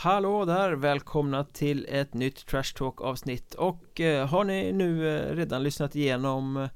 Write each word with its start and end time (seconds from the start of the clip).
Hallå 0.00 0.44
där, 0.44 0.72
välkomna 0.72 1.44
till 1.44 1.86
ett 1.88 2.14
nytt 2.14 2.46
Trash 2.46 2.74
Talk 2.76 3.00
avsnitt. 3.00 3.54
Och 3.54 4.00
eh, 4.00 4.26
har 4.26 4.44
ni 4.44 4.72
nu 4.72 5.16
eh, 5.16 5.36
redan 5.36 5.62
lyssnat 5.62 5.96
igenom 5.96 6.56
eh, 6.56 6.68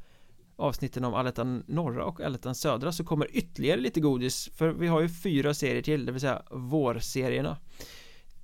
avsnitten 0.57 1.05
om 1.05 1.15
Allettan 1.15 1.65
norra 1.67 2.05
och 2.05 2.21
Allettan 2.21 2.55
södra 2.55 2.93
så 2.93 3.05
kommer 3.05 3.37
ytterligare 3.37 3.81
lite 3.81 4.01
godis. 4.01 4.51
För 4.55 4.69
vi 4.69 4.87
har 4.87 5.01
ju 5.01 5.09
fyra 5.09 5.55
serier 5.55 5.83
till, 5.83 6.07
det 6.07 6.12
vill 6.12 6.21
säga 6.21 6.43
vårserierna. 6.51 7.57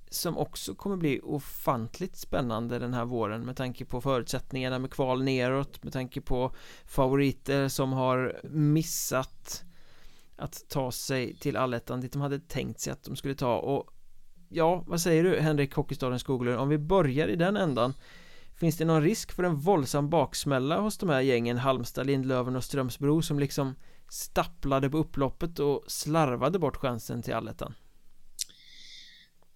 Som 0.09 0.37
också 0.37 0.75
kommer 0.75 0.97
bli 0.97 1.19
ofantligt 1.23 2.15
spännande 2.15 2.79
den 2.79 2.93
här 2.93 3.05
våren 3.05 3.45
med 3.45 3.55
tanke 3.55 3.85
på 3.85 4.01
förutsättningarna 4.01 4.79
med 4.79 4.91
kval 4.91 5.23
neråt 5.23 5.83
med 5.83 5.93
tanke 5.93 6.21
på 6.21 6.55
favoriter 6.85 7.67
som 7.67 7.93
har 7.93 8.39
missat 8.49 9.63
att 10.35 10.65
ta 10.69 10.91
sig 10.91 11.35
till 11.35 11.57
allettan 11.57 12.01
dit 12.01 12.13
de 12.13 12.21
hade 12.21 12.39
tänkt 12.39 12.79
sig 12.79 12.93
att 12.93 13.03
de 13.03 13.15
skulle 13.15 13.35
ta. 13.35 13.57
Och 13.57 13.95
ja, 14.49 14.83
vad 14.87 15.01
säger 15.01 15.23
du 15.23 15.39
Henrik 15.39 15.73
Hockeystaden 15.73 16.19
Skoglund 16.19 16.59
om 16.59 16.69
vi 16.69 16.77
börjar 16.77 17.27
i 17.27 17.35
den 17.35 17.57
ändan 17.57 17.93
Finns 18.59 18.77
det 18.77 18.85
någon 18.85 19.03
risk 19.03 19.31
för 19.31 19.43
en 19.43 19.55
våldsam 19.55 20.09
baksmälla 20.09 20.79
hos 20.79 20.97
de 20.97 21.09
här 21.09 21.21
gängen 21.21 21.57
Halmstad, 21.57 22.07
Lindlöven 22.07 22.55
och 22.55 22.63
Strömsbro 22.63 23.21
som 23.21 23.39
liksom 23.39 23.75
stapplade 24.09 24.89
på 24.89 24.97
upploppet 24.97 25.59
och 25.59 25.83
slarvade 25.87 26.59
bort 26.59 26.75
chansen 26.75 27.21
till 27.21 27.33
allettan? 27.33 27.73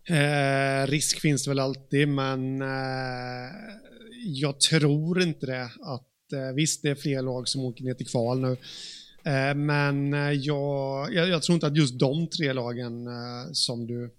Eh, 0.08 0.88
risk 0.88 1.20
finns 1.20 1.44
det 1.44 1.52
väl 1.52 1.60
alltid, 1.60 2.08
men 2.08 2.62
eh, 2.62 3.52
jag 4.26 4.60
tror 4.60 5.22
inte 5.22 5.46
det. 5.46 5.64
Att, 5.64 6.34
eh, 6.34 6.56
visst, 6.56 6.82
det 6.82 6.90
är 6.90 6.96
fler 6.96 7.22
lag 7.22 7.48
som 7.48 7.62
åker 7.62 7.84
ner 7.84 7.94
till 7.94 8.08
kval 8.08 8.40
nu. 8.40 8.58
Eh, 9.26 9.56
men 9.56 10.14
eh, 10.14 10.32
jag, 10.32 11.14
jag, 11.14 11.30
jag, 11.30 11.44
tror 11.44 11.54
inte 11.54 11.68
att 11.68 11.78
just 11.78 12.00
de 12.00 12.28
tre 12.28 12.54
lagen 12.54 13.08
eh, 13.08 13.52
som, 13.52 13.88
du, 13.88 14.14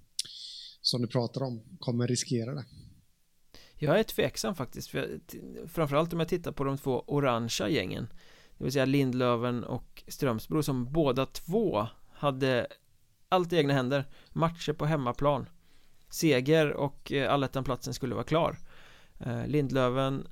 som 0.84 1.02
du 1.02 1.08
pratar 1.08 1.42
om 1.42 1.62
kommer 1.78 2.06
riskera 2.06 2.54
det. 2.54 2.64
Jag 3.76 3.98
är 3.98 4.02
tveksam 4.02 4.54
faktiskt, 4.54 4.88
för 4.88 4.98
jag, 4.98 5.20
framförallt 5.70 6.12
om 6.12 6.18
jag 6.18 6.28
tittar 6.28 6.52
på 6.52 6.64
de 6.64 6.78
två 6.78 7.04
orangea 7.06 7.68
gängen. 7.68 8.06
Det 8.58 8.64
vill 8.64 8.72
säga 8.72 8.84
Lindlöven 8.84 9.64
och 9.64 10.02
Strömsbro 10.08 10.62
som 10.62 10.92
båda 10.92 11.26
två 11.26 11.86
hade 12.12 12.66
allt 13.28 13.52
i 13.52 13.56
egna 13.56 13.74
händer. 13.74 14.04
Matcher 14.28 14.72
på 14.72 14.86
hemmaplan. 14.86 15.48
Seger 16.10 16.72
och 16.72 17.12
eh, 17.12 17.32
allettanplatsen 17.32 17.94
skulle 17.94 18.14
vara 18.14 18.24
klar. 18.24 18.58
Eh, 19.20 19.46
Lindlöven 19.46 20.26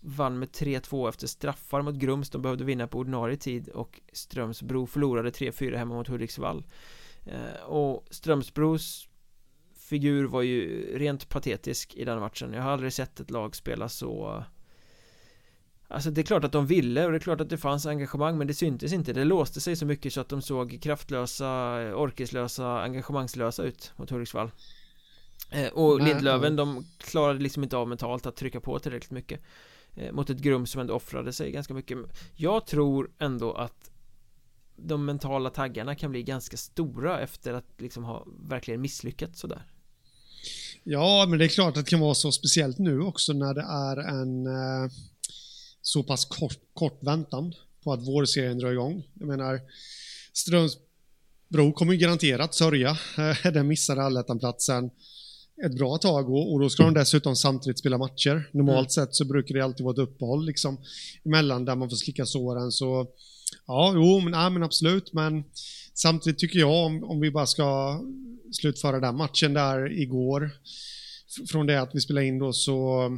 vann 0.00 0.38
med 0.38 0.48
3-2 0.48 1.08
efter 1.08 1.26
straffar 1.26 1.82
mot 1.82 1.94
Grums. 1.94 2.30
De 2.30 2.42
behövde 2.42 2.64
vinna 2.64 2.86
på 2.86 2.98
ordinarie 2.98 3.36
tid 3.36 3.68
och 3.68 4.00
Strömsbro 4.12 4.86
förlorade 4.86 5.30
3-4 5.30 5.76
hemma 5.76 5.94
mot 5.94 6.08
Hudiksvall. 6.08 6.64
Eh, 7.26 7.62
och 7.64 8.06
Strömsbros 8.10 9.08
figur 9.92 10.24
var 10.24 10.42
ju 10.42 10.86
rent 10.98 11.28
patetisk 11.28 11.94
i 11.94 12.04
den 12.04 12.20
matchen. 12.20 12.52
Jag 12.52 12.62
har 12.62 12.70
aldrig 12.70 12.92
sett 12.92 13.20
ett 13.20 13.30
lag 13.30 13.56
spela 13.56 13.88
så 13.88 14.44
Alltså 15.88 16.10
det 16.10 16.20
är 16.20 16.22
klart 16.22 16.44
att 16.44 16.52
de 16.52 16.66
ville 16.66 17.04
och 17.04 17.10
det 17.10 17.18
är 17.18 17.20
klart 17.20 17.40
att 17.40 17.50
det 17.50 17.58
fanns 17.58 17.86
engagemang 17.86 18.38
men 18.38 18.46
det 18.46 18.54
syntes 18.54 18.92
inte. 18.92 19.12
Det 19.12 19.24
låste 19.24 19.60
sig 19.60 19.76
så 19.76 19.86
mycket 19.86 20.12
så 20.12 20.20
att 20.20 20.28
de 20.28 20.42
såg 20.42 20.78
kraftlösa, 20.82 21.50
orkeslösa, 21.96 22.82
engagemangslösa 22.82 23.62
ut 23.62 23.92
mot 23.96 24.10
Hudiksvall. 24.10 24.50
Eh, 25.50 25.72
Och 25.72 26.00
Lindlöven 26.00 26.56
de 26.56 26.84
klarade 26.98 27.40
liksom 27.40 27.62
inte 27.62 27.76
av 27.76 27.88
mentalt 27.88 28.26
att 28.26 28.36
trycka 28.36 28.60
på 28.60 28.78
tillräckligt 28.78 29.10
mycket 29.10 29.40
Eh, 29.94 30.12
mot 30.12 30.30
ett 30.30 30.38
Grum 30.38 30.66
som 30.66 30.80
ändå 30.80 30.94
offrade 30.94 31.32
sig 31.32 31.52
ganska 31.52 31.74
mycket. 31.74 31.98
Jag 32.34 32.66
tror 32.66 33.10
ändå 33.18 33.52
att 33.52 33.90
de 34.76 35.04
mentala 35.04 35.50
taggarna 35.50 35.94
kan 35.94 36.10
bli 36.10 36.22
ganska 36.22 36.56
stora 36.56 37.20
efter 37.20 37.54
att 37.54 37.80
liksom 37.80 38.04
ha 38.04 38.26
verkligen 38.48 38.80
misslyckats 38.80 39.40
sådär 39.40 39.62
Ja, 40.84 41.26
men 41.28 41.38
det 41.38 41.44
är 41.44 41.48
klart 41.48 41.76
att 41.76 41.84
det 41.84 41.90
kan 41.90 42.00
vara 42.00 42.14
så 42.14 42.32
speciellt 42.32 42.78
nu 42.78 43.00
också 43.00 43.32
när 43.32 43.54
det 43.54 43.60
är 43.60 43.96
en 43.96 44.46
eh, 44.46 44.90
så 45.82 46.02
pass 46.02 46.24
kort, 46.24 46.58
kort 46.74 46.98
väntan 47.02 47.54
på 47.84 47.92
att 47.92 48.06
vårserien 48.08 48.58
drar 48.58 48.72
igång. 48.72 49.04
Jag 49.14 49.28
menar, 49.28 49.60
Strömsbro 50.32 51.72
kommer 51.74 51.92
ju 51.92 51.98
garanterat 51.98 52.54
sörja 52.54 52.98
den 53.52 53.68
missade 53.68 54.02
allettanplatsen 54.02 54.90
ett 55.66 55.76
bra 55.78 55.98
tag 55.98 56.30
och, 56.30 56.52
och 56.52 56.60
då 56.60 56.70
ska 56.70 56.82
de 56.82 56.94
dessutom 56.94 57.36
samtidigt 57.36 57.78
spela 57.78 57.98
matcher. 57.98 58.48
Normalt 58.52 58.96
mm. 58.96 59.06
sett 59.06 59.14
så 59.14 59.24
brukar 59.24 59.54
det 59.54 59.64
alltid 59.64 59.84
vara 59.84 59.92
ett 59.92 60.08
uppehåll 60.08 60.46
liksom 60.46 60.78
emellan 61.24 61.64
där 61.64 61.76
man 61.76 61.90
får 61.90 61.96
slicka 61.96 62.26
såren 62.26 62.72
så 62.72 63.06
ja, 63.66 63.92
jo, 63.94 64.20
men, 64.20 64.32
ja, 64.32 64.50
men 64.50 64.62
absolut, 64.62 65.12
men 65.12 65.44
samtidigt 65.94 66.38
tycker 66.38 66.58
jag 66.58 66.86
om, 66.86 67.04
om 67.04 67.20
vi 67.20 67.30
bara 67.30 67.46
ska 67.46 68.00
slutföra 68.52 69.00
den 69.00 69.16
matchen 69.16 69.54
där 69.54 69.92
igår 70.00 70.50
från 71.50 71.66
det 71.66 71.80
att 71.80 71.94
vi 71.94 72.00
spelade 72.00 72.26
in 72.26 72.38
då 72.38 72.52
så 72.52 73.08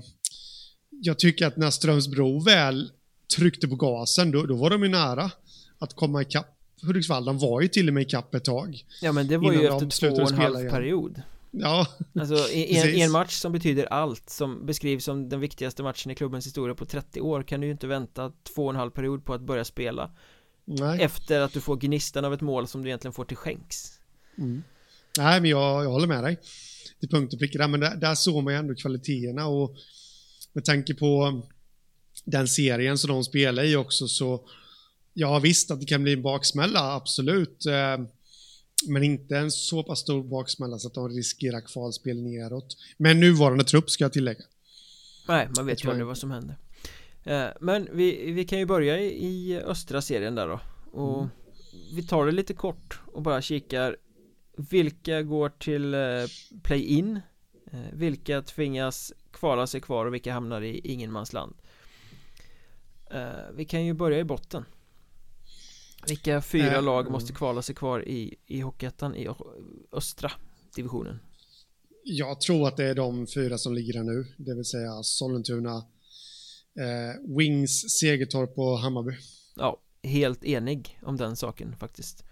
jag 0.90 1.18
tycker 1.18 1.46
att 1.46 1.56
när 1.56 1.70
Strömsbro 1.70 2.40
väl 2.40 2.90
tryckte 3.36 3.68
på 3.68 3.76
gasen 3.76 4.30
då, 4.30 4.42
då 4.42 4.56
var 4.56 4.70
de 4.70 4.82
ju 4.82 4.88
nära 4.88 5.30
att 5.78 5.94
komma 5.94 6.22
ikapp 6.22 6.50
Hudiksvall. 6.82 7.24
De 7.24 7.38
var 7.38 7.60
ju 7.60 7.68
till 7.68 7.88
och 7.88 7.94
med 7.94 8.02
ikapp 8.02 8.34
ett 8.34 8.44
tag. 8.44 8.84
Ja 9.02 9.12
men 9.12 9.28
det 9.28 9.38
var 9.38 9.52
ju 9.52 9.66
efter 9.66 10.10
två 10.10 10.22
och 10.22 10.30
en 10.30 10.38
halv 10.38 10.70
period. 10.70 11.22
Ja, 11.50 11.86
Alltså 12.20 12.52
en, 12.52 12.94
en, 12.94 13.10
match 13.10 13.32
som 13.32 13.52
betyder 13.52 13.84
allt 13.84 14.30
Som 14.30 14.66
beskrivs 14.66 15.04
som 15.04 15.28
den 15.28 15.40
viktigaste 15.40 15.82
matchen 15.82 16.10
i 16.10 16.14
klubbens 16.14 16.46
historia 16.46 16.74
på 16.74 16.84
30 16.84 17.20
år 17.20 17.42
Kan 17.42 17.60
du 17.60 17.66
ju 17.66 17.72
inte 17.72 17.86
vänta 17.86 18.32
två 18.54 18.64
och 18.64 18.70
en 18.70 18.76
halv 18.76 18.90
period 18.90 19.24
på 19.24 19.34
att 19.34 19.40
börja 19.40 19.64
spela 19.64 20.10
Nej. 20.64 21.02
Efter 21.02 21.40
att 21.40 21.52
du 21.52 21.60
får 21.60 21.76
gnistan 21.76 22.24
av 22.24 22.34
ett 22.34 22.40
mål 22.40 22.66
som 22.66 22.82
du 22.82 22.88
egentligen 22.88 23.12
får 23.12 23.24
till 23.24 23.36
skänks 23.36 24.00
mm. 24.38 24.62
Nej 25.18 25.40
men 25.40 25.50
jag, 25.50 25.84
jag 25.84 25.90
håller 25.90 26.06
med 26.06 26.24
dig 26.24 26.38
Till 27.00 27.08
punkt 27.08 27.32
och 27.32 27.38
pricka 27.38 27.68
men 27.68 27.80
där, 27.80 27.96
där 27.96 28.14
såg 28.14 28.44
man 28.44 28.52
ju 28.52 28.58
ändå 28.58 28.74
kvaliteterna 28.74 29.46
och 29.46 29.76
Med 30.52 30.64
tanke 30.64 30.94
på 30.94 31.42
Den 32.24 32.48
serien 32.48 32.98
som 32.98 33.10
de 33.10 33.24
spelar 33.24 33.64
i 33.64 33.76
också 33.76 34.08
så 34.08 34.48
Ja 35.16 35.38
visst 35.38 35.70
att 35.70 35.80
det 35.80 35.86
kan 35.86 36.02
bli 36.02 36.12
en 36.12 36.22
baksmälla, 36.22 36.94
absolut 36.94 37.66
eh, 37.66 38.06
men 38.88 39.02
inte 39.02 39.36
en 39.36 39.50
så 39.50 39.82
pass 39.82 39.98
stor 39.98 40.24
baksmälla 40.24 40.78
så 40.78 40.88
att 40.88 40.94
de 40.94 41.08
riskerar 41.08 41.60
kvalspel 41.60 42.22
neråt. 42.22 42.76
Men 42.96 43.20
nuvarande 43.20 43.64
trupp 43.64 43.90
ska 43.90 44.04
jag 44.04 44.12
tillägga. 44.12 44.44
Nej, 45.28 45.48
man 45.56 45.66
vet 45.66 45.84
ju 45.84 45.90
aldrig 45.90 46.06
vad 46.06 46.18
som 46.18 46.30
händer. 46.30 46.56
Eh, 47.24 47.46
men 47.60 47.88
vi, 47.92 48.32
vi 48.32 48.44
kan 48.44 48.58
ju 48.58 48.66
börja 48.66 49.00
i, 49.00 49.60
östra 49.64 50.02
serien 50.02 50.34
där 50.34 50.48
då. 50.48 50.60
Och 50.92 51.18
mm. 51.18 51.30
vi 51.94 52.02
tar 52.02 52.26
det 52.26 52.32
lite 52.32 52.54
kort 52.54 53.00
och 53.12 53.22
bara 53.22 53.42
kikar 53.42 53.96
vilka 54.56 55.22
går 55.22 55.48
till 55.48 55.94
eh, 55.94 56.00
play-in 56.62 57.20
eh, 57.72 57.80
Vilka 57.92 58.42
tvingas 58.42 59.12
kvala 59.30 59.66
sig 59.66 59.80
kvar 59.80 60.06
och 60.06 60.14
vilka 60.14 60.32
hamnar 60.32 60.62
i 60.62 60.78
ingenmansland 60.78 61.54
Vi 63.52 63.64
kan 63.64 63.84
ju 63.84 63.92
börja 63.92 64.18
i 64.18 64.24
botten 64.24 64.64
vilka 66.08 66.42
fyra 66.42 66.76
äh, 66.76 66.82
lag 66.82 67.10
måste 67.10 67.32
kvala 67.32 67.62
sig 67.62 67.74
kvar 67.74 68.08
i, 68.08 68.34
i 68.46 68.60
Hockeyettan 68.60 69.16
i 69.16 69.28
östra 69.92 70.32
divisionen? 70.76 71.18
Jag 72.04 72.40
tror 72.40 72.68
att 72.68 72.76
det 72.76 72.84
är 72.84 72.94
de 72.94 73.26
fyra 73.26 73.58
som 73.58 73.74
ligger 73.74 73.92
där 73.92 74.02
nu, 74.02 74.26
det 74.36 74.54
vill 74.54 74.64
säga 74.64 75.02
Sollentuna, 75.02 75.76
eh, 76.78 77.36
Wings, 77.38 77.90
Segertorp 78.00 78.58
och 78.58 78.78
Hammarby. 78.78 79.12
Ja, 79.56 79.80
helt 80.02 80.44
enig 80.44 80.98
om 81.02 81.16
den 81.16 81.36
saken 81.36 81.76
faktiskt. 81.76 82.24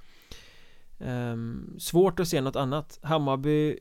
Um, 1.05 1.77
svårt 1.79 2.21
att 2.21 2.29
se 2.29 2.41
något 2.41 2.57
annat. 2.57 2.99
Hammarby 3.03 3.79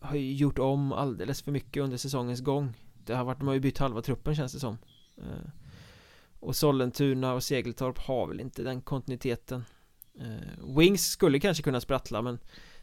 har 0.00 0.16
ju 0.16 0.32
gjort 0.32 0.58
om 0.58 0.92
alldeles 0.92 1.42
för 1.42 1.52
mycket 1.52 1.82
under 1.82 1.96
säsongens 1.96 2.40
gång. 2.40 2.74
Det 3.04 3.14
har 3.14 3.24
varit, 3.24 3.38
de 3.38 3.46
har 3.46 3.54
ju 3.54 3.60
bytt 3.60 3.78
halva 3.78 4.02
truppen 4.02 4.34
känns 4.34 4.52
det 4.52 4.60
som. 4.60 4.78
Uh, 5.18 5.50
och 6.40 6.56
Sollentuna 6.56 7.34
och 7.34 7.42
Segeltorp 7.42 7.98
har 7.98 8.26
väl 8.26 8.40
inte 8.40 8.62
den 8.62 8.80
kontinuiteten 8.80 9.64
Uh, 10.20 10.76
Wings 10.78 11.10
skulle 11.10 11.40
kanske 11.40 11.62
kunna 11.62 11.80
sprattla 11.80 12.22
men 12.22 12.38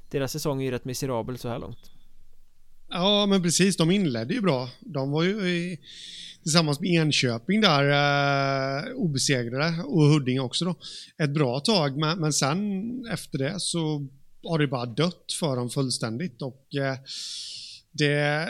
Deras 0.10 0.32
säsong 0.32 0.62
är 0.62 0.66
ju 0.66 0.72
rätt 0.72 0.86
miserabel 0.86 1.38
så 1.38 1.50
här 1.50 1.60
långt 1.60 1.92
Ja 2.98 3.26
men 3.26 3.42
precis, 3.42 3.78
de 3.78 3.92
inledde 3.92 4.34
ju 4.34 4.42
bra. 4.42 4.70
De 4.80 5.12
var 5.12 5.24
ju 5.24 5.50
i, 5.50 5.80
Tillsammans 6.44 6.80
med 6.80 6.90
Enköping 6.90 7.62
där 7.62 7.90
eh, 8.88 8.96
Obesegrade. 8.96 9.84
Och 9.84 10.04
Huddinge 10.04 10.40
också 10.40 10.66
då. 10.66 10.76
Ett 11.24 11.34
bra 11.34 11.60
tag 11.60 11.98
men, 11.98 12.20
men 12.20 12.34
sen 12.34 12.62
efter 13.12 13.38
det 13.38 13.60
så 13.60 14.08
Har 14.44 14.60
det 14.60 14.68
bara 14.68 14.86
dött 14.86 15.34
för 15.40 15.56
dem 15.56 15.70
fullständigt. 15.70 16.42
Och 16.42 16.76
eh, 16.76 16.98
Det 17.92 18.50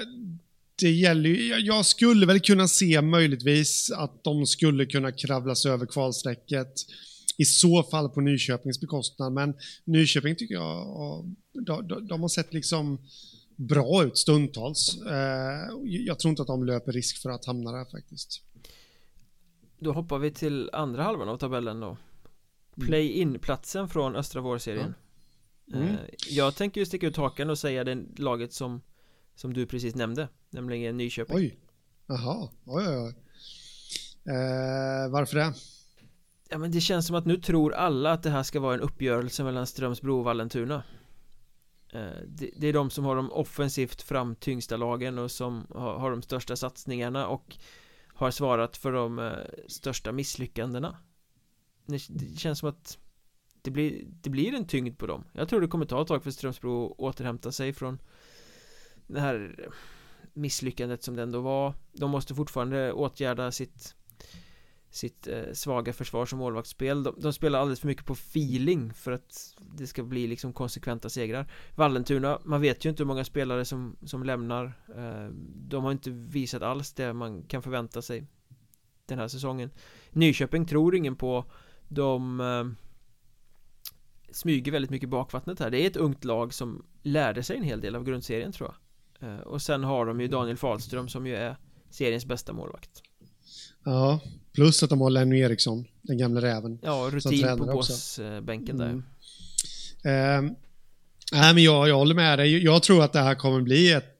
det 0.79 0.91
gäller 0.91 1.29
ju, 1.29 1.55
jag 1.55 1.85
skulle 1.85 2.25
väl 2.25 2.39
kunna 2.39 2.67
se 2.67 3.01
möjligtvis 3.01 3.91
att 3.91 4.23
de 4.23 4.45
skulle 4.45 4.85
kunna 4.85 5.11
kravla 5.11 5.55
sig 5.55 5.71
över 5.71 5.85
kvalstrecket. 5.85 6.73
I 7.37 7.45
så 7.45 7.83
fall 7.83 8.09
på 8.09 8.21
Nyköpings 8.21 8.81
bekostnad, 8.81 9.33
men 9.33 9.53
Nyköping 9.85 10.35
tycker 10.35 10.55
jag, 10.55 10.85
de, 11.65 12.07
de 12.07 12.21
har 12.21 12.29
sett 12.29 12.53
liksom 12.53 12.99
bra 13.55 14.03
ut 14.03 14.17
stundtals. 14.17 15.01
Eh, 15.01 15.69
jag 15.85 16.19
tror 16.19 16.29
inte 16.29 16.41
att 16.41 16.47
de 16.47 16.63
löper 16.63 16.91
risk 16.91 17.21
för 17.21 17.29
att 17.29 17.45
hamna 17.45 17.71
där 17.71 17.85
faktiskt. 17.85 18.41
Då 19.79 19.91
hoppar 19.91 20.19
vi 20.19 20.31
till 20.31 20.69
andra 20.73 21.03
halvan 21.03 21.29
av 21.29 21.37
tabellen 21.37 21.79
då. 21.79 21.97
Play-in-platsen 22.75 23.89
från 23.89 24.15
östra 24.15 24.41
vårserien. 24.41 24.93
mm. 25.73 25.87
Eh, 25.87 25.95
jag 26.29 26.55
tänker 26.55 26.81
ju 26.81 26.85
sticka 26.85 27.07
ut 27.07 27.17
hakan 27.17 27.49
och 27.49 27.59
säga 27.59 27.83
det 27.83 28.05
laget 28.17 28.53
som 28.53 28.81
Som 29.35 29.53
du 29.53 29.65
precis 29.65 29.95
nämnde 29.95 30.27
Nämligen 30.49 30.97
Nyköping 30.97 31.35
Oj 31.37 31.59
Jaha, 32.07 32.49
oj 32.65 32.87
oj 32.87 32.97
oj 32.97 33.13
eh, 34.33 35.09
Varför 35.11 35.35
det? 35.37 35.53
Ja 36.49 36.57
men 36.57 36.71
det 36.71 36.81
känns 36.81 37.07
som 37.07 37.15
att 37.15 37.25
nu 37.25 37.37
tror 37.37 37.73
alla 37.73 38.11
att 38.11 38.23
det 38.23 38.29
här 38.29 38.43
ska 38.43 38.59
vara 38.59 38.73
en 38.73 38.81
uppgörelse 38.81 39.43
mellan 39.43 39.67
Strömsbro 39.67 40.17
och 40.17 40.23
Vallentuna 40.23 40.83
Eh, 41.95 42.21
det, 42.27 42.67
är 42.67 42.73
de 42.73 42.89
som 42.89 43.05
har 43.05 43.15
de 43.15 43.31
offensivt 43.31 44.01
framtyngsta 44.01 44.77
lagen 44.77 45.17
och 45.19 45.31
som 45.31 45.67
har, 45.75 46.11
de 46.11 46.21
största 46.21 46.55
satsningarna 46.55 47.27
och 47.27 47.57
har 48.07 48.31
svarat 48.31 48.77
för 48.77 48.91
de 48.91 49.19
eh, 49.19 49.33
största 49.67 50.11
misslyckandena. 50.11 50.97
Det 51.85 51.99
känns 52.39 52.59
som 52.59 52.69
att 52.69 52.97
det 53.61 53.71
blir, 53.71 54.05
det 54.07 54.29
blir 54.29 54.53
en 54.53 54.67
tyngd 54.67 54.97
på 54.97 55.07
dem. 55.07 55.23
Jag 55.33 55.49
tror 55.49 55.61
det 55.61 55.67
kommer 55.67 55.85
ta 55.85 56.01
ett 56.01 56.07
tag 56.07 56.23
för 56.23 56.31
Strömsbro 56.31 56.91
att 56.91 56.99
återhämta 56.99 57.51
sig 57.51 57.73
från 57.73 57.99
Det 59.07 59.19
här 59.19 59.69
misslyckandet 60.33 61.03
som 61.03 61.15
det 61.15 61.23
ändå 61.23 61.41
var. 61.41 61.73
De 61.91 62.11
måste 62.11 62.35
fortfarande 62.35 62.93
åtgärda 62.93 63.51
sitt 63.51 63.95
Sitt 64.95 65.27
eh, 65.27 65.53
svaga 65.53 65.93
försvars 65.93 66.33
och 66.33 66.39
målvaktsspel. 66.39 67.03
De, 67.03 67.15
de, 67.17 67.33
spelar 67.33 67.59
alldeles 67.59 67.79
för 67.79 67.87
mycket 67.87 68.05
på 68.05 68.13
feeling 68.13 68.93
för 68.93 69.11
att 69.11 69.55
det 69.77 69.87
ska 69.87 70.03
bli 70.03 70.27
liksom 70.27 70.53
konsekventa 70.53 71.09
segrar. 71.09 71.51
Vallentuna, 71.75 72.39
man 72.43 72.61
vet 72.61 72.85
ju 72.85 72.89
inte 72.89 73.03
hur 73.03 73.07
många 73.07 73.25
spelare 73.25 73.65
som, 73.65 73.95
som 74.05 74.23
lämnar. 74.23 74.65
Eh, 74.95 75.27
De 75.55 75.83
har 75.83 75.91
inte 75.91 76.09
visat 76.11 76.61
alls 76.61 76.93
det 76.93 77.13
man 77.13 77.43
kan 77.43 77.61
förvänta 77.61 78.01
sig 78.01 78.27
Den 79.05 79.19
här 79.19 79.27
säsongen. 79.27 79.69
Nyköping 80.09 80.65
tror 80.65 80.95
ingen 80.95 81.15
på. 81.15 81.45
De 81.87 82.39
eh, 82.39 82.65
smyger 84.31 84.71
väldigt 84.71 84.91
mycket 84.91 85.09
bakvattnet 85.09 85.59
här. 85.59 85.69
Det 85.69 85.83
är 85.83 85.87
ett 85.87 85.97
ungt 85.97 86.23
lag 86.23 86.53
som 86.53 86.85
lärde 87.03 87.43
sig 87.43 87.57
en 87.57 87.63
hel 87.63 87.81
del 87.81 87.95
av 87.95 88.03
grundserien 88.03 88.51
tror 88.51 88.73
jag. 89.19 89.29
Eh, 89.29 89.39
Och 89.39 89.61
sen 89.61 89.83
har 89.83 90.05
de 90.05 90.21
ju 90.21 90.27
Daniel 90.27 90.57
Fahlström 90.57 91.07
som 91.07 91.27
ju 91.27 91.35
är 91.35 91.57
seriens 91.89 92.25
bästa 92.25 92.53
målvakt. 92.53 93.01
Ja, 93.83 94.19
plus 94.55 94.83
att 94.83 94.89
de 94.89 95.01
har 95.01 95.09
Lenny 95.09 95.39
Eriksson, 95.39 95.85
den 96.01 96.17
gamla 96.17 96.41
räven 96.41 96.79
Ja, 96.81 97.09
rutin 97.11 97.57
på 97.57 97.65
båsbänken 97.65 98.77
där 98.77 99.01
mm. 100.05 100.45
uh, 100.45 100.51
Nej 101.31 101.53
men 101.53 101.63
jag, 101.63 101.89
jag 101.89 101.95
håller 101.95 102.15
med 102.15 102.39
dig, 102.39 102.63
jag 102.63 102.83
tror 102.83 103.03
att 103.03 103.13
det 103.13 103.19
här 103.19 103.35
kommer 103.35 103.61
bli 103.61 103.91
ett 103.91 104.11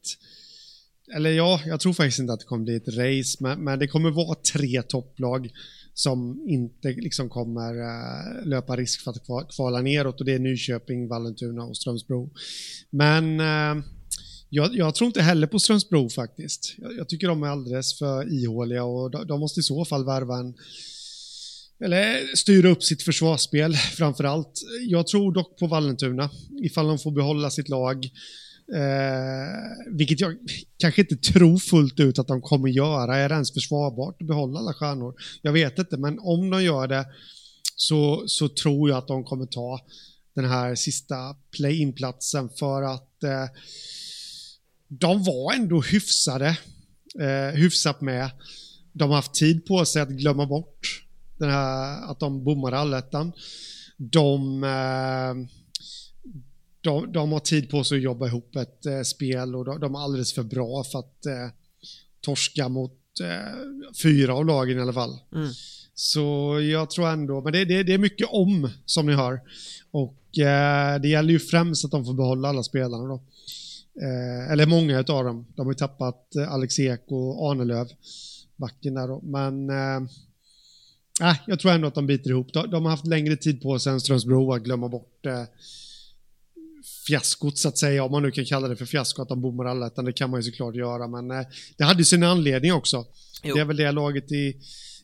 eller 1.15 1.31
ja, 1.31 1.61
jag 1.65 1.79
tror 1.79 1.93
faktiskt 1.93 2.19
inte 2.19 2.33
att 2.33 2.39
det 2.39 2.45
kommer 2.45 2.63
bli 2.63 2.75
ett 2.75 2.87
race, 2.87 3.37
men, 3.39 3.63
men 3.63 3.79
det 3.79 3.87
kommer 3.87 4.11
vara 4.11 4.35
tre 4.53 4.81
topplag 4.81 5.49
som 5.93 6.45
inte 6.47 6.87
liksom 6.87 7.29
kommer 7.29 7.73
uh, 7.79 8.45
löpa 8.45 8.75
risk 8.75 9.01
för 9.01 9.11
att 9.11 9.55
kvala 9.55 9.81
neråt 9.81 10.19
och 10.19 10.25
det 10.25 10.33
är 10.33 10.39
Nyköping, 10.39 11.07
Vallentuna 11.07 11.63
och 11.63 11.77
Strömsbro. 11.77 12.29
Men 12.89 13.39
uh, 13.39 13.83
jag, 14.55 14.75
jag, 14.75 14.95
tror 14.95 15.07
inte 15.07 15.21
heller 15.21 15.47
på 15.47 15.59
Strömsbro 15.59 16.09
faktiskt. 16.09 16.75
Jag, 16.77 16.97
jag, 16.97 17.09
tycker 17.09 17.27
de 17.27 17.43
är 17.43 17.47
alldeles 17.47 17.97
för 17.97 18.33
ihåliga 18.33 18.83
och 18.83 19.11
de, 19.11 19.27
de 19.27 19.39
måste 19.39 19.59
i 19.59 19.63
så 19.63 19.85
fall 19.85 20.05
värva 20.05 20.37
en 20.37 20.53
eller 21.83 22.35
styra 22.35 22.69
upp 22.69 22.83
sitt 22.83 23.03
försvarsspel 23.03 23.75
framför 23.75 24.23
allt. 24.23 24.61
Jag 24.87 25.07
tror 25.07 25.33
dock 25.33 25.59
på 25.59 25.67
Vallentuna 25.67 26.29
ifall 26.63 26.87
de 26.87 26.99
får 26.99 27.11
behålla 27.11 27.49
sitt 27.49 27.69
lag 27.69 28.09
Eh, 28.73 29.95
vilket 29.97 30.19
jag 30.19 30.37
kanske 30.77 31.01
inte 31.01 31.15
tror 31.15 31.57
fullt 31.57 31.99
ut 31.99 32.19
att 32.19 32.27
de 32.27 32.41
kommer 32.41 32.69
göra. 32.69 33.17
Är 33.17 33.29
det 33.29 33.33
ens 33.33 33.53
försvarbart 33.53 34.21
att 34.21 34.27
behålla 34.27 34.59
alla 34.59 34.73
stjärnor? 34.73 35.15
Jag 35.41 35.51
vet 35.51 35.79
inte, 35.79 35.97
men 35.97 36.19
om 36.19 36.49
de 36.49 36.63
gör 36.63 36.87
det 36.87 37.05
så, 37.75 38.23
så 38.27 38.49
tror 38.49 38.89
jag 38.89 38.97
att 38.97 39.07
de 39.07 39.23
kommer 39.23 39.45
ta 39.45 39.79
den 40.35 40.45
här 40.45 40.75
sista 40.75 41.35
play-in-platsen 41.57 42.49
för 42.59 42.81
att 42.81 43.23
eh, 43.23 43.45
de 44.99 45.23
var 45.23 45.53
ändå 45.53 45.81
hyfsade, 45.81 46.57
eh, 47.19 47.55
hyfsat 47.55 48.01
med. 48.01 48.29
De 48.93 49.09
har 49.09 49.15
haft 49.15 49.33
tid 49.33 49.65
på 49.65 49.85
sig 49.85 50.01
att 50.01 50.09
glömma 50.09 50.45
bort 50.45 51.05
den 51.37 51.49
här, 51.49 52.11
att 52.11 52.19
de 52.19 52.43
bommade 52.43 52.77
allettan. 52.77 53.31
De 53.97 54.63
eh, 54.63 55.49
de, 56.85 57.11
de 57.11 57.31
har 57.31 57.39
tid 57.39 57.69
på 57.69 57.83
sig 57.83 57.97
att 57.97 58.03
jobba 58.03 58.27
ihop 58.27 58.55
ett 58.55 58.85
eh, 58.85 59.01
spel 59.01 59.55
och 59.55 59.65
de, 59.65 59.79
de, 59.79 59.95
är 59.95 59.99
alldeles 59.99 60.33
för 60.33 60.43
bra 60.43 60.83
för 60.83 60.99
att 60.99 61.25
eh, 61.25 61.49
torska 62.21 62.69
mot 62.69 62.99
eh, 63.21 63.55
fyra 64.03 64.35
av 64.35 64.45
lagen 64.45 64.77
i 64.77 64.81
alla 64.81 64.93
fall. 64.93 65.19
Mm. 65.35 65.49
Så 65.93 66.59
jag 66.71 66.89
tror 66.89 67.09
ändå, 67.09 67.41
men 67.41 67.53
det, 67.53 67.65
det, 67.65 67.83
det, 67.83 67.93
är 67.93 67.97
mycket 67.97 68.27
om 68.31 68.69
som 68.85 69.05
ni 69.05 69.13
hör. 69.13 69.41
Och 69.91 70.39
eh, 70.39 71.01
det 71.01 71.07
gäller 71.07 71.33
ju 71.33 71.39
främst 71.39 71.85
att 71.85 71.91
de 71.91 72.05
får 72.05 72.13
behålla 72.13 72.49
alla 72.49 72.63
spelarna 72.63 73.07
då. 73.07 73.23
Eh, 74.01 74.51
eller 74.51 74.65
många 74.65 74.97
av 74.97 75.05
dem. 75.05 75.45
De 75.55 75.65
har 75.65 75.73
ju 75.73 75.77
tappat 75.77 76.35
eh, 76.35 76.53
Alex 76.53 76.79
Ek 76.79 77.03
och 77.07 77.51
Arnelöv, 77.51 77.87
backen 78.55 78.93
där 78.93 79.07
då. 79.07 79.21
Men 79.21 79.69
äh, 79.69 81.37
jag 81.47 81.59
tror 81.59 81.71
ändå 81.71 81.87
att 81.87 81.95
de 81.95 82.07
biter 82.07 82.29
ihop. 82.29 82.53
De, 82.53 82.69
de 82.69 82.83
har 82.83 82.91
haft 82.91 83.07
längre 83.07 83.35
tid 83.35 83.61
på 83.61 83.79
sig 83.79 83.93
än 83.93 84.01
Strömsbro 84.01 84.53
att 84.53 84.63
glömma 84.63 84.89
bort 84.89 85.25
fiaskot 87.07 87.57
så 87.57 87.67
att 87.67 87.77
säga, 87.77 88.03
om 88.03 88.11
man 88.11 88.23
nu 88.23 88.31
kan 88.31 88.45
kalla 88.45 88.67
det 88.67 88.75
för 88.75 88.85
fiasko 88.85 89.21
att 89.21 89.29
de 89.29 89.41
bommar 89.41 89.65
alla, 89.65 89.87
utan 89.87 90.05
det 90.05 90.13
kan 90.13 90.29
man 90.29 90.39
ju 90.39 90.43
såklart 90.43 90.75
göra, 90.75 91.07
men 91.07 91.31
eh, 91.31 91.47
det 91.77 91.83
hade 91.83 92.05
sin 92.05 92.23
anledning 92.23 92.73
också. 92.73 93.05
Jo. 93.43 93.55
Det 93.55 93.61
är 93.61 93.65
väl 93.65 93.77
det 93.77 93.91
laget 93.91 94.31
i, 94.31 94.57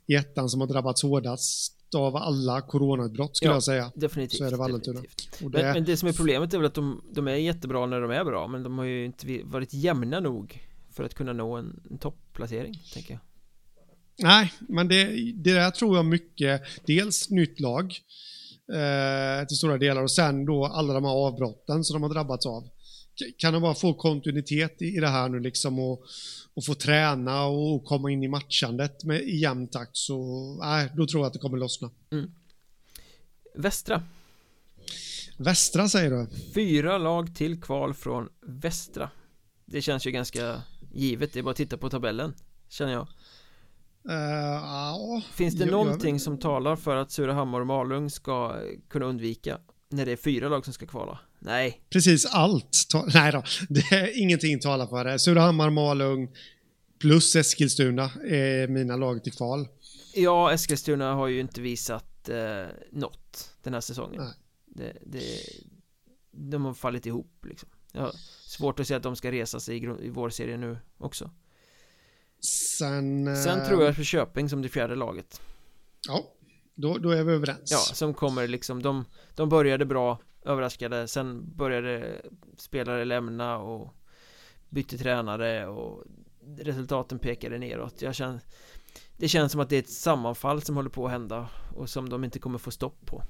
i 0.08 0.16
ettan 0.16 0.50
som 0.50 0.62
har 0.62 0.68
drabbats 0.68 1.04
hårdast 1.04 1.74
av 1.96 2.16
alla 2.16 2.62
coronautbrott 2.62 3.38
skulle 3.38 3.52
ja, 3.52 3.56
jag 3.56 3.64
säga. 3.64 3.92
Definitivt. 3.96 4.38
Så 4.38 4.46
är 4.46 4.52
det 4.52 4.58
Vallentuna. 4.58 5.02
Det... 5.40 5.50
Men, 5.50 5.74
men, 5.74 5.86
det 5.86 5.98
som 5.98 6.10
är 6.10 6.14
problemet 6.14 6.54
är 6.54 6.58
väl 6.58 6.68
att 6.68 6.74
de, 6.74 7.02
de, 7.12 7.28
är 7.28 7.36
jättebra 7.36 7.86
när 7.86 8.02
de 8.02 8.12
är 8.12 8.24
bra, 8.24 8.48
men 8.48 8.64
de 8.64 8.78
har 8.78 8.86
ju 8.86 9.06
inte 9.06 9.42
varit 9.44 9.74
jämna 9.74 10.20
nog 10.20 10.68
för 10.92 11.04
att 11.04 11.14
kunna 11.14 11.34
nå 11.34 11.56
en, 11.56 11.82
en 11.90 11.98
topplacering, 11.98 12.74
tänker 12.94 13.14
jag. 13.14 13.22
Nej, 14.24 14.54
men 14.60 14.88
det, 14.88 15.06
det 15.36 15.54
där 15.54 15.72
tror 15.72 15.96
jag 15.96 16.06
mycket, 16.06 16.62
dels 16.86 17.30
nytt 17.30 17.60
lag, 17.60 18.00
eh, 18.74 19.48
till 19.48 19.58
stora 19.58 19.78
delar 19.78 20.04
och 20.04 20.12
sen 20.12 20.46
då 20.46 20.66
alla 20.66 20.94
de 20.94 21.06
här 21.06 21.12
avbrotten 21.12 21.84
som 21.84 21.94
de 21.94 22.04
har 22.04 22.10
drabbats 22.10 22.46
av. 22.46 22.70
Kan 23.38 23.54
de 23.54 23.62
bara 23.62 23.76
få 23.76 23.94
kontinuitet 23.94 24.82
i 24.82 25.00
det 25.00 25.08
här 25.08 25.30
nu 25.30 25.40
liksom 25.40 25.80
och, 25.80 26.04
och 26.54 26.66
få 26.66 26.76
träna 26.76 27.46
och 27.46 27.86
komma 27.86 28.12
in 28.12 28.24
i 28.24 28.28
matchandet 28.28 29.04
med, 29.04 29.22
i 29.22 29.38
jämn 29.38 29.68
takt 29.68 29.98
så, 29.98 30.20
nej, 30.62 30.90
då 30.96 31.08
tror 31.08 31.22
jag 31.22 31.28
att 31.28 31.34
det 31.34 31.40
kommer 31.40 31.58
lossna. 31.58 31.90
Mm. 32.12 32.32
Västra. 33.56 34.04
Västra 35.38 35.88
säger 35.88 36.12
du? 36.12 36.28
Fyra 36.54 36.98
lag 36.98 37.36
till 37.36 37.62
kval 37.62 37.94
från 37.94 38.30
Västra. 38.42 39.10
Det 39.66 39.82
känns 39.82 40.08
ju 40.08 40.12
ganska 40.12 40.62
givet, 40.94 41.34
det 41.34 41.40
är 41.40 41.44
bara 41.44 41.52
att 41.52 41.58
titta 41.58 41.78
på 41.78 41.90
tabellen, 41.90 42.34
känner 42.70 42.94
jag. 42.94 43.08
Uh, 44.10 45.16
uh, 45.16 45.24
Finns 45.32 45.56
det 45.56 45.66
jag, 45.66 45.72
någonting 45.72 46.16
jag... 46.16 46.22
som 46.22 46.38
talar 46.38 46.76
för 46.76 46.96
att 46.96 47.12
Surahammar 47.12 47.60
och 47.60 47.68
Malung 47.68 48.10
ska 48.10 48.56
kunna 48.90 49.06
undvika 49.06 49.60
när 49.90 50.06
det 50.06 50.12
är 50.12 50.18
fyra 50.18 50.50
lag 50.50 50.66
som 50.66 50.74
ska 50.74 50.86
kvala? 50.86 51.20
Nej. 51.44 51.82
Precis 51.90 52.26
allt. 52.26 52.88
Nej 53.14 53.32
då, 53.32 53.44
det 53.70 53.96
är 53.96 54.22
ingenting 54.22 54.60
talar 54.60 54.88
för 54.88 55.06
det. 55.06 55.20
Surahammar, 55.20 55.70
Malung 55.70 56.30
plus 57.00 57.36
Eskilstuna 57.36 58.12
är 58.26 58.68
mina 58.68 58.96
lag 58.96 59.24
till 59.24 59.34
kval. 59.34 59.68
Ja, 60.16 60.54
Eskilstuna 60.54 61.14
har 61.14 61.28
ju 61.28 61.40
inte 61.40 61.62
visat 61.62 62.30
eh, 62.30 62.66
något 62.92 63.54
den 63.64 63.74
här 63.74 63.82
säsongen. 63.82 64.24
Nej. 64.24 64.34
Det, 64.66 64.98
det, 65.06 65.22
de 66.32 66.66
har 66.66 66.74
fallit 66.74 67.06
ihop 67.06 67.46
liksom. 67.50 67.70
Har 67.94 68.12
svårt 68.48 68.80
att 68.80 68.88
se 68.88 68.94
att 68.94 69.04
de 69.04 69.16
ska 69.16 69.32
resa 69.32 69.60
sig 69.60 69.78
i, 69.78 69.84
i 70.02 70.10
vår 70.10 70.58
nu 70.58 70.78
också. 70.98 71.32
Sen... 72.78 73.36
Sen 73.44 73.68
tror 73.68 73.84
jag 73.84 73.96
på 73.96 74.04
Köping 74.04 74.50
som 74.50 74.62
det 74.62 74.70
fjärde 74.70 74.96
laget. 74.96 75.42
Ja, 76.08 76.34
då, 76.76 76.98
då 76.98 77.10
är 77.10 77.24
vi 77.24 77.34
överens. 77.34 77.72
Ja, 77.72 77.78
som 77.78 78.14
kommer 78.14 78.48
liksom, 78.48 78.82
de, 78.82 79.06
de 79.36 79.50
började 79.50 79.86
bra, 79.86 80.22
överraskade, 80.46 81.08
sen 81.08 81.56
började 81.56 82.22
spelare 82.58 83.06
lämna 83.06 83.58
och 83.58 83.94
bytte 84.70 84.98
tränare 84.98 85.68
och 85.68 86.04
resultaten 86.58 87.20
pekade 87.20 87.58
neråt. 87.58 88.02
Jag 88.02 88.16
känner, 88.16 88.40
det 89.18 89.28
känns 89.28 89.52
som 89.52 89.62
att 89.62 89.70
det 89.70 89.76
är 89.76 89.80
ett 89.80 89.90
sammanfall 89.90 90.62
som 90.62 90.76
håller 90.76 90.90
på 90.90 91.06
att 91.06 91.12
hända 91.12 91.50
och 91.76 91.90
som 91.90 92.10
de 92.10 92.24
inte 92.24 92.40
kommer 92.40 92.58
få 92.58 92.72
stopp 92.72 93.06
på. 93.06 93.24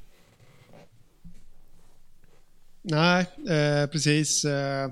Nej, 2.81 3.25
eh, 3.49 3.89
precis. 3.89 4.45
Eh, 4.45 4.91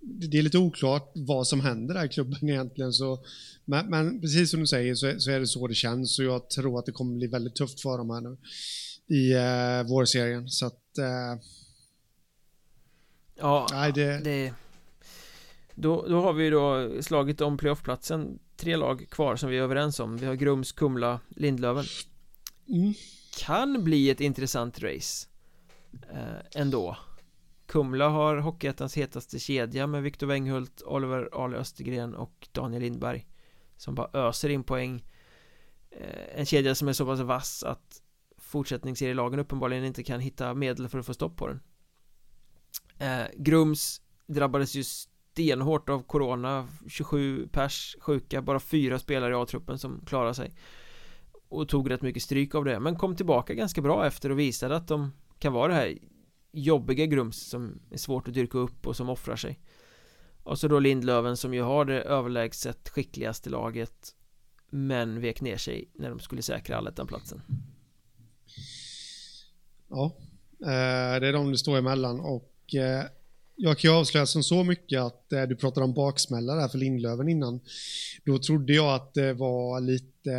det 0.00 0.38
är 0.38 0.42
lite 0.42 0.58
oklart 0.58 1.12
vad 1.14 1.46
som 1.46 1.60
händer 1.60 1.94
där 1.94 2.04
i 2.04 2.08
klubben 2.08 2.38
egentligen. 2.48 2.92
Så, 2.92 3.24
men, 3.64 3.90
men 3.90 4.20
precis 4.20 4.50
som 4.50 4.60
du 4.60 4.66
säger 4.66 4.94
så, 4.94 5.14
så, 5.18 5.30
är 5.30 5.40
det 5.40 5.46
så 5.46 5.66
det 5.66 5.74
känns 5.74 6.18
och 6.18 6.24
jag 6.24 6.50
tror 6.50 6.78
att 6.78 6.86
det 6.86 6.92
kommer 6.92 7.16
bli 7.16 7.26
väldigt 7.26 7.54
tufft 7.54 7.80
för 7.80 7.98
dem 7.98 8.10
här 8.10 8.20
nu 8.20 8.36
i 9.16 9.32
eh, 9.32 9.90
vårserien. 9.90 10.48
Så 10.48 10.66
att... 10.66 10.78
Uh, 10.98 11.40
ja, 13.34 13.66
nej, 13.72 13.92
det... 13.92 14.20
det... 14.24 14.54
Då, 15.74 16.06
då 16.08 16.20
har 16.20 16.32
vi 16.32 16.50
då 16.50 16.90
slagit 17.02 17.40
om 17.40 17.56
playoffplatsen. 17.56 18.38
Tre 18.56 18.76
lag 18.76 19.06
kvar 19.10 19.36
som 19.36 19.50
vi 19.50 19.58
är 19.58 19.62
överens 19.62 20.00
om. 20.00 20.16
Vi 20.16 20.26
har 20.26 20.34
Grums, 20.34 20.72
Kumla, 20.72 21.20
Lindlöven. 21.28 21.84
Mm. 22.68 22.94
Kan 23.38 23.84
bli 23.84 24.10
ett 24.10 24.20
intressant 24.20 24.82
race 24.82 25.28
eh, 26.10 26.60
Ändå. 26.60 26.96
Kumla 27.66 28.08
har 28.08 28.36
Hockeyettans 28.36 28.96
hetaste 28.96 29.38
kedja 29.38 29.86
med 29.86 30.02
Viktor 30.02 30.26
Wenghult, 30.26 30.82
Oliver 30.82 31.44
Ale 31.44 31.56
Östergren 31.56 32.14
och 32.14 32.48
Daniel 32.52 32.82
Lindberg 32.82 33.26
Som 33.76 33.94
bara 33.94 34.28
öser 34.28 34.48
in 34.48 34.64
poäng. 34.64 35.04
Eh, 35.90 36.38
En 36.40 36.46
kedja 36.46 36.74
som 36.74 36.88
är 36.88 36.92
så 36.92 37.06
pass 37.06 37.20
vass 37.20 37.62
att 37.62 38.02
fortsättningsserielagen 38.48 39.40
uppenbarligen 39.40 39.84
inte 39.84 40.02
kan 40.02 40.20
hitta 40.20 40.54
medel 40.54 40.88
för 40.88 40.98
att 40.98 41.06
få 41.06 41.14
stopp 41.14 41.36
på 41.36 41.46
den. 41.46 41.60
Eh, 42.98 43.26
Grums 43.36 44.00
drabbades 44.26 44.74
ju 44.74 44.84
stenhårt 44.84 45.88
av 45.88 46.02
corona. 46.02 46.68
27 46.88 47.48
pers 47.52 47.96
sjuka, 48.00 48.42
bara 48.42 48.60
fyra 48.60 48.98
spelare 48.98 49.32
i 49.32 49.36
A-truppen 49.36 49.78
som 49.78 50.00
klarade 50.06 50.34
sig. 50.34 50.54
Och 51.48 51.68
tog 51.68 51.90
rätt 51.90 52.02
mycket 52.02 52.22
stryk 52.22 52.54
av 52.54 52.64
det, 52.64 52.80
men 52.80 52.96
kom 52.96 53.16
tillbaka 53.16 53.54
ganska 53.54 53.80
bra 53.80 54.06
efter 54.06 54.30
och 54.30 54.38
visade 54.38 54.76
att 54.76 54.88
de 54.88 55.12
kan 55.38 55.52
vara 55.52 55.68
det 55.68 55.74
här 55.74 55.98
jobbiga 56.52 57.06
Grums 57.06 57.48
som 57.50 57.80
är 57.90 57.96
svårt 57.96 58.28
att 58.28 58.34
dyrka 58.34 58.58
upp 58.58 58.86
och 58.86 58.96
som 58.96 59.08
offrar 59.08 59.36
sig. 59.36 59.60
Och 60.42 60.58
så 60.58 60.68
då 60.68 60.78
Lindlöven 60.78 61.36
som 61.36 61.54
ju 61.54 61.62
har 61.62 61.84
det 61.84 62.02
överlägset 62.02 62.88
skickligaste 62.88 63.50
laget 63.50 64.14
Men 64.70 65.20
vek 65.20 65.40
ner 65.40 65.56
sig 65.56 65.90
när 65.94 66.10
de 66.10 66.18
skulle 66.18 66.42
säkra 66.42 66.76
allettan-platsen 66.76 67.42
Ja, 69.90 70.16
eh, 70.60 71.20
det 71.20 71.28
är 71.28 71.32
de 71.32 71.52
det 71.52 71.58
står 71.58 71.78
emellan 71.78 72.20
och 72.20 72.74
eh, 72.74 73.04
jag 73.56 73.78
kan 73.78 73.90
ju 73.90 73.96
avslöja 73.96 74.26
som 74.26 74.42
så 74.42 74.64
mycket 74.64 75.00
att 75.00 75.32
eh, 75.32 75.42
du 75.42 75.56
pratade 75.56 75.84
om 75.84 75.94
baksmälla 75.94 76.54
där 76.54 76.68
för 76.68 76.78
Lindlöven 76.78 77.28
innan. 77.28 77.60
Då 78.24 78.38
trodde 78.38 78.72
jag 78.72 78.94
att 78.94 79.14
det 79.14 79.32
var 79.32 79.80
lite 79.80 80.30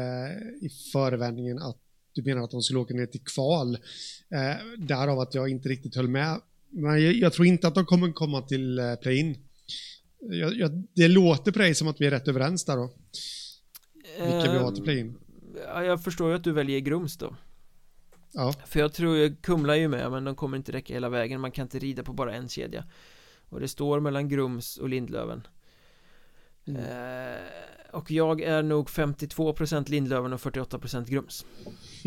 i 0.62 0.70
förevändningen 0.94 1.60
att 1.60 1.78
du 2.14 2.24
menar 2.24 2.44
att 2.44 2.52
de 2.52 2.62
skulle 2.62 2.80
åka 2.80 2.94
ner 2.94 3.06
till 3.06 3.22
kval. 3.22 3.78
Därav 4.78 5.20
att 5.20 5.34
jag 5.34 5.50
inte 5.50 5.70
riktigt 5.70 5.96
höll 5.96 6.08
med. 6.08 6.42
Men 6.70 7.20
jag, 7.20 7.34
tror 7.34 7.48
inte 7.48 7.68
att 7.68 7.76
de 7.76 7.86
kommer 7.86 8.12
komma 8.12 8.42
till 8.42 8.80
play-in. 9.02 9.38
Det 10.96 11.08
låter 11.08 11.52
på 11.52 11.60
dig 11.60 11.76
som 11.76 11.88
att 11.88 12.02
vi 12.02 12.06
är 12.06 12.12
rätt 12.12 12.28
överens 12.28 12.66
där 12.66 12.76
då. 12.76 12.94
Vilka 14.18 14.52
vi 14.52 14.58
har 14.58 14.72
till 14.72 14.84
play-in. 14.84 15.18
Ja, 15.66 15.84
jag 15.84 16.04
förstår 16.04 16.30
ju 16.30 16.36
att 16.36 16.44
du 16.44 16.52
väljer 16.52 16.80
Grums 16.80 17.18
då. 17.18 17.36
Ja. 18.34 18.54
För 18.66 18.80
jag 18.80 18.94
tror 18.94 19.18
ju, 19.18 19.36
Kumla 19.36 19.76
är 19.76 19.80
ju 19.80 19.88
med 19.88 20.12
men 20.12 20.24
de 20.24 20.36
kommer 20.36 20.58
inte 20.58 20.72
räcka 20.72 20.94
hela 20.94 21.10
vägen 21.10 21.42
Man 21.42 21.52
kan 21.52 21.66
inte 21.66 21.80
rida 21.80 22.04
på 22.04 22.14
bara 22.14 22.36
en 22.36 22.50
kedja 22.50 22.84
Och 23.50 23.60
det 23.60 23.68
står 23.68 24.00
mellan 24.00 24.30
Grums 24.30 24.78
och 24.78 24.90
Lindlöven 24.90 25.48
mm. 26.66 26.82
eh, 26.82 27.40
Och 27.92 28.12
jag 28.12 28.42
är 28.42 28.64
nog 28.64 28.90
52% 28.90 29.90
Lindlöven 29.90 30.34
och 30.34 30.40
48% 30.40 31.06
Grums 31.10 31.46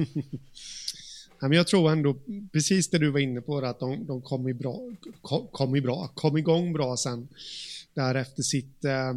ja, 1.41 1.49
men 1.49 1.53
Jag 1.53 1.67
tror 1.67 1.93
ändå 1.93 2.17
precis 2.53 2.91
det 2.91 2.99
du 2.99 3.11
var 3.11 3.21
inne 3.21 3.41
på 3.41 3.59
att 3.59 3.81
de, 3.81 4.07
de 4.07 4.23
kom, 4.23 4.49
i 4.49 4.55
bra, 4.55 4.81
kom, 5.23 5.49
kom 5.53 5.77
i 5.77 5.81
bra 5.81 6.09
Kom 6.15 6.37
igång 6.37 6.73
bra 6.73 6.97
sen 6.97 7.29
Därefter 7.95 8.43
sitt 8.43 8.85
eh, 8.85 9.15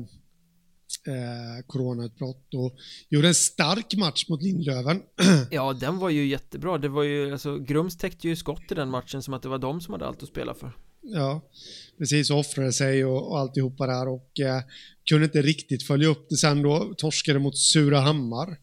eh, 1.07 1.65
coronautbrott 1.67 2.53
och 2.53 2.75
gjorde 3.09 3.27
en 3.27 3.35
stark 3.35 3.95
match 3.95 4.25
mot 4.29 4.41
Lindlöven. 4.41 5.01
Ja, 5.51 5.73
den 5.73 5.97
var 5.97 6.09
ju 6.09 6.27
jättebra. 6.27 6.77
Det 6.77 6.89
var 6.89 7.03
ju, 7.03 7.31
alltså, 7.31 7.57
Grums 7.57 7.97
täckte 7.97 8.27
ju 8.27 8.35
skott 8.35 8.71
i 8.71 8.75
den 8.75 8.89
matchen 8.89 9.23
som 9.23 9.33
att 9.33 9.41
det 9.41 9.49
var 9.49 9.57
de 9.57 9.81
som 9.81 9.93
hade 9.93 10.07
allt 10.07 10.23
att 10.23 10.29
spela 10.29 10.53
för. 10.53 10.71
Ja, 11.01 11.41
precis. 11.97 12.29
Offrade 12.29 12.73
sig 12.73 13.05
och, 13.05 13.31
och 13.31 13.39
alltihopa 13.39 13.87
där 13.87 14.07
och 14.07 14.39
eh, 14.39 14.61
kunde 15.09 15.25
inte 15.25 15.41
riktigt 15.41 15.83
följa 15.83 16.07
upp 16.07 16.29
det 16.29 16.37
sen 16.37 16.61
då. 16.61 16.93
Torskade 16.97 17.39
mot 17.39 17.57
Surahammar. 17.57 18.57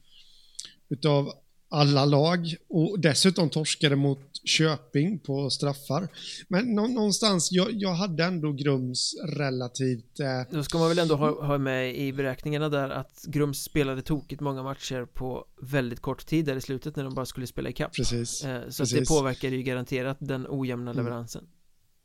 Utav 0.91 1.33
alla 1.69 2.05
lag 2.05 2.55
och 2.69 3.01
dessutom 3.01 3.51
torskade 3.51 3.97
mot 3.97 4.32
Köping 4.45 5.19
på 5.19 5.51
straffar. 5.51 6.09
Men 6.49 6.75
någonstans, 6.75 7.53
jag, 7.53 7.69
jag 7.73 7.95
hade 7.95 8.25
ändå 8.25 8.53
Grums 8.53 9.15
relativt... 9.29 10.21
Eh... 10.21 10.27
Då 10.51 10.65
ska 10.65 10.79
man 10.79 10.89
väl 10.89 10.99
ändå 10.99 11.17
ha, 11.17 11.47
ha, 11.47 11.59
med 11.59 11.97
i 11.97 12.13
beräkningarna 12.13 12.69
där 12.69 12.91
att 12.91 13.25
Grums 13.27 13.63
spelade 13.63 14.03
tokigt 14.03 14.41
många 14.41 14.63
matcher 14.63 15.05
på 15.05 15.45
väldigt 15.63 16.01
kort 16.01 16.27
tid 16.27 16.45
där 16.45 16.57
i 16.57 16.61
slutet 16.61 16.97
när 16.97 17.05
de 17.05 17.15
bara 17.15 17.27
skulle 17.27 17.47
spela 17.47 17.69
ikapp. 17.69 17.95
Precis. 17.95 18.45
Eh, 18.45 18.61
så 18.69 18.83
Precis. 18.83 18.99
det 18.99 19.15
påverkar 19.15 19.49
ju 19.49 19.63
garanterat 19.63 20.17
den 20.21 20.47
ojämna 20.49 20.91
mm. 20.91 21.05
leveransen. 21.05 21.45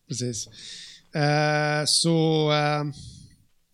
Precis. 0.08 0.48
Eh, 1.16 1.84
så... 1.86 2.52
Eh... 2.52 2.84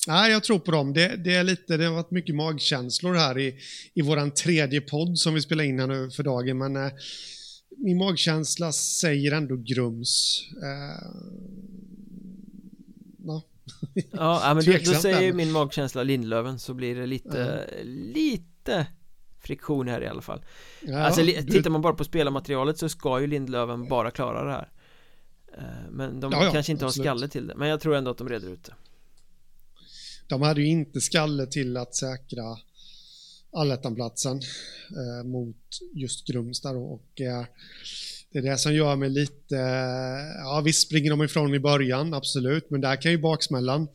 Nej, 0.07 0.31
jag 0.31 0.43
tror 0.43 0.59
på 0.59 0.71
dem. 0.71 0.93
Det, 0.93 1.15
det, 1.15 1.35
är 1.35 1.43
lite, 1.43 1.77
det 1.77 1.85
har 1.85 1.93
varit 1.93 2.11
mycket 2.11 2.35
magkänslor 2.35 3.13
här 3.13 3.39
i, 3.39 3.55
i 3.93 4.01
våran 4.01 4.31
tredje 4.31 4.81
podd 4.81 5.19
som 5.19 5.33
vi 5.33 5.41
spelar 5.41 5.63
in 5.63 5.79
här 5.79 5.87
nu 5.87 6.11
för 6.11 6.23
dagen, 6.23 6.57
men 6.57 6.75
eh, 6.75 6.91
min 7.77 7.97
magkänsla 7.97 8.71
säger 8.71 9.31
ändå 9.31 9.55
Grums. 9.55 10.41
Eh, 10.63 11.07
ja. 13.25 13.41
ja, 14.11 14.53
men 14.55 14.65
då, 14.65 14.71
då 14.71 14.93
säger 14.93 15.33
min 15.33 15.51
magkänsla 15.51 16.03
Lindlöven 16.03 16.59
så 16.59 16.73
blir 16.73 16.95
det 16.95 17.05
lite, 17.05 17.65
ja. 17.69 17.83
lite 17.85 18.87
friktion 19.39 19.87
här 19.87 20.03
i 20.03 20.07
alla 20.07 20.21
fall. 20.21 20.45
Ja, 20.81 20.99
alltså 20.99 21.21
tittar 21.25 21.69
man 21.69 21.81
bara 21.81 21.93
på 21.93 22.03
spelarmaterialet 22.03 22.77
så 22.77 22.89
ska 22.89 23.21
ju 23.21 23.27
Lindlöven 23.27 23.87
bara 23.87 24.11
klara 24.11 24.43
det 24.43 24.51
här. 24.51 24.69
Eh, 25.57 25.91
men 25.91 26.19
de 26.19 26.31
ja, 26.31 26.49
kanske 26.51 26.71
inte 26.71 26.85
absolut. 26.85 27.07
har 27.07 27.15
skalle 27.15 27.27
till 27.27 27.47
det, 27.47 27.55
men 27.55 27.67
jag 27.67 27.79
tror 27.79 27.95
ändå 27.95 28.11
att 28.11 28.17
de 28.17 28.29
reder 28.29 28.49
ut 28.49 28.63
det 28.63 28.73
de 30.27 30.41
hade 30.41 30.61
ju 30.61 30.67
inte 30.67 31.01
skalle 31.01 31.45
till 31.45 31.77
att 31.77 31.95
säkra 31.95 32.57
allettanplatsen 33.53 34.41
eh, 34.89 35.27
mot 35.27 35.57
just 35.93 36.27
Grums 36.27 36.61
där 36.61 36.75
och 36.75 37.21
eh, 37.21 37.45
det 38.31 38.39
är 38.39 38.43
det 38.43 38.57
som 38.57 38.73
gör 38.73 38.95
mig 38.95 39.09
lite, 39.09 39.57
eh, 39.57 40.41
ja 40.43 40.61
visst 40.65 40.87
springer 40.87 41.09
de 41.09 41.23
ifrån 41.23 41.55
i 41.55 41.59
början, 41.59 42.13
absolut, 42.13 42.69
men 42.69 42.81
där 42.81 43.01
kan 43.01 43.11
ju 43.11 43.17
baksmällan 43.17 43.87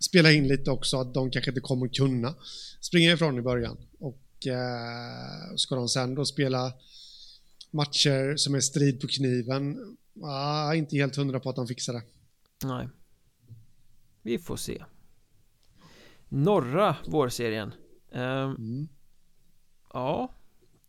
spela 0.00 0.32
in 0.32 0.48
lite 0.48 0.70
också 0.70 1.00
att 1.00 1.14
de 1.14 1.30
kanske 1.30 1.50
inte 1.50 1.60
kommer 1.60 1.88
kunna 1.88 2.34
springa 2.80 3.12
ifrån 3.12 3.38
i 3.38 3.42
början. 3.42 3.76
Och 3.98 4.46
eh, 4.46 5.56
ska 5.56 5.74
de 5.74 5.88
sen 5.88 6.14
då 6.14 6.24
spela 6.24 6.72
matcher 7.70 8.36
som 8.36 8.54
är 8.54 8.60
strid 8.60 9.00
på 9.00 9.06
kniven, 9.06 9.76
ah, 10.22 10.74
inte 10.74 10.96
helt 10.96 11.16
hundra 11.16 11.40
på 11.40 11.50
att 11.50 11.56
de 11.56 11.66
fixar 11.66 11.92
det. 11.92 12.02
Nej. 12.64 12.88
Vi 14.22 14.38
får 14.38 14.56
se. 14.56 14.84
Norra 16.28 16.96
vårserien 17.06 17.72
mm. 18.14 18.88
Ja 19.92 20.34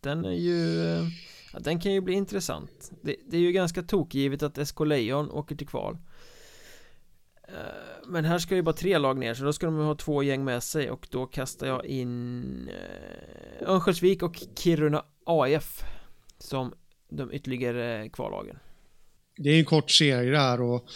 Den 0.00 0.24
är 0.24 0.32
ju 0.32 0.82
ja, 1.52 1.58
Den 1.58 1.80
kan 1.80 1.92
ju 1.92 2.00
bli 2.00 2.14
intressant. 2.14 2.92
Det, 3.02 3.16
det, 3.26 3.36
är 3.36 3.40
ju 3.40 3.52
ganska 3.52 3.82
tokgivet 3.82 4.42
att 4.42 4.68
SK 4.68 4.80
Lejon 4.80 5.30
åker 5.30 5.56
till 5.56 5.68
kval. 5.68 5.98
Uh, 7.48 8.08
Men 8.08 8.24
här 8.24 8.38
ska 8.38 8.54
ju 8.54 8.62
bara 8.62 8.74
tre 8.74 8.98
lag 8.98 9.18
ner 9.18 9.34
så 9.34 9.44
då 9.44 9.52
ska 9.52 9.66
de 9.66 9.76
ha 9.76 9.94
två 9.94 10.22
gäng 10.22 10.44
med 10.44 10.62
sig 10.62 10.90
och 10.90 11.08
då 11.10 11.26
kastar 11.26 11.66
jag 11.66 11.86
in 11.86 12.44
uh, 13.62 13.70
Örnsköldsvik 13.70 14.22
och 14.22 14.42
Kiruna 14.58 15.04
AF 15.26 15.84
Som 16.38 16.74
de 17.08 17.32
ytterligare 17.32 18.08
kvallagen. 18.08 18.58
Det 19.36 19.50
är 19.50 19.58
en 19.58 19.64
kort 19.64 19.90
serie 19.90 20.30
där 20.30 20.60
och 20.60 20.86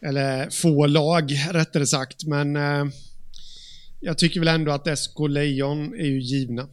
Eller 0.00 0.50
få 0.50 0.86
lag 0.86 1.32
rättare 1.52 1.86
sagt 1.86 2.26
men 2.26 2.56
uh 2.56 2.84
jag 4.02 4.18
tycker 4.18 4.40
väl 4.40 4.48
ändå 4.48 4.72
att 4.72 4.98
SK 4.98 5.18
Lejon 5.28 5.94
är 5.94 6.06
ju 6.06 6.20
givna 6.20 6.68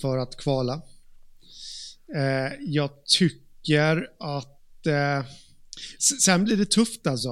för 0.00 0.18
att 0.18 0.36
kvala. 0.36 0.82
Eh, 2.14 2.52
jag 2.60 2.90
tycker 3.04 4.10
att... 4.18 4.86
Eh, 4.86 5.24
sen 6.22 6.44
blir 6.44 6.56
det 6.56 6.70
tufft 6.70 7.06
alltså. 7.06 7.28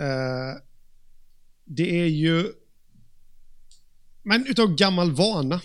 Eh, 0.00 0.60
det 1.64 2.00
är 2.00 2.06
ju... 2.06 2.52
Men 4.22 4.46
utav 4.46 4.74
gammal 4.74 5.12
vana 5.12 5.60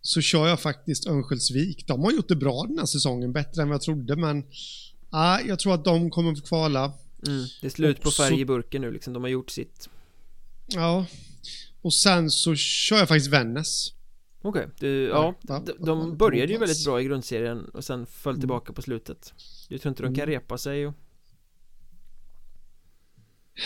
så 0.00 0.20
kör 0.20 0.48
jag 0.48 0.60
faktiskt 0.60 1.06
Örnsköldsvik. 1.06 1.86
De 1.86 2.00
har 2.00 2.12
gjort 2.12 2.28
det 2.28 2.36
bra 2.36 2.64
den 2.68 2.78
här 2.78 2.86
säsongen, 2.86 3.32
bättre 3.32 3.62
än 3.62 3.68
vad 3.68 3.74
jag 3.74 3.82
trodde, 3.82 4.16
men 4.16 4.44
ah, 5.10 5.40
jag 5.40 5.58
tror 5.58 5.74
att 5.74 5.84
de 5.84 6.10
kommer 6.10 6.34
få 6.34 6.42
kvala. 6.42 6.92
Mm, 7.26 7.46
det 7.60 7.66
är 7.66 7.70
slut 7.70 8.00
på 8.00 8.10
färg 8.10 8.40
i 8.40 8.44
burken 8.44 8.82
nu 8.82 8.92
liksom, 8.92 9.12
de 9.12 9.22
har 9.22 9.30
gjort 9.30 9.50
sitt. 9.50 9.88
Ja, 10.66 11.06
och 11.82 11.94
sen 11.94 12.30
så 12.30 12.54
kör 12.54 12.98
jag 12.98 13.08
faktiskt 13.08 13.32
Vännäs. 13.32 13.92
Okej, 14.42 14.66
okay. 14.66 14.88
ja, 14.88 15.34
ja, 15.48 15.62
de, 15.66 15.86
de 15.86 16.16
började 16.16 16.52
ju 16.52 16.58
väldigt 16.58 16.84
bra 16.84 17.00
i 17.00 17.04
grundserien 17.04 17.64
och 17.64 17.84
sen 17.84 18.06
föll 18.06 18.32
mm. 18.32 18.40
tillbaka 18.40 18.72
på 18.72 18.82
slutet 18.82 19.32
Du 19.68 19.78
tror 19.78 19.90
inte 19.90 20.02
de 20.02 20.14
kan 20.14 20.22
mm. 20.22 20.34
repa 20.34 20.58
sig 20.58 20.86
och... 20.86 20.94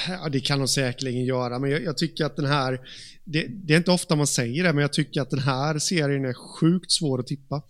Ja, 0.08 0.28
det 0.28 0.40
kan 0.40 0.58
de 0.58 0.68
säkerligen 0.68 1.24
göra, 1.24 1.58
men 1.58 1.70
jag, 1.70 1.82
jag 1.82 1.98
tycker 1.98 2.24
att 2.24 2.36
den 2.36 2.46
här... 2.46 2.80
Det, 3.24 3.46
det, 3.46 3.74
är 3.74 3.78
inte 3.78 3.90
ofta 3.90 4.16
man 4.16 4.26
säger 4.26 4.64
det, 4.64 4.72
men 4.72 4.82
jag 4.82 4.92
tycker 4.92 5.20
att 5.20 5.30
den 5.30 5.38
här 5.38 5.78
serien 5.78 6.24
är 6.24 6.34
sjukt 6.34 6.92
svår 6.92 7.20
att 7.20 7.26
tippa. 7.26 7.62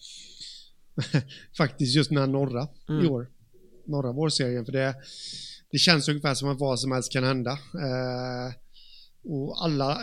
Faktiskt 1.57 1.97
just 1.97 2.11
den 2.11 2.19
här 2.19 2.27
norra 2.27 2.69
mm. 2.89 3.05
i 3.05 3.09
år. 3.09 3.31
Norra 3.87 4.13
vårserien, 4.13 4.65
för 4.65 4.73
det, 4.73 4.95
det 5.71 5.79
känns 5.79 6.09
ungefär 6.09 6.35
som 6.35 6.49
att 6.49 6.61
vad 6.61 6.81
som 6.81 6.93
helst 6.93 7.13
kan 7.13 7.25
hända. 7.25 7.51
Eh, 7.53 8.55
och 9.25 9.65
alla, 9.65 9.99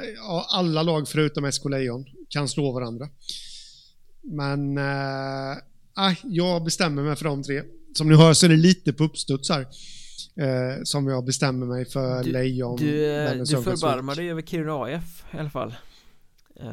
alla 0.47 0.83
lag 0.83 1.07
förutom 1.07 1.51
SK 1.51 1.65
Lejon 1.69 2.05
kan 2.29 2.47
slå 2.47 2.71
varandra. 2.71 3.09
Men 4.21 4.77
äh, 4.77 5.57
jag 6.23 6.63
bestämmer 6.63 7.03
mig 7.03 7.15
för 7.15 7.25
de 7.25 7.43
tre. 7.43 7.63
Som 7.93 8.09
ni 8.09 8.15
hör 8.15 8.33
så 8.33 8.45
är 8.45 8.49
det 8.49 8.55
lite 8.55 8.93
på 8.93 9.03
uppstuds 9.03 9.49
här. 9.49 9.67
Eh, 10.35 10.83
som 10.83 11.07
jag 11.07 11.25
bestämmer 11.25 11.65
mig 11.65 11.85
för 11.85 12.23
du, 12.23 12.31
Lejon. 12.31 12.75
Du, 12.75 13.05
eh, 13.05 13.31
du 13.33 13.45
förbarmar 13.45 14.15
dig 14.15 14.29
över 14.29 14.41
Kiruna 14.41 14.73
AF 14.73 15.23
i 15.33 15.37
alla 15.37 15.49
fall. 15.49 15.75
Eh, 16.55 16.67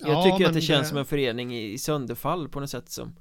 jag 0.00 0.10
ja, 0.10 0.22
tycker 0.24 0.48
att 0.48 0.54
det 0.54 0.60
känns 0.60 0.82
det... 0.82 0.88
som 0.88 0.98
en 0.98 1.04
förening 1.04 1.58
i 1.58 1.78
sönderfall 1.78 2.48
på 2.48 2.60
något 2.60 2.70
sätt 2.70 2.90
som 2.90 3.16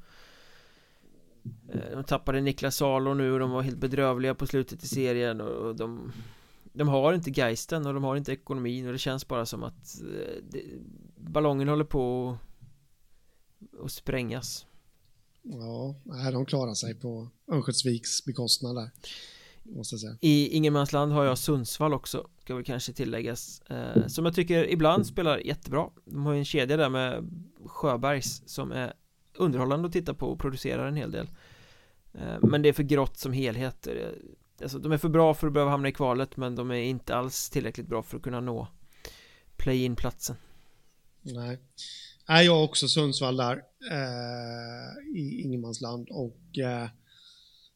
eh, 1.73 1.79
De 1.93 2.03
tappade 2.03 2.41
Niklas 2.41 2.75
Salo 2.75 3.13
nu 3.13 3.31
och 3.33 3.39
de 3.39 3.51
var 3.51 3.61
helt 3.61 3.77
bedrövliga 3.77 4.35
på 4.35 4.47
slutet 4.47 4.83
i 4.83 4.87
serien 4.87 5.41
och 5.41 5.75
de 5.75 6.11
De 6.75 6.87
har 6.87 7.13
inte 7.13 7.31
geisten 7.31 7.85
och 7.85 7.93
de 7.93 8.03
har 8.03 8.15
inte 8.15 8.31
ekonomin 8.31 8.87
och 8.87 8.91
det 8.93 8.99
känns 8.99 9.27
bara 9.27 9.45
som 9.45 9.63
att 9.63 10.01
det, 10.51 10.63
Ballongen 11.17 11.67
håller 11.67 11.85
på 11.85 12.37
att 13.83 13.91
sprängas. 13.91 14.65
Ja, 15.43 15.95
de 16.31 16.45
klarar 16.45 16.73
sig 16.73 16.95
på 16.95 17.29
Örnsköldsviks 17.51 18.25
bekostnad 18.25 18.75
där 18.75 18.91
måste 19.65 19.93
jag 19.93 19.99
säga. 19.99 20.17
I 20.21 20.47
ingenmansland 20.47 21.11
har 21.11 21.23
jag 21.23 21.37
Sundsvall 21.37 21.93
också 21.93 22.27
Ska 22.41 22.55
väl 22.55 22.63
kanske 22.63 22.93
tilläggas 22.93 23.61
eh, 23.61 24.07
Som 24.07 24.25
jag 24.25 24.35
tycker 24.35 24.69
ibland 24.71 25.07
spelar 25.07 25.37
jättebra. 25.37 25.89
De 26.05 26.25
har 26.25 26.33
ju 26.33 26.39
en 26.39 26.45
kedja 26.45 26.77
där 26.77 26.89
med 26.89 27.29
Sjöbergs 27.65 28.43
Som 28.45 28.71
är 28.71 28.93
underhållande 29.37 29.87
att 29.87 29.93
titta 29.93 30.13
på 30.13 30.27
och 30.27 30.39
producerar 30.39 30.87
en 30.87 30.95
hel 30.95 31.11
del. 31.11 31.29
Eh, 32.13 32.39
Men 32.41 32.61
det 32.61 32.69
är 32.69 32.73
för 32.73 32.83
grått 32.83 33.17
som 33.17 33.33
helhet. 33.33 33.87
Eh, 33.87 33.93
Alltså 34.65 34.79
de 34.79 34.91
är 34.91 34.97
för 34.97 35.09
bra 35.09 35.33
för 35.33 35.47
att 35.47 35.53
behöva 35.53 35.71
hamna 35.71 35.87
i 35.87 35.91
kvalet 35.91 36.37
Men 36.37 36.55
de 36.55 36.71
är 36.71 36.75
inte 36.75 37.15
alls 37.15 37.49
tillräckligt 37.49 37.87
bra 37.87 38.03
för 38.03 38.17
att 38.17 38.23
kunna 38.23 38.39
nå 38.39 38.67
Play-in 39.57 39.95
platsen 39.95 40.35
Nej 41.21 41.59
är 42.27 42.41
jag 42.41 42.63
också 42.63 42.87
Sundsvall 42.87 43.37
där 43.37 43.63
eh, 43.91 45.15
i 45.15 45.41
ingenmansland 45.41 46.09
och 46.09 46.57
eh, 46.57 46.89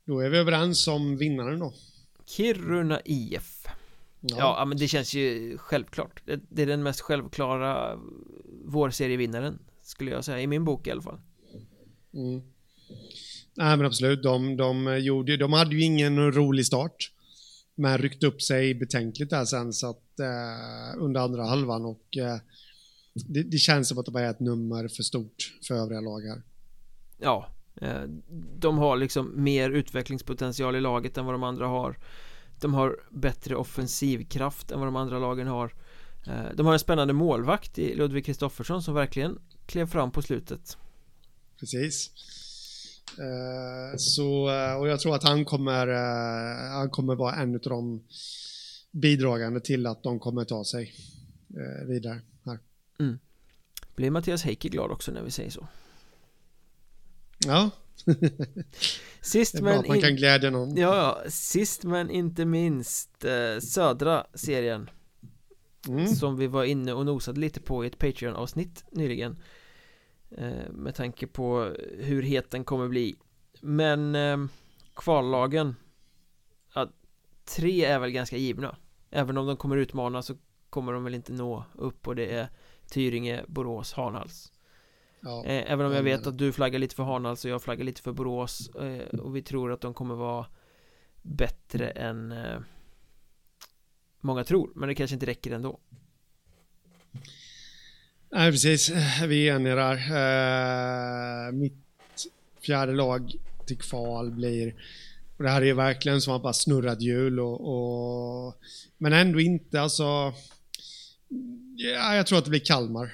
då 0.05 0.19
är 0.19 0.29
vi 0.29 0.38
överens 0.38 0.88
om 0.88 1.17
vinnaren 1.17 1.60
då. 1.60 1.74
Kiruna 2.25 3.01
IF. 3.05 3.65
Ja. 4.22 4.36
ja, 4.38 4.65
men 4.65 4.77
det 4.77 4.88
känns 4.88 5.13
ju 5.13 5.58
självklart. 5.58 6.22
Det, 6.25 6.39
det 6.50 6.62
är 6.62 6.65
den 6.65 6.84
mest 6.84 7.01
självklara 7.01 8.00
vårserievinnaren 8.65 9.60
skulle 9.81 10.12
jag 10.12 10.25
säga 10.25 10.41
i 10.41 10.48
min 10.48 10.65
bok 10.65 10.88
i 10.88 10.91
alla 10.91 11.01
fall. 11.01 11.19
Mm. 12.13 12.41
Nej 13.60 13.78
men 13.78 13.86
absolut, 13.86 14.24
de, 14.24 14.58
de, 14.58 15.00
gjorde, 15.00 15.38
de 15.38 15.54
hade 15.54 15.75
ju 15.75 15.82
ingen 15.82 16.32
rolig 16.32 16.66
start. 16.66 17.12
Men 17.75 17.98
ryckte 17.98 18.28
upp 18.28 18.42
sig 18.42 18.75
betänkligt 18.75 19.30
där 19.30 19.46
sen 19.46 19.74
så 19.74 19.89
att 19.89 20.20
eh, 20.20 21.04
under 21.04 21.22
andra 21.22 21.44
halvan 21.44 21.86
och 21.86 22.18
eh, 22.18 22.38
det, 23.13 23.44
det, 23.44 23.58
känns 23.58 23.88
som 23.88 23.98
att 23.98 24.06
det 24.06 24.12
bara 24.12 24.24
är 24.24 24.30
ett 24.30 24.39
nummer 24.39 24.88
för 24.88 25.04
stort 25.04 25.54
för 25.68 25.75
övriga 25.75 26.01
lag 26.01 26.22
här. 26.22 26.42
Ja, 27.18 27.50
Eh, 27.82 28.04
de 28.60 28.78
har 28.78 28.98
liksom 28.98 29.44
mer 29.44 29.70
utvecklingspotential 29.70 30.75
i 30.75 30.82
laget 30.82 31.18
än 31.18 31.25
vad 31.25 31.34
de 31.34 31.44
andra 31.44 31.68
har 31.68 31.98
De 32.62 32.74
har 32.74 33.00
bättre 33.10 33.56
offensivkraft 33.56 34.72
än 34.72 34.80
vad 34.80 34.88
de 34.88 34.96
andra 34.96 35.20
lagen 35.20 35.48
har 35.48 35.74
eh, 36.28 36.56
De 36.56 36.66
har 36.66 36.74
en 36.74 36.80
spännande 36.80 37.13
målvakt 37.13 37.80
i 37.80 37.96
Ludvig 37.96 38.25
Kristoffersson 38.25 38.84
som 38.84 38.94
verkligen 38.94 39.39
klev 39.66 39.86
fram 39.86 40.12
på 40.12 40.22
slutet 40.22 40.77
Precis 41.60 42.07
eh, 42.07 42.49
Så, 43.98 44.43
och 44.79 44.87
jag 44.87 45.00
tror 45.00 45.15
att 45.15 45.24
han 45.24 45.45
kommer 45.45 45.87
Han 46.72 46.89
kommer 46.89 47.15
vara 47.15 47.35
en 47.35 47.55
av 47.55 47.61
de 47.61 48.03
bidragande 48.91 49.59
till 49.59 49.85
att 49.87 50.03
de 50.03 50.19
kommer 50.19 50.45
ta 50.45 50.63
sig 50.63 50.93
vidare 51.87 52.22
här 52.45 52.59
mm. 53.00 53.19
Blir 53.95 54.11
Mattias 54.11 54.43
Heike 54.43 54.69
glad 54.69 54.91
också 54.91 55.11
när 55.11 55.24
vi 55.24 55.31
säger 55.31 55.50
så 55.50 55.67
Ja. 57.45 57.69
Sist 59.22 59.61
men 59.61 59.87
man 59.87 60.01
kan 60.01 60.15
glädja 60.15 60.50
någon. 60.50 60.77
Ja, 60.77 61.22
sist 61.27 61.83
men 61.83 62.09
inte 62.09 62.45
minst 62.45 63.25
eh, 63.25 63.59
södra 63.59 64.25
serien. 64.33 64.89
Mm. 65.87 66.07
Som 66.07 66.37
vi 66.37 66.48
var 66.48 66.63
inne 66.63 66.93
och 66.93 67.05
nosade 67.05 67.39
lite 67.39 67.61
på 67.61 67.83
i 67.83 67.87
ett 67.87 67.98
Patreon-avsnitt 67.98 68.85
nyligen. 68.91 69.37
Eh, 70.31 70.70
med 70.70 70.96
tanke 70.96 71.27
på 71.27 71.75
hur 71.98 72.22
het 72.22 72.51
den 72.51 72.63
kommer 72.63 72.87
bli. 72.87 73.15
Men 73.61 74.15
eh, 74.15 74.37
kvallagen. 74.96 75.75
Ja, 76.74 76.89
tre 77.46 77.85
är 77.85 78.00
väl 78.00 78.11
ganska 78.11 78.37
givna. 78.37 78.77
Även 79.09 79.37
om 79.37 79.48
de 79.48 79.57
kommer 79.57 79.77
utmana 79.77 80.22
så 80.22 80.35
kommer 80.70 80.94
de 80.94 81.03
väl 81.03 81.15
inte 81.15 81.33
nå 81.33 81.65
upp 81.74 82.07
och 82.07 82.15
det 82.15 82.35
är 82.35 82.50
Tyringe, 82.92 83.46
Borås, 83.48 83.94
Hanhals. 83.94 84.51
Ja, 85.22 85.46
eh, 85.46 85.72
Även 85.72 85.85
om 85.85 85.92
jag 85.92 86.03
vet 86.03 86.27
att 86.27 86.37
du 86.37 86.51
flaggar 86.51 86.79
lite 86.79 86.96
för 86.96 87.03
Hanhals 87.03 87.46
och 87.46 87.51
jag 87.51 87.61
flaggar 87.61 87.83
lite 87.83 88.01
för 88.01 88.11
Borås 88.11 88.70
Och 89.22 89.35
vi 89.35 89.42
tror 89.42 89.72
att 89.72 89.81
de 89.81 89.94
kommer 89.94 90.15
vara 90.15 90.46
Bättre 91.22 91.89
än 91.89 92.33
Många 94.22 94.44
tror, 94.44 94.72
men 94.75 94.89
det 94.89 94.96
kanske 94.96 95.13
inte 95.13 95.25
räcker 95.25 95.51
ändå 95.51 95.79
Nej 98.31 98.51
precis, 98.51 98.92
vi 99.27 99.50
är 99.50 99.55
eniga 99.55 99.75
där. 99.75 101.51
Mitt 101.51 101.74
fjärde 102.61 102.94
lag 102.94 103.33
till 103.65 103.77
kval 103.77 104.31
blir 104.31 104.75
och 105.37 105.44
det 105.44 105.50
här 105.50 105.61
är 105.61 105.74
verkligen 105.74 106.22
som 106.22 106.33
att 106.33 106.44
bara 106.44 106.53
snurrat 106.53 107.01
hjul 107.01 107.39
och, 107.39 107.61
och, 107.61 108.55
Men 108.98 109.13
ändå 109.13 109.39
inte 109.39 109.81
alltså 109.81 110.33
Ja, 111.75 112.15
jag 112.15 112.27
tror 112.27 112.37
att 112.37 112.44
det 112.44 112.50
blir 112.50 112.65
Kalmar. 112.65 113.11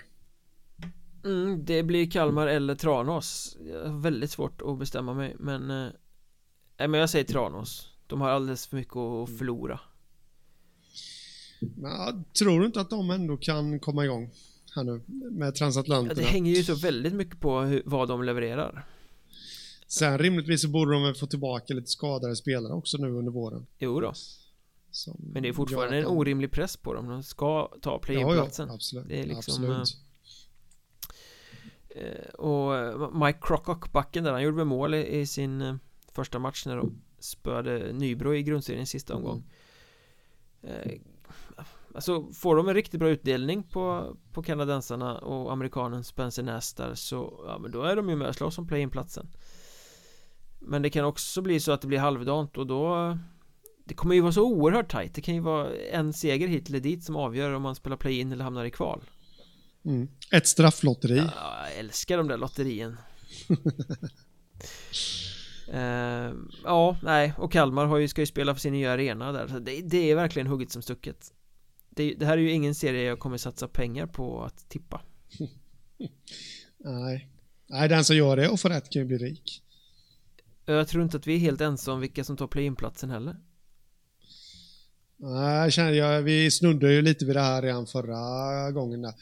Mm, 1.23 1.65
det 1.65 1.84
blir 1.84 2.12
Kalmar 2.12 2.47
eller 2.47 2.75
Tranås. 2.75 3.58
Jag 3.65 3.89
har 3.89 3.99
väldigt 3.99 4.32
svårt 4.32 4.62
att 4.62 4.80
bestämma 4.80 5.13
mig 5.13 5.36
men 5.39 5.71
eh, 5.71 5.88
Nej 6.78 6.88
men 6.88 6.99
jag 6.99 7.10
säger 7.10 7.25
Tranås. 7.25 7.89
De 8.08 8.21
har 8.21 8.30
alldeles 8.30 8.67
för 8.67 8.78
mycket 8.78 8.95
att 8.95 9.28
mm. 9.28 9.38
förlora. 9.38 9.80
Men, 11.60 12.23
Tror 12.23 12.60
du 12.60 12.65
inte 12.65 12.82
att 12.82 12.89
de 12.89 13.10
ändå 13.10 13.38
kan 13.38 13.80
komma 13.80 14.06
igång 14.06 14.32
här 14.76 14.84
nu 14.84 15.02
med 15.32 15.56
transatlanterna? 15.56 16.22
Ja, 16.22 16.26
det 16.26 16.32
hänger 16.32 16.56
ju 16.56 16.64
så 16.64 16.76
väldigt 16.76 17.14
mycket 17.14 17.40
på 17.40 17.60
hur, 17.60 17.84
vad 17.86 18.08
de 18.08 18.24
levererar. 18.24 18.88
Sen 19.88 20.18
rimligtvis 20.18 20.62
så 20.62 20.68
borde 20.68 20.94
de 20.94 21.04
väl 21.04 21.16
få 21.16 21.28
tillbaka 21.28 21.74
lite 21.74 21.88
skadade 21.88 22.36
spelare 22.36 22.74
också 22.74 22.98
nu 22.98 23.08
under 23.08 23.32
våren. 23.32 23.66
Jo 23.78 24.00
då. 24.00 24.14
Men 25.18 25.44
det 25.44 25.50
är 25.50 25.54
fortfarande 25.54 25.98
en 25.98 26.06
orimlig 26.06 26.52
press 26.52 26.78
på 26.78 26.94
dem. 26.94 27.08
De 27.08 27.24
ska 27.24 27.72
ta 27.82 28.00
play-in-platsen. 28.00 28.68
Ja, 28.68 28.72
ja, 28.72 28.76
absolut, 28.76 29.08
Det 29.08 29.20
är 29.20 29.26
liksom 29.26 29.64
absolut. 29.64 29.98
Eh, 31.90 32.30
och 32.34 32.78
eh, 32.78 33.26
Mike 33.26 33.40
Crocock, 33.42 33.92
backen 33.92 34.24
där, 34.24 34.32
han 34.32 34.44
gjorde 34.44 34.58
väl 34.58 34.66
mål 34.66 34.94
i, 34.94 35.20
i 35.20 35.26
sin 35.26 35.62
eh, 35.62 35.76
första 36.12 36.40
match 36.40 36.66
när 36.66 36.78
de 36.78 37.02
spöade 37.20 37.94
Nybro 37.94 38.36
i 38.36 38.44
grundserien 38.44 38.88
sista 38.88 39.16
omgång 39.16 39.44
Alltså 41.95 42.31
får 42.34 42.55
de 42.55 42.67
en 42.67 42.73
riktigt 42.73 42.99
bra 42.99 43.10
utdelning 43.10 43.63
på, 43.63 44.15
på 44.31 44.43
kanadensarna 44.43 45.17
och 45.17 45.51
amerikanen 45.51 46.03
Spencer 46.03 46.43
Nastar 46.43 46.95
så 46.95 47.43
ja 47.47 47.58
men 47.58 47.71
då 47.71 47.84
är 47.84 47.95
de 47.95 48.10
ju 48.10 48.15
med 48.15 48.27
och 48.27 48.36
slåss 48.36 48.58
om 48.58 48.67
play-in-platsen 48.67 49.27
Men 50.60 50.81
det 50.81 50.89
kan 50.89 51.05
också 51.05 51.41
bli 51.41 51.60
så 51.60 51.71
att 51.71 51.81
det 51.81 51.88
blir 51.88 51.99
halvdant 51.99 52.58
och 52.58 52.67
då 52.67 53.17
Det 53.86 53.93
kommer 53.93 54.15
ju 54.15 54.21
vara 54.21 54.31
så 54.31 54.43
oerhört 54.43 54.91
tajt 54.91 55.15
Det 55.15 55.21
kan 55.21 55.36
ju 55.36 55.41
vara 55.41 55.75
en 55.75 56.13
seger 56.13 56.47
hit 56.47 56.69
eller 56.69 56.79
dit 56.79 57.03
som 57.03 57.15
avgör 57.15 57.53
om 57.53 57.62
man 57.62 57.75
spelar 57.75 57.97
play-in 57.97 58.31
eller 58.31 58.43
hamnar 58.43 58.65
i 58.65 58.71
kval 58.71 59.03
Mm. 59.86 60.08
Ett 60.31 60.47
strafflotteri. 60.47 61.17
Ja, 61.17 61.67
jag 61.69 61.79
älskar 61.79 62.17
de 62.17 62.27
där 62.27 62.38
lotterien. 62.38 62.97
uh, 65.73 66.36
ja, 66.63 66.97
nej, 67.03 67.34
och 67.38 67.51
Kalmar 67.51 67.86
har 67.86 67.97
ju, 67.97 68.08
ska 68.08 68.21
ju 68.21 68.25
spela 68.25 68.53
för 68.53 68.62
sin 68.62 68.73
nya 68.73 68.91
arena 68.91 69.31
där. 69.31 69.47
Så 69.47 69.60
det, 69.60 69.81
det 69.81 70.12
är 70.12 70.15
verkligen 70.15 70.47
hugget 70.47 70.71
som 70.71 70.81
stucket. 70.81 71.34
Det, 71.95 72.13
det, 72.13 72.25
här 72.25 72.38
är 72.38 72.41
ju 72.41 72.51
ingen 72.51 72.75
serie 72.75 73.03
jag 73.03 73.19
kommer 73.19 73.38
satsa 73.38 73.67
pengar 73.67 74.08
på 74.08 74.43
att 74.43 74.69
tippa. 74.69 75.01
nej. 76.77 77.29
Nej, 77.67 77.89
den 77.89 78.05
som 78.05 78.15
gör 78.15 78.38
det 78.38 78.49
och 78.49 78.60
får 78.60 78.69
rätt 78.69 78.89
kan 78.89 79.01
ju 79.01 79.08
bli 79.08 79.17
rik. 79.17 79.62
Jag 80.65 80.88
tror 80.88 81.03
inte 81.03 81.17
att 81.17 81.27
vi 81.27 81.36
är 81.36 81.39
helt 81.39 81.62
ensamma 81.62 81.95
om 81.95 82.01
vilka 82.01 82.23
som 82.23 82.38
tar 82.38 82.47
play-in-platsen 82.47 83.10
heller. 83.10 83.36
Nej, 85.17 85.63
jag 85.63 85.73
känner, 85.73 85.91
jag, 85.91 86.21
vi 86.21 86.51
snuddade 86.51 86.93
ju 86.93 87.01
lite 87.01 87.25
vid 87.25 87.36
det 87.36 87.41
här 87.41 87.62
redan 87.62 87.88
förra 87.88 88.71
gången 88.71 89.01
där 89.01 89.13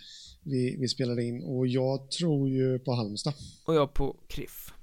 vi, 0.43 0.75
vi 0.79 0.87
spelade 0.87 1.23
in 1.23 1.43
och 1.43 1.67
jag 1.67 2.11
tror 2.11 2.49
ju 2.49 2.79
på 2.79 2.93
Halmstad. 2.93 3.33
Och 3.65 3.75
jag 3.75 3.93
på 3.93 4.15
Kriff. 4.27 4.73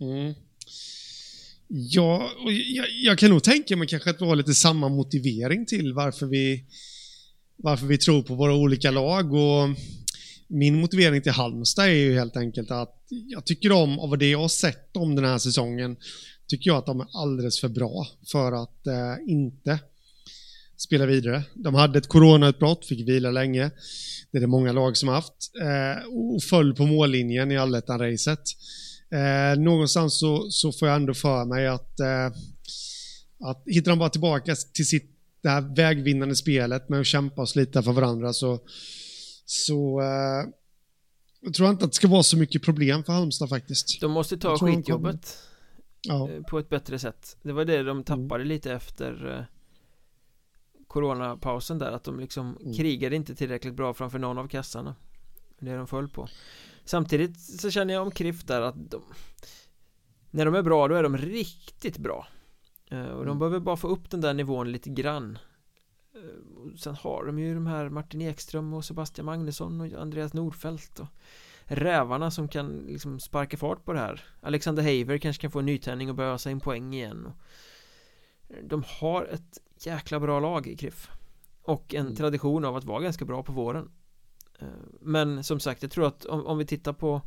Mm. 0.00 0.34
Ja, 1.68 2.30
och 2.44 2.52
jag, 2.52 2.86
jag, 2.90 3.18
kan 3.18 3.30
nog 3.30 3.42
tänka 3.42 3.76
mig 3.76 3.88
kanske 3.88 4.10
att 4.10 4.20
vi 4.20 4.26
har 4.26 4.36
lite 4.36 4.54
samma 4.54 4.88
motivering 4.88 5.66
till 5.66 5.94
varför 5.94 6.26
vi, 6.26 6.64
varför 7.56 7.86
vi 7.86 7.98
tror 7.98 8.22
på 8.22 8.34
våra 8.34 8.54
olika 8.54 8.90
lag. 8.90 9.32
Och 9.32 9.68
min 10.48 10.80
motivering 10.80 11.22
till 11.22 11.32
Halmstad 11.32 11.84
är 11.84 11.92
ju 11.92 12.14
helt 12.14 12.36
enkelt 12.36 12.70
att 12.70 13.04
jag 13.08 13.44
tycker 13.44 13.72
om, 13.72 13.98
av 13.98 14.18
det 14.18 14.30
jag 14.30 14.40
har 14.40 14.48
sett 14.48 14.96
om 14.96 15.14
den 15.14 15.24
här 15.24 15.38
säsongen, 15.38 15.96
tycker 16.46 16.70
jag 16.70 16.76
att 16.76 16.86
de 16.86 17.00
är 17.00 17.06
alldeles 17.12 17.60
för 17.60 17.68
bra 17.68 18.06
för 18.32 18.62
att 18.62 18.86
eh, 18.86 19.32
inte 19.32 19.78
spela 20.76 21.06
vidare. 21.06 21.42
De 21.54 21.74
hade 21.74 21.98
ett 21.98 22.08
coronautbrott, 22.08 22.86
fick 22.86 23.08
vila 23.08 23.30
länge. 23.30 23.70
Det 24.30 24.38
är 24.38 24.40
det 24.40 24.46
många 24.46 24.72
lag 24.72 24.96
som 24.96 25.08
haft. 25.08 25.50
Eh, 25.62 26.06
och 26.06 26.42
föll 26.42 26.74
på 26.74 26.86
mållinjen 26.86 27.50
i 27.50 27.56
allettan-racet. 27.56 28.42
Eh, 29.12 29.60
någonstans 29.60 30.18
så, 30.18 30.50
så 30.50 30.72
får 30.72 30.88
jag 30.88 30.96
ändå 30.96 31.14
för 31.14 31.44
mig 31.44 31.66
att 31.66 32.00
eh, 32.00 32.26
Att 33.44 33.62
hittar 33.66 33.92
de 33.92 33.98
bara 33.98 34.10
tillbaka 34.10 34.54
till 34.74 34.86
sitt 34.86 35.13
det 35.44 35.50
här 35.50 35.74
vägvinnande 35.76 36.36
spelet 36.36 36.88
med 36.88 37.00
att 37.00 37.06
kämpa 37.06 37.42
och 37.42 37.48
slita 37.48 37.82
för 37.82 37.92
varandra 37.92 38.32
så, 38.32 38.60
så 39.44 40.00
eh, 40.00 40.50
jag 41.40 41.54
tror 41.54 41.70
inte 41.70 41.84
att 41.84 41.90
det 41.90 41.96
ska 41.96 42.08
vara 42.08 42.22
så 42.22 42.38
mycket 42.38 42.62
problem 42.62 43.04
för 43.04 43.12
Halmstad 43.12 43.48
faktiskt. 43.48 44.00
De 44.00 44.12
måste 44.12 44.36
ta 44.36 44.58
skitjobbet 44.58 45.38
ja. 46.02 46.30
Eh, 46.30 46.42
på 46.42 46.58
ett 46.58 46.68
bättre 46.68 46.98
sätt. 46.98 47.36
Det 47.42 47.52
var 47.52 47.64
det 47.64 47.76
de 47.76 47.88
mm. 47.88 48.04
tappade 48.04 48.34
mm. 48.34 48.48
lite 48.48 48.72
efter 48.72 49.38
eh, 49.38 49.44
coronapausen 50.86 51.78
där, 51.78 51.92
att 51.92 52.04
de 52.04 52.20
liksom 52.20 52.58
mm. 52.60 52.74
krigade 52.74 53.16
inte 53.16 53.34
tillräckligt 53.34 53.74
bra 53.74 53.94
framför 53.94 54.18
någon 54.18 54.38
av 54.38 54.48
kassarna. 54.48 54.96
Det 55.58 55.76
de 55.76 55.86
föll 55.86 56.08
på. 56.08 56.28
Samtidigt 56.84 57.40
så 57.40 57.70
känner 57.70 57.94
jag 57.94 58.02
om 58.02 58.10
Kriff 58.10 58.44
där 58.44 58.60
att 58.60 58.90
de, 58.90 59.02
när 60.30 60.44
de 60.44 60.54
är 60.54 60.62
bra, 60.62 60.88
då 60.88 60.94
är 60.94 61.02
de 61.02 61.16
riktigt 61.16 61.98
bra. 61.98 62.28
Eh, 62.90 63.06
och 63.06 63.24
de 63.24 63.28
mm. 63.28 63.38
behöver 63.38 63.60
bara 63.60 63.76
få 63.76 63.88
upp 63.88 64.10
den 64.10 64.20
där 64.20 64.34
nivån 64.34 64.72
lite 64.72 64.90
grann 64.90 65.38
eh, 66.14 66.76
Sen 66.76 66.94
har 66.94 67.24
de 67.24 67.38
ju 67.38 67.54
de 67.54 67.66
här 67.66 67.88
Martin 67.88 68.22
Ekström 68.22 68.74
och 68.74 68.84
Sebastian 68.84 69.24
Magnusson 69.24 69.80
och 69.80 70.00
Andreas 70.00 70.34
Nordfeldt 70.34 71.00
och 71.00 71.06
Rävarna 71.64 72.30
som 72.30 72.48
kan 72.48 72.68
liksom 72.68 73.20
sparka 73.20 73.56
fart 73.56 73.84
på 73.84 73.92
det 73.92 73.98
här 73.98 74.24
Alexander 74.40 74.82
Haver 74.82 75.18
kanske 75.18 75.40
kan 75.40 75.50
få 75.50 75.58
en 75.58 75.66
nytändning 75.66 76.10
och 76.10 76.14
börja 76.14 76.32
ösa 76.32 76.50
in 76.50 76.60
poäng 76.60 76.94
igen 76.94 77.32
De 78.62 78.84
har 78.86 79.24
ett 79.24 79.58
jäkla 79.80 80.20
bra 80.20 80.40
lag 80.40 80.66
i 80.66 80.76
Kriff 80.76 81.10
Och 81.62 81.94
en 81.94 82.06
mm. 82.06 82.16
tradition 82.16 82.64
av 82.64 82.76
att 82.76 82.84
vara 82.84 83.00
ganska 83.00 83.24
bra 83.24 83.42
på 83.42 83.52
våren 83.52 83.90
eh, 84.58 84.68
Men 85.00 85.44
som 85.44 85.60
sagt, 85.60 85.82
jag 85.82 85.90
tror 85.90 86.06
att 86.06 86.24
om, 86.24 86.46
om 86.46 86.58
vi 86.58 86.66
tittar 86.66 86.92
på 86.92 87.22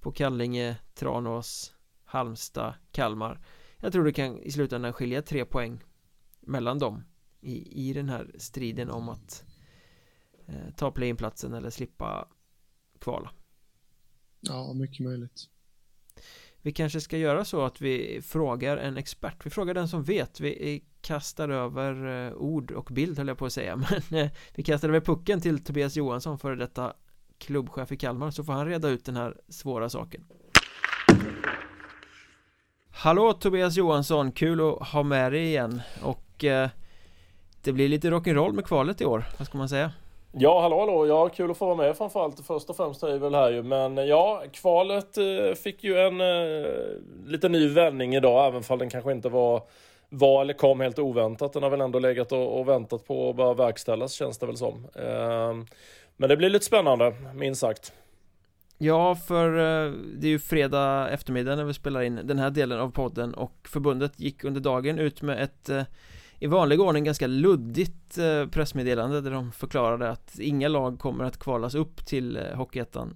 På 0.00 0.12
Kallinge, 0.12 0.76
Tranås, 0.94 1.72
Halmstad, 2.04 2.74
Kalmar 2.92 3.40
jag 3.86 3.92
tror 3.92 4.04
det 4.04 4.12
kan 4.12 4.42
i 4.42 4.50
slutändan 4.50 4.92
skilja 4.92 5.22
tre 5.22 5.44
poäng 5.44 5.84
mellan 6.40 6.78
dem 6.78 7.04
i, 7.40 7.88
i 7.88 7.92
den 7.92 8.08
här 8.08 8.30
striden 8.38 8.90
om 8.90 9.08
att 9.08 9.44
eh, 10.46 10.74
ta 10.76 10.90
play-in-platsen 10.90 11.54
eller 11.54 11.70
slippa 11.70 12.28
kvala. 12.98 13.30
Ja, 14.40 14.72
mycket 14.72 15.00
möjligt. 15.00 15.48
Vi 16.62 16.72
kanske 16.72 17.00
ska 17.00 17.18
göra 17.18 17.44
så 17.44 17.64
att 17.64 17.80
vi 17.80 18.22
frågar 18.22 18.76
en 18.76 18.96
expert 18.96 19.46
Vi 19.46 19.50
frågar 19.50 19.74
den 19.74 19.88
som 19.88 20.02
vet 20.02 20.40
Vi 20.40 20.84
kastar 21.00 21.48
över 21.48 22.26
eh, 22.26 22.32
ord 22.32 22.70
och 22.70 22.88
bild 22.92 23.18
höll 23.18 23.28
jag 23.28 23.38
på 23.38 23.46
att 23.46 23.52
säga 23.52 23.76
Men 24.10 24.20
eh, 24.20 24.30
vi 24.54 24.62
kastar 24.62 24.88
över 24.88 25.00
pucken 25.00 25.40
till 25.40 25.64
Tobias 25.64 25.96
Johansson 25.96 26.38
före 26.38 26.56
detta 26.56 26.94
klubbchef 27.38 27.92
i 27.92 27.96
Kalmar 27.96 28.30
Så 28.30 28.44
får 28.44 28.52
han 28.52 28.66
reda 28.66 28.88
ut 28.88 29.04
den 29.04 29.16
här 29.16 29.40
svåra 29.48 29.90
saken 29.90 30.24
Hallå 32.98 33.32
Tobias 33.32 33.76
Johansson, 33.76 34.32
kul 34.32 34.60
att 34.60 34.88
ha 34.88 35.02
med 35.02 35.32
dig 35.32 35.44
igen 35.44 35.82
och 36.02 36.44
eh, 36.44 36.68
det 37.62 37.72
blir 37.72 37.88
lite 37.88 38.10
rock'n'roll 38.10 38.52
med 38.52 38.64
kvalet 38.64 39.00
i 39.00 39.04
år, 39.04 39.24
vad 39.38 39.46
ska 39.46 39.58
man 39.58 39.68
säga? 39.68 39.92
Ja, 40.32 40.60
hallå 40.60 40.80
hallå, 40.80 41.06
ja 41.06 41.28
kul 41.28 41.50
att 41.50 41.56
få 41.56 41.66
vara 41.66 41.76
med 41.76 41.96
framförallt 41.96 42.46
först 42.46 42.70
och 42.70 42.76
främst 42.76 43.02
är 43.02 43.12
vi 43.12 43.18
väl 43.18 43.34
här 43.34 43.50
ju 43.50 43.62
men 43.62 43.98
eh, 43.98 44.04
ja, 44.04 44.42
kvalet 44.52 45.18
eh, 45.18 45.54
fick 45.62 45.84
ju 45.84 45.98
en 45.98 46.20
eh, 46.20 46.66
lite 47.26 47.48
ny 47.48 47.68
vändning 47.68 48.14
idag 48.14 48.46
även 48.46 48.62
om 48.68 48.78
den 48.78 48.90
kanske 48.90 49.12
inte 49.12 49.28
var 49.28 49.62
var 50.08 50.42
eller 50.42 50.54
kom 50.54 50.80
helt 50.80 50.98
oväntat. 50.98 51.52
Den 51.52 51.62
har 51.62 51.70
väl 51.70 51.80
ändå 51.80 51.98
legat 51.98 52.32
och, 52.32 52.60
och 52.60 52.68
väntat 52.68 53.06
på 53.06 53.30
att 53.30 53.36
börja 53.36 53.54
verkställas 53.54 54.12
känns 54.12 54.38
det 54.38 54.46
väl 54.46 54.56
som. 54.56 54.86
Eh, 54.94 55.54
men 56.16 56.28
det 56.28 56.36
blir 56.36 56.50
lite 56.50 56.64
spännande, 56.64 57.14
minst 57.34 57.60
sagt. 57.60 57.92
Ja, 58.78 59.14
för 59.14 59.48
eh, 59.48 59.92
det 59.92 60.26
är 60.26 60.30
ju 60.30 60.38
fredag 60.38 61.08
eftermiddag 61.10 61.56
när 61.56 61.64
vi 61.64 61.74
spelar 61.74 62.02
in 62.02 62.20
den 62.24 62.38
här 62.38 62.50
delen 62.50 62.80
av 62.80 62.90
podden 62.90 63.34
och 63.34 63.68
förbundet 63.68 64.20
gick 64.20 64.44
under 64.44 64.60
dagen 64.60 64.98
ut 64.98 65.22
med 65.22 65.42
ett 65.42 65.68
eh, 65.68 65.82
i 66.38 66.46
vanlig 66.46 66.80
ordning 66.80 67.04
ganska 67.04 67.26
luddigt 67.26 68.18
eh, 68.18 68.46
pressmeddelande 68.46 69.20
där 69.20 69.30
de 69.30 69.52
förklarade 69.52 70.10
att 70.10 70.38
inga 70.38 70.68
lag 70.68 70.98
kommer 70.98 71.24
att 71.24 71.38
kvalas 71.38 71.74
upp 71.74 72.06
till 72.06 72.38
Hockeyettan 72.54 73.14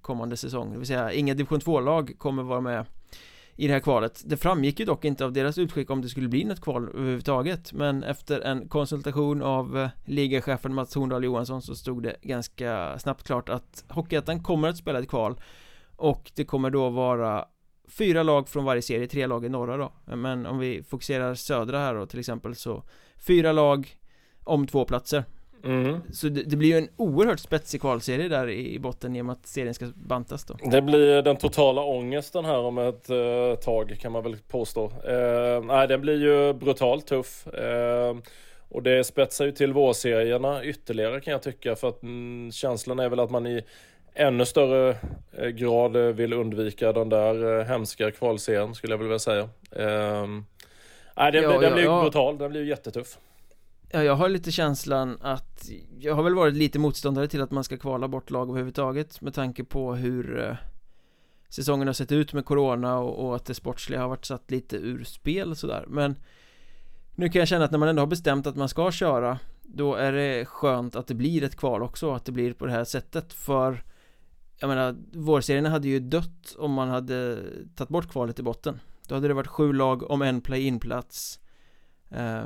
kommande 0.00 0.36
säsong, 0.36 0.72
det 0.72 0.78
vill 0.78 0.86
säga 0.86 1.12
inga 1.12 1.34
division 1.34 1.60
2-lag 1.60 2.14
kommer 2.18 2.42
vara 2.42 2.60
med 2.60 2.84
i 3.60 3.66
det 3.66 3.72
här 3.72 3.80
kvalet. 3.80 4.22
Det 4.26 4.36
framgick 4.36 4.80
ju 4.80 4.86
dock 4.86 5.04
inte 5.04 5.24
av 5.24 5.32
deras 5.32 5.58
utskick 5.58 5.90
om 5.90 6.02
det 6.02 6.08
skulle 6.08 6.28
bli 6.28 6.44
något 6.44 6.60
kval 6.60 6.88
överhuvudtaget. 6.88 7.72
Men 7.72 8.02
efter 8.02 8.40
en 8.40 8.68
konsultation 8.68 9.42
av 9.42 9.78
eh, 9.78 9.88
ligachefen 10.04 10.74
Mats 10.74 10.94
Horndal 10.94 11.24
Johansson 11.24 11.62
så 11.62 11.74
stod 11.74 12.02
det 12.02 12.16
ganska 12.22 12.98
snabbt 12.98 13.26
klart 13.26 13.48
att 13.48 13.84
Hockeyettan 13.88 14.42
kommer 14.42 14.68
att 14.68 14.76
spela 14.76 14.98
ett 14.98 15.08
kval. 15.08 15.40
Och 15.96 16.32
det 16.34 16.44
kommer 16.44 16.70
då 16.70 16.90
vara 16.90 17.44
fyra 17.88 18.22
lag 18.22 18.48
från 18.48 18.64
varje 18.64 18.82
serie, 18.82 19.06
tre 19.06 19.26
lag 19.26 19.44
i 19.44 19.48
norra 19.48 19.76
då. 19.76 19.92
Men 20.16 20.46
om 20.46 20.58
vi 20.58 20.82
fokuserar 20.82 21.34
södra 21.34 21.78
här 21.78 21.94
då 21.94 22.06
till 22.06 22.20
exempel 22.20 22.54
så 22.54 22.82
Fyra 23.26 23.52
lag 23.52 23.96
om 24.44 24.66
två 24.66 24.84
platser. 24.84 25.24
Mm. 25.64 26.00
Så 26.12 26.28
det, 26.28 26.42
det, 26.42 26.56
blir 26.56 26.68
ju 26.68 26.78
en 26.78 26.88
oerhört 26.96 27.40
spetsig 27.40 27.80
kvalserie 27.80 28.28
där 28.28 28.50
i 28.50 28.78
botten 28.78 29.16
i 29.16 29.20
och 29.20 29.26
med 29.26 29.32
att 29.32 29.46
serien 29.46 29.74
ska 29.74 29.86
bantas 29.94 30.44
då. 30.44 30.56
Det 30.70 30.82
blir 30.82 31.22
den 31.22 31.36
totala 31.36 31.82
ångesten 31.82 32.44
här 32.44 32.58
om 32.58 32.78
ett 32.78 33.10
uh, 33.10 33.54
tag 33.54 33.96
kan 34.00 34.12
man 34.12 34.22
väl 34.22 34.36
påstå. 34.48 34.84
Uh, 34.84 35.64
Nej 35.64 35.88
den 35.88 36.00
blir 36.00 36.22
ju 36.22 36.52
brutalt 36.52 37.06
tuff. 37.06 37.46
Uh, 37.46 38.18
Och 38.68 38.82
det 38.82 39.04
spetsar 39.04 39.44
ju 39.44 39.52
till 39.52 39.72
vårserierna 39.72 40.64
ytterligare 40.64 41.20
kan 41.20 41.32
jag 41.32 41.42
tycka 41.42 41.76
för 41.76 41.88
att 41.88 42.02
mm, 42.02 42.52
känslan 42.52 42.98
är 42.98 43.08
väl 43.08 43.20
att 43.20 43.30
man 43.30 43.46
i 43.46 43.62
ännu 44.14 44.44
större 44.44 44.96
grad 45.52 45.96
vill 45.96 46.32
undvika 46.32 46.92
den 46.92 47.08
där 47.08 47.64
hemska 47.64 48.10
kvalserien 48.10 48.74
skulle 48.74 48.92
jag 48.92 48.98
vilja 48.98 49.18
säga. 49.18 49.48
Nej 51.16 51.32
den, 51.32 51.42
ja, 51.42 51.50
den 51.50 51.62
ja, 51.62 51.70
blir 51.70 51.82
ju 51.82 51.90
ja. 51.90 52.02
brutal, 52.02 52.38
den 52.38 52.50
blir 52.50 52.60
ju 52.60 52.68
jättetuff 52.68 53.18
Ja, 53.92 54.04
jag 54.04 54.14
har 54.14 54.28
lite 54.28 54.52
känslan 54.52 55.18
att 55.20 55.70
Jag 55.98 56.14
har 56.14 56.22
väl 56.22 56.34
varit 56.34 56.54
lite 56.54 56.78
motståndare 56.78 57.28
till 57.28 57.42
att 57.42 57.50
man 57.50 57.64
ska 57.64 57.76
kvala 57.76 58.08
bort 58.08 58.30
lag 58.30 58.48
överhuvudtaget 58.48 59.20
Med 59.20 59.34
tanke 59.34 59.64
på 59.64 59.94
hur 59.94 60.38
eh, 60.38 60.56
Säsongen 61.48 61.86
har 61.86 61.94
sett 61.94 62.12
ut 62.12 62.32
med 62.32 62.44
Corona 62.44 62.98
och, 62.98 63.26
och, 63.26 63.36
att 63.36 63.44
det 63.44 63.54
sportsliga 63.54 64.00
har 64.00 64.08
varit 64.08 64.24
satt 64.24 64.50
lite 64.50 64.76
ur 64.76 65.04
spel 65.04 65.50
och 65.50 65.56
sådär. 65.56 65.84
Men 65.88 66.16
Nu 67.14 67.28
kan 67.28 67.38
jag 67.38 67.48
känna 67.48 67.64
att 67.64 67.70
när 67.70 67.78
man 67.78 67.88
ändå 67.88 68.02
har 68.02 68.06
bestämt 68.06 68.46
att 68.46 68.56
man 68.56 68.68
ska 68.68 68.90
köra 68.90 69.38
Då 69.62 69.94
är 69.94 70.12
det 70.12 70.44
skönt 70.44 70.96
att 70.96 71.06
det 71.06 71.14
blir 71.14 71.42
ett 71.42 71.56
kval 71.56 71.82
också 71.82 72.12
Att 72.12 72.24
det 72.24 72.32
blir 72.32 72.52
på 72.52 72.66
det 72.66 72.72
här 72.72 72.84
sättet. 72.84 73.32
För 73.32 73.82
Jag 74.58 74.68
menar 74.68 74.96
Vårserierna 75.12 75.68
hade 75.68 75.88
ju 75.88 76.00
dött 76.00 76.56
om 76.58 76.72
man 76.72 76.88
hade 76.88 77.38
tagit 77.74 77.88
bort 77.88 78.10
kvalet 78.12 78.38
i 78.38 78.42
botten. 78.42 78.80
Då 79.08 79.14
hade 79.14 79.28
det 79.28 79.34
varit 79.34 79.46
sju 79.46 79.72
lag 79.72 80.10
om 80.10 80.22
en 80.22 80.40
play-in 80.40 80.80
plats 80.80 81.40
eh, 82.10 82.44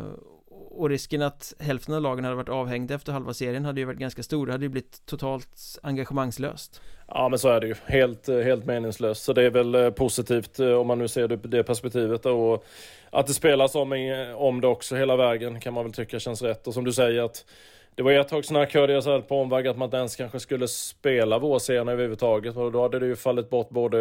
och 0.71 0.89
risken 0.89 1.23
att 1.23 1.55
hälften 1.59 1.95
av 1.95 2.03
lagen 2.03 2.25
hade 2.25 2.37
varit 2.37 2.49
avhängda 2.49 2.95
efter 2.95 3.13
halva 3.13 3.35
serien 3.35 3.65
hade 3.65 3.81
ju 3.81 3.87
varit 3.87 3.99
ganska 3.99 4.23
stor. 4.23 4.47
Det 4.47 4.53
hade 4.53 4.65
ju 4.65 4.69
blivit 4.69 5.07
totalt 5.07 5.79
engagemangslöst. 5.83 6.81
Ja 7.09 7.29
men 7.29 7.39
så 7.39 7.49
är 7.49 7.61
det 7.61 7.67
ju, 7.67 7.75
helt, 7.87 8.29
eh, 8.29 8.39
helt 8.39 8.65
meningslöst. 8.65 9.23
Så 9.25 9.33
det 9.33 9.43
är 9.43 9.51
väl 9.51 9.75
eh, 9.75 9.91
positivt 9.91 10.61
eh, 10.61 10.73
om 10.73 10.87
man 10.87 10.99
nu 10.99 11.09
ser 11.09 11.29
det 11.29 11.39
på 11.39 11.49
det 11.49 11.63
perspektivet 11.63 12.27
och 12.27 12.65
Att 13.11 13.27
det 13.27 13.35
spelas 13.35 13.75
om, 13.75 13.93
om 14.37 14.61
det 14.61 14.67
också 14.67 14.97
hela 14.97 15.17
vägen 15.17 15.61
kan 15.61 15.75
man 15.75 15.85
väl 15.85 15.93
tycka 15.93 16.19
känns 16.19 16.43
rätt. 16.43 16.67
Och 16.67 16.75
som 16.75 16.85
du 16.85 16.93
säger 16.93 17.23
att 17.23 17.45
det 17.95 18.03
var 18.03 18.13
ett 18.13 18.29
tag 18.29 18.45
snack 18.45 18.75
hörde 18.75 18.93
jag 18.93 19.03
så 19.03 19.11
här 19.11 19.21
på 19.21 19.41
omväg 19.41 19.67
att 19.67 19.79
man 19.79 19.87
inte 19.87 19.97
ens 19.97 20.17
kanske 20.17 20.41
skulle 20.41 20.69
spela 20.69 21.39
vårserien 21.39 21.89
överhuvudtaget. 21.89 22.57
Och 22.57 22.73
då 22.73 22.83
hade 22.83 22.99
det 22.99 23.07
ju 23.07 23.17
fallit 23.17 23.51
bort 23.51 23.71
både 23.71 23.99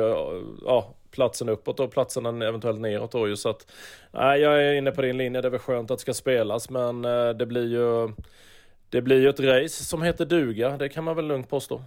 ja, 0.65 0.93
platsen 1.13 1.49
uppåt 1.49 1.79
och 1.79 1.91
platsen 1.91 2.41
eventuellt 2.41 2.81
neråt 2.81 3.11
då 3.11 3.27
ju 3.27 3.35
så 3.35 3.49
att 3.49 3.71
nej, 4.11 4.41
jag 4.41 4.63
är 4.63 4.73
inne 4.73 4.91
på 4.91 5.01
din 5.01 5.17
linje. 5.17 5.41
Det 5.41 5.47
är 5.47 5.49
väl 5.49 5.59
skönt 5.59 5.91
att 5.91 5.97
det 5.97 6.01
ska 6.01 6.13
spelas 6.13 6.69
men 6.69 7.05
eh, 7.05 7.29
det 7.29 7.45
blir 7.45 7.67
ju 7.67 8.13
det 8.89 9.01
blir 9.01 9.21
ju 9.21 9.29
ett 9.29 9.39
race 9.39 9.83
som 9.83 10.01
heter 10.01 10.25
duga. 10.25 10.77
Det 10.77 10.89
kan 10.89 11.03
man 11.03 11.15
väl 11.15 11.27
lugnt 11.27 11.49
påstå. 11.49 11.81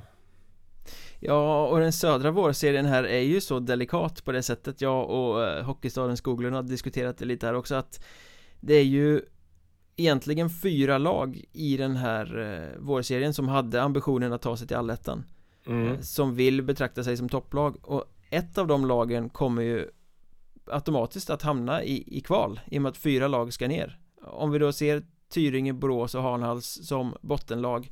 Ja, 1.20 1.66
och 1.66 1.80
den 1.80 1.92
södra 1.92 2.30
vårserien 2.30 2.86
här 2.86 3.04
är 3.04 3.20
ju 3.20 3.40
så 3.40 3.58
delikat 3.58 4.24
på 4.24 4.32
det 4.32 4.42
sättet. 4.42 4.80
Jag 4.80 5.10
och 5.10 5.44
eh, 5.44 5.64
Hockeystaden 5.64 6.16
Skoglund 6.16 6.54
har 6.54 6.62
diskuterat 6.62 7.18
det 7.18 7.24
lite 7.24 7.46
här 7.46 7.54
också 7.54 7.74
att 7.74 8.04
det 8.60 8.74
är 8.74 8.84
ju 8.84 9.20
egentligen 9.96 10.50
fyra 10.50 10.98
lag 10.98 11.44
i 11.52 11.76
den 11.76 11.96
här 11.96 12.38
eh, 12.38 12.82
vårserien 12.82 13.34
som 13.34 13.48
hade 13.48 13.82
ambitionen 13.82 14.32
att 14.32 14.42
ta 14.42 14.56
sig 14.56 14.68
till 14.68 14.76
allettan 14.76 15.24
mm. 15.66 16.02
Som 16.02 16.34
vill 16.34 16.62
betrakta 16.62 17.04
sig 17.04 17.16
som 17.16 17.28
topplag 17.28 17.76
och 17.82 18.04
ett 18.30 18.58
av 18.58 18.66
de 18.66 18.86
lagen 18.86 19.28
kommer 19.28 19.62
ju 19.62 19.88
automatiskt 20.66 21.30
att 21.30 21.42
hamna 21.42 21.84
i, 21.84 22.18
i 22.18 22.20
kval 22.20 22.60
i 22.66 22.78
och 22.78 22.82
med 22.82 22.90
att 22.90 22.96
fyra 22.96 23.28
lag 23.28 23.52
ska 23.52 23.68
ner. 23.68 23.98
Om 24.22 24.50
vi 24.50 24.58
då 24.58 24.72
ser 24.72 25.02
Tyringe, 25.28 25.72
Borås 25.72 26.14
och 26.14 26.22
Hanhals 26.22 26.86
som 26.86 27.16
bottenlag 27.20 27.90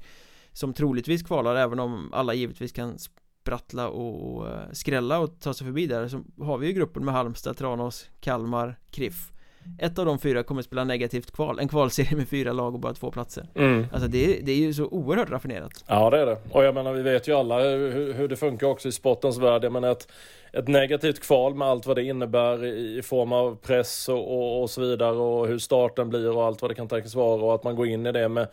Som 0.52 0.74
troligtvis 0.74 1.22
kvalar 1.22 1.56
även 1.56 1.80
om 1.80 2.10
alla 2.12 2.34
givetvis 2.34 2.72
kan 2.72 2.98
sprattla 2.98 3.88
och, 3.88 4.48
eh, 4.48 4.70
skrälla 4.72 5.18
och 5.18 5.40
ta 5.40 5.54
sig 5.54 5.66
förbi 5.66 5.86
där 5.86 6.08
så 6.08 6.22
har 6.44 6.58
vi 6.58 6.66
ju 6.66 6.72
gruppen 6.72 7.04
med 7.04 7.14
Halmstad, 7.14 7.56
Tranås, 7.56 8.10
Kalmar, 8.20 8.78
Kriff. 8.90 9.32
Ett 9.78 9.98
av 9.98 10.06
de 10.06 10.18
fyra 10.18 10.42
kommer 10.42 10.62
spela 10.62 10.84
negativt 10.84 11.30
kval 11.32 11.58
En 11.58 11.68
kvalserie 11.68 12.16
med 12.16 12.28
fyra 12.28 12.52
lag 12.52 12.74
och 12.74 12.80
bara 12.80 12.94
två 12.94 13.10
platser 13.10 13.46
Mm. 13.54 13.86
Alltså 13.92 14.08
det, 14.08 14.38
är- 14.38 14.42
det 14.42 14.52
är 14.52 14.56
ju 14.56 14.74
så 14.74 14.84
oerhört 14.84 15.30
raffinerat 15.30 15.84
Ja 15.88 16.10
det 16.10 16.18
är 16.20 16.26
det. 16.26 16.36
Och 16.50 16.64
jag 16.64 16.74
menar 16.74 16.92
vi 16.92 17.02
vet 17.02 17.28
ju 17.28 17.32
alla 17.32 17.60
hur, 17.62 18.12
hur 18.12 18.28
det 18.28 18.36
funkar 18.36 18.66
också 18.66 18.88
i 18.88 18.92
sportens 18.92 19.38
värld. 19.38 19.64
Jag 19.64 19.72
menar 19.72 19.90
ett, 19.92 20.08
ett 20.52 20.68
negativt 20.68 21.20
kval 21.20 21.54
med 21.54 21.68
allt 21.68 21.86
vad 21.86 21.96
det 21.96 22.02
innebär 22.02 22.64
i, 22.64 23.02
form 23.02 23.32
av 23.32 23.56
press 23.56 24.08
och, 24.08 24.32
och, 24.38 24.62
och 24.62 24.70
så 24.70 24.80
vidare 24.80 25.16
och 25.16 25.46
hur 25.48 25.58
starten 25.58 26.08
blir 26.10 26.36
och 26.36 26.44
allt 26.44 26.62
vad 26.62 26.70
det 26.70 26.74
kan 26.74 26.88
tänkas 26.88 27.14
vara 27.14 27.42
och 27.42 27.54
att 27.54 27.64
man 27.64 27.76
går 27.76 27.86
in 27.86 28.06
i 28.06 28.12
det 28.12 28.28
med 28.28 28.48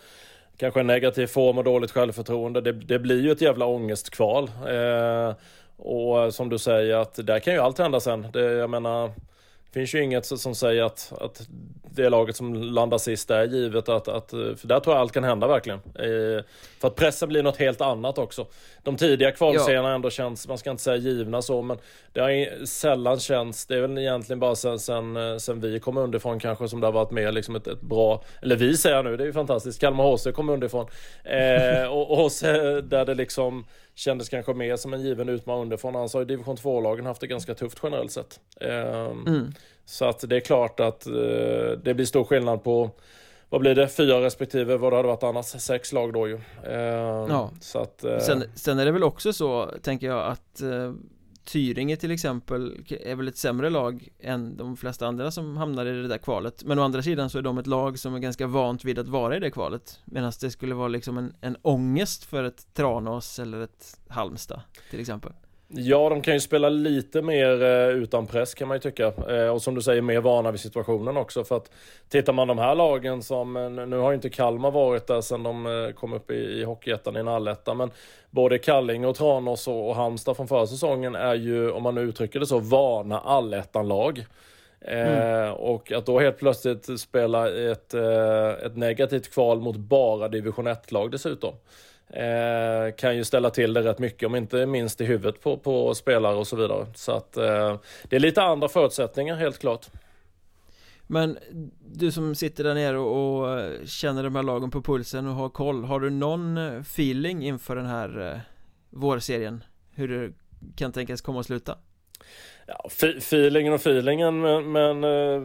kanske 0.58 0.80
en 0.80 0.88
negativ 0.88 1.28
form 1.28 1.58
och 1.58 1.64
dåligt 1.64 1.92
självförtroende. 1.92 2.62
Det, 2.62 2.72
det 2.72 3.00
blir 3.00 3.22
ju 3.22 3.32
ett 3.32 3.42
jävla 3.42 3.66
ångestkval. 3.66 4.44
Eh, 4.68 5.34
och 5.78 6.34
som 6.34 6.50
du 6.50 6.58
säger 6.58 6.96
att 6.96 7.14
där 7.28 7.40
kan 7.40 7.54
ju 7.54 7.60
allt 7.60 7.78
hända 7.78 8.00
sen. 8.00 8.28
Det, 8.34 8.42
jag 8.42 8.70
menar 8.70 9.12
finns 9.74 9.96
ju 9.96 10.04
inget 10.04 10.26
som 10.26 10.56
säger 10.56 10.84
att, 10.84 11.14
att 11.22 11.48
det 11.96 12.10
laget 12.10 12.36
som 12.36 12.54
landar 12.54 12.98
sist 12.98 13.32
är 13.32 13.44
givet 13.44 13.90
att, 13.90 14.08
att 14.08 14.30
för 14.30 14.68
där 14.68 14.80
tror 14.80 14.96
jag 14.96 15.02
allt 15.02 15.12
kan 15.12 15.24
hända 15.24 15.48
verkligen. 15.48 15.80
Eh, 15.80 16.44
för 16.80 16.88
att 16.88 16.96
pressen 16.96 17.30
blir 17.30 17.44
något 17.44 17.58
helt 17.58 17.82
annat 17.82 18.18
också. 18.18 18.46
De 18.84 18.98
tidiga 18.98 19.32
kvalserierna 19.32 19.90
ja. 19.90 19.96
ändå 19.96 20.10
känns, 20.10 20.48
man 20.48 20.58
ska 20.58 20.72
inte 20.72 20.84
säga 20.84 20.96
givna 20.96 21.42
så, 21.42 21.62
men 21.62 21.78
det 22.14 22.20
har 22.20 22.66
sällan 22.66 23.20
känts, 23.20 23.66
det 23.66 23.76
är 23.76 23.82
väl 23.82 23.98
egentligen 23.98 24.40
bara 24.40 24.56
sen, 24.56 24.80
sen, 24.80 25.40
sen 25.40 25.60
vi 25.60 25.80
kom 25.80 25.98
underifrån 25.98 26.40
kanske 26.40 26.68
som 26.68 26.80
det 26.80 26.88
har 26.88 26.92
varit 26.92 27.12
mer 27.12 27.32
liksom 27.32 27.56
ett, 27.56 27.68
ett 27.68 27.82
bra, 27.82 28.24
eller 28.42 28.56
vi 28.56 28.78
säger 28.78 29.04
nu, 29.04 29.18
det 29.18 29.24
är 29.24 29.26
ju 29.26 29.34
fantastiskt, 29.34 29.82
Kalmar 29.82 30.04
HC 30.04 30.36
kom 30.36 30.50
underifrån. 30.50 30.88
Eh, 31.24 31.88
och, 31.88 32.12
och 32.12 32.18
HC 32.18 32.42
där 32.84 33.06
det 33.06 33.16
liksom 33.16 33.66
kändes 33.96 34.30
kanske 34.30 34.54
mer 34.54 34.76
som 34.76 34.94
en 34.94 35.02
given 35.02 35.30
utmaning 35.30 35.62
underifrån. 35.62 35.96
Annars 35.96 36.14
har 36.14 36.22
ju 36.22 36.26
division 36.26 36.56
2-lagen 36.56 37.06
haft 37.06 37.22
det 37.22 37.28
ganska 37.28 37.56
tufft 37.56 37.80
generellt 37.84 38.12
sett. 38.12 38.40
Um, 38.62 39.28
mm. 39.28 39.54
Så 39.86 40.06
att 40.06 40.30
det 40.30 40.36
är 40.36 40.40
klart 40.40 40.80
att 40.80 41.08
uh, 41.08 41.14
det 41.84 41.94
blir 41.94 42.06
stor 42.06 42.24
skillnad 42.24 42.64
på 42.64 42.90
vad 43.50 43.62
blir 43.62 43.76
det? 43.76 43.88
Fyra 43.88 44.22
respektive 44.22 44.78
vad 44.78 44.92
det 44.92 44.96
hade 44.96 45.08
varit 45.08 45.24
annars? 45.24 45.46
Sex 45.46 45.92
lag 45.92 46.14
då 46.14 46.28
ju. 46.28 46.34
Um, 46.34 46.42
ja. 46.64 47.52
Så 47.62 47.80
att, 47.80 48.04
uh, 48.06 48.20
sen, 48.20 48.44
sen 48.56 48.80
är 48.80 48.86
det 48.86 48.92
väl 48.92 49.04
också 49.04 49.34
så, 49.34 49.72
tänker 49.82 50.08
jag, 50.08 50.26
att 50.26 50.62
uh, 50.64 50.94
Tyringe 51.52 51.96
till 51.96 52.12
exempel 52.12 52.86
är 52.90 53.16
väl 53.16 53.28
ett 53.28 53.38
sämre 53.38 53.70
lag 53.70 54.10
än 54.20 54.58
de 54.58 54.78
flesta 54.78 55.08
andra 55.08 55.32
som 55.32 55.58
hamnar 55.58 55.86
i 55.86 56.02
det 56.02 56.08
där 56.08 56.18
kvalet. 56.18 56.64
Men 56.64 56.80
å 56.80 56.84
andra 56.84 57.02
sidan 57.02 57.30
så 57.30 57.38
är 57.38 57.42
de 57.42 57.58
ett 57.58 57.68
lag 57.68 58.00
som 58.00 58.16
är 58.16 58.20
ganska 58.20 58.48
vant 58.48 58.86
vid 58.86 59.00
att 59.00 59.08
vara 59.08 59.38
i 59.38 59.40
det 59.40 59.52
kvalet. 59.52 60.00
Medan 60.06 60.32
det 60.42 60.52
skulle 60.52 60.76
vara 60.76 60.88
liksom 60.88 61.18
en, 61.18 61.34
en 61.42 61.58
ångest 61.62 62.24
för 62.24 62.44
ett 62.44 62.74
Tranås 62.74 63.40
eller 63.40 63.62
ett 63.62 64.00
Halmstad 64.08 64.62
till 64.90 65.00
exempel. 65.00 65.32
Ja, 65.74 66.10
de 66.10 66.22
kan 66.22 66.34
ju 66.34 66.40
spela 66.40 66.70
lite 66.70 67.22
mer 67.22 67.64
eh, 67.64 67.88
utan 67.88 68.28
press 68.28 68.54
kan 68.54 68.68
man 68.68 68.78
ju 68.78 68.82
tycka. 68.82 69.14
Eh, 69.30 69.48
och 69.48 69.62
som 69.62 69.76
du 69.76 69.82
säger, 69.82 70.02
mer 70.02 70.22
vana 70.22 70.52
vid 70.52 70.60
situationen 70.60 71.18
också. 71.18 71.44
För 71.44 71.58
att 71.58 71.72
tittar 72.10 72.34
man 72.34 72.48
de 72.48 72.58
här 72.58 72.76
lagen 72.76 73.24
som, 73.24 73.58
eh, 73.58 73.70
nu 73.70 73.98
har 73.98 74.12
ju 74.12 74.16
inte 74.16 74.30
Kalmar 74.30 74.72
varit 74.72 75.08
där 75.08 75.22
sedan 75.22 75.44
de 75.44 75.94
kom 75.96 76.14
upp 76.14 76.32
i, 76.32 76.34
i 76.34 76.64
Hockeyettan 76.64 77.16
i 77.16 77.20
en 77.20 77.28
alletta. 77.28 77.74
Men 77.74 77.92
både 78.30 78.58
Kallinge 78.58 79.08
och 79.08 79.16
Tranås 79.16 79.68
och, 79.68 79.90
och 79.90 79.96
Halmstad 79.96 80.38
från 80.38 80.48
förra 80.48 80.68
säsongen 80.68 81.16
är 81.16 81.36
ju, 81.36 81.72
om 81.72 81.84
man 81.84 81.96
nu 81.96 82.02
uttrycker 82.02 82.40
det 82.40 82.46
så, 82.46 82.60
vana 82.60 83.20
allettan-lag. 83.20 84.26
Mm. 84.82 85.44
Eh, 85.44 85.52
och 85.52 85.92
att 85.92 86.06
då 86.06 86.20
helt 86.20 86.38
plötsligt 86.38 87.00
spela 87.00 87.72
ett, 87.72 87.94
eh, 87.94 88.50
ett 88.66 88.78
negativt 88.78 89.34
kval 89.34 89.62
mot 89.62 89.76
bara 89.76 90.28
division 90.28 90.68
1-lag 90.68 91.12
dessutom. 91.12 91.54
Eh, 92.14 92.96
kan 92.96 93.18
ju 93.18 93.24
ställa 93.24 93.50
till 93.50 93.74
det 93.74 93.82
rätt 93.82 94.00
mycket, 94.00 94.28
om 94.28 94.36
inte 94.36 94.66
minst 94.66 95.02
i 95.02 95.06
huvudet 95.06 95.42
på, 95.42 95.58
på 95.58 95.96
spelare 95.96 96.36
och 96.36 96.48
så 96.48 96.56
vidare. 96.56 96.88
Så 96.96 97.12
att 97.12 97.38
eh, 97.38 97.80
det 98.04 98.16
är 98.16 98.20
lite 98.20 98.42
andra 98.42 98.68
förutsättningar 98.68 99.36
helt 99.36 99.60
klart. 99.60 99.88
Men 101.08 101.38
du 101.86 102.12
som 102.12 102.36
sitter 102.36 102.64
där 102.64 102.74
nere 102.74 102.98
och, 102.98 103.42
och 103.42 103.88
känner 103.88 104.24
de 104.24 104.36
här 104.36 104.44
lagen 104.44 104.72
på 104.72 104.82
pulsen 104.82 105.28
och 105.28 105.36
har 105.36 105.50
koll, 105.50 105.84
har 105.84 106.00
du 106.00 106.10
någon 106.10 106.58
eh, 106.58 106.80
feeling 106.80 107.46
inför 107.46 107.76
den 107.76 107.86
här 107.86 108.32
eh, 108.32 108.40
vårserien? 108.90 109.64
Hur 109.92 110.08
det 110.08 110.34
kan 110.76 110.92
tänkas 110.92 111.22
komma 111.22 111.40
att 111.40 111.46
sluta? 111.46 111.78
Ja, 112.72 112.90
feelingen 113.18 113.74
och 113.74 113.80
feelingen, 113.80 114.42
men, 114.42 114.72
men 114.72 115.04
eh, 115.04 115.42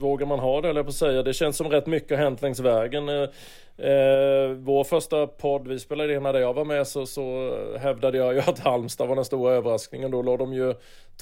vågar 0.00 0.26
man 0.26 0.38
ha 0.38 0.60
det, 0.60 0.68
eller 0.68 0.82
på 0.82 0.88
att 0.88 0.94
säga. 0.94 1.22
Det 1.22 1.32
känns 1.32 1.56
som 1.56 1.68
rätt 1.68 1.86
mycket 1.86 2.18
har 2.18 2.24
hänt 2.24 2.42
längs 2.42 2.60
vägen. 2.60 3.08
Eh, 3.08 3.22
eh, 3.88 4.48
vår 4.50 4.84
första 4.84 5.26
podd 5.26 5.68
vi 5.68 5.78
spelade 5.78 6.14
in 6.14 6.22
när 6.22 6.34
jag 6.34 6.54
var 6.54 6.64
med 6.64 6.86
så, 6.86 7.06
så 7.06 7.56
hävdade 7.78 8.18
jag 8.18 8.34
ju 8.34 8.40
att 8.40 8.58
Halmstad 8.58 9.08
var 9.08 9.16
den 9.16 9.24
stora 9.24 9.54
överraskningen. 9.54 10.10
Då 10.10 10.22
låg 10.22 10.38
de 10.38 10.52
ju 10.52 10.74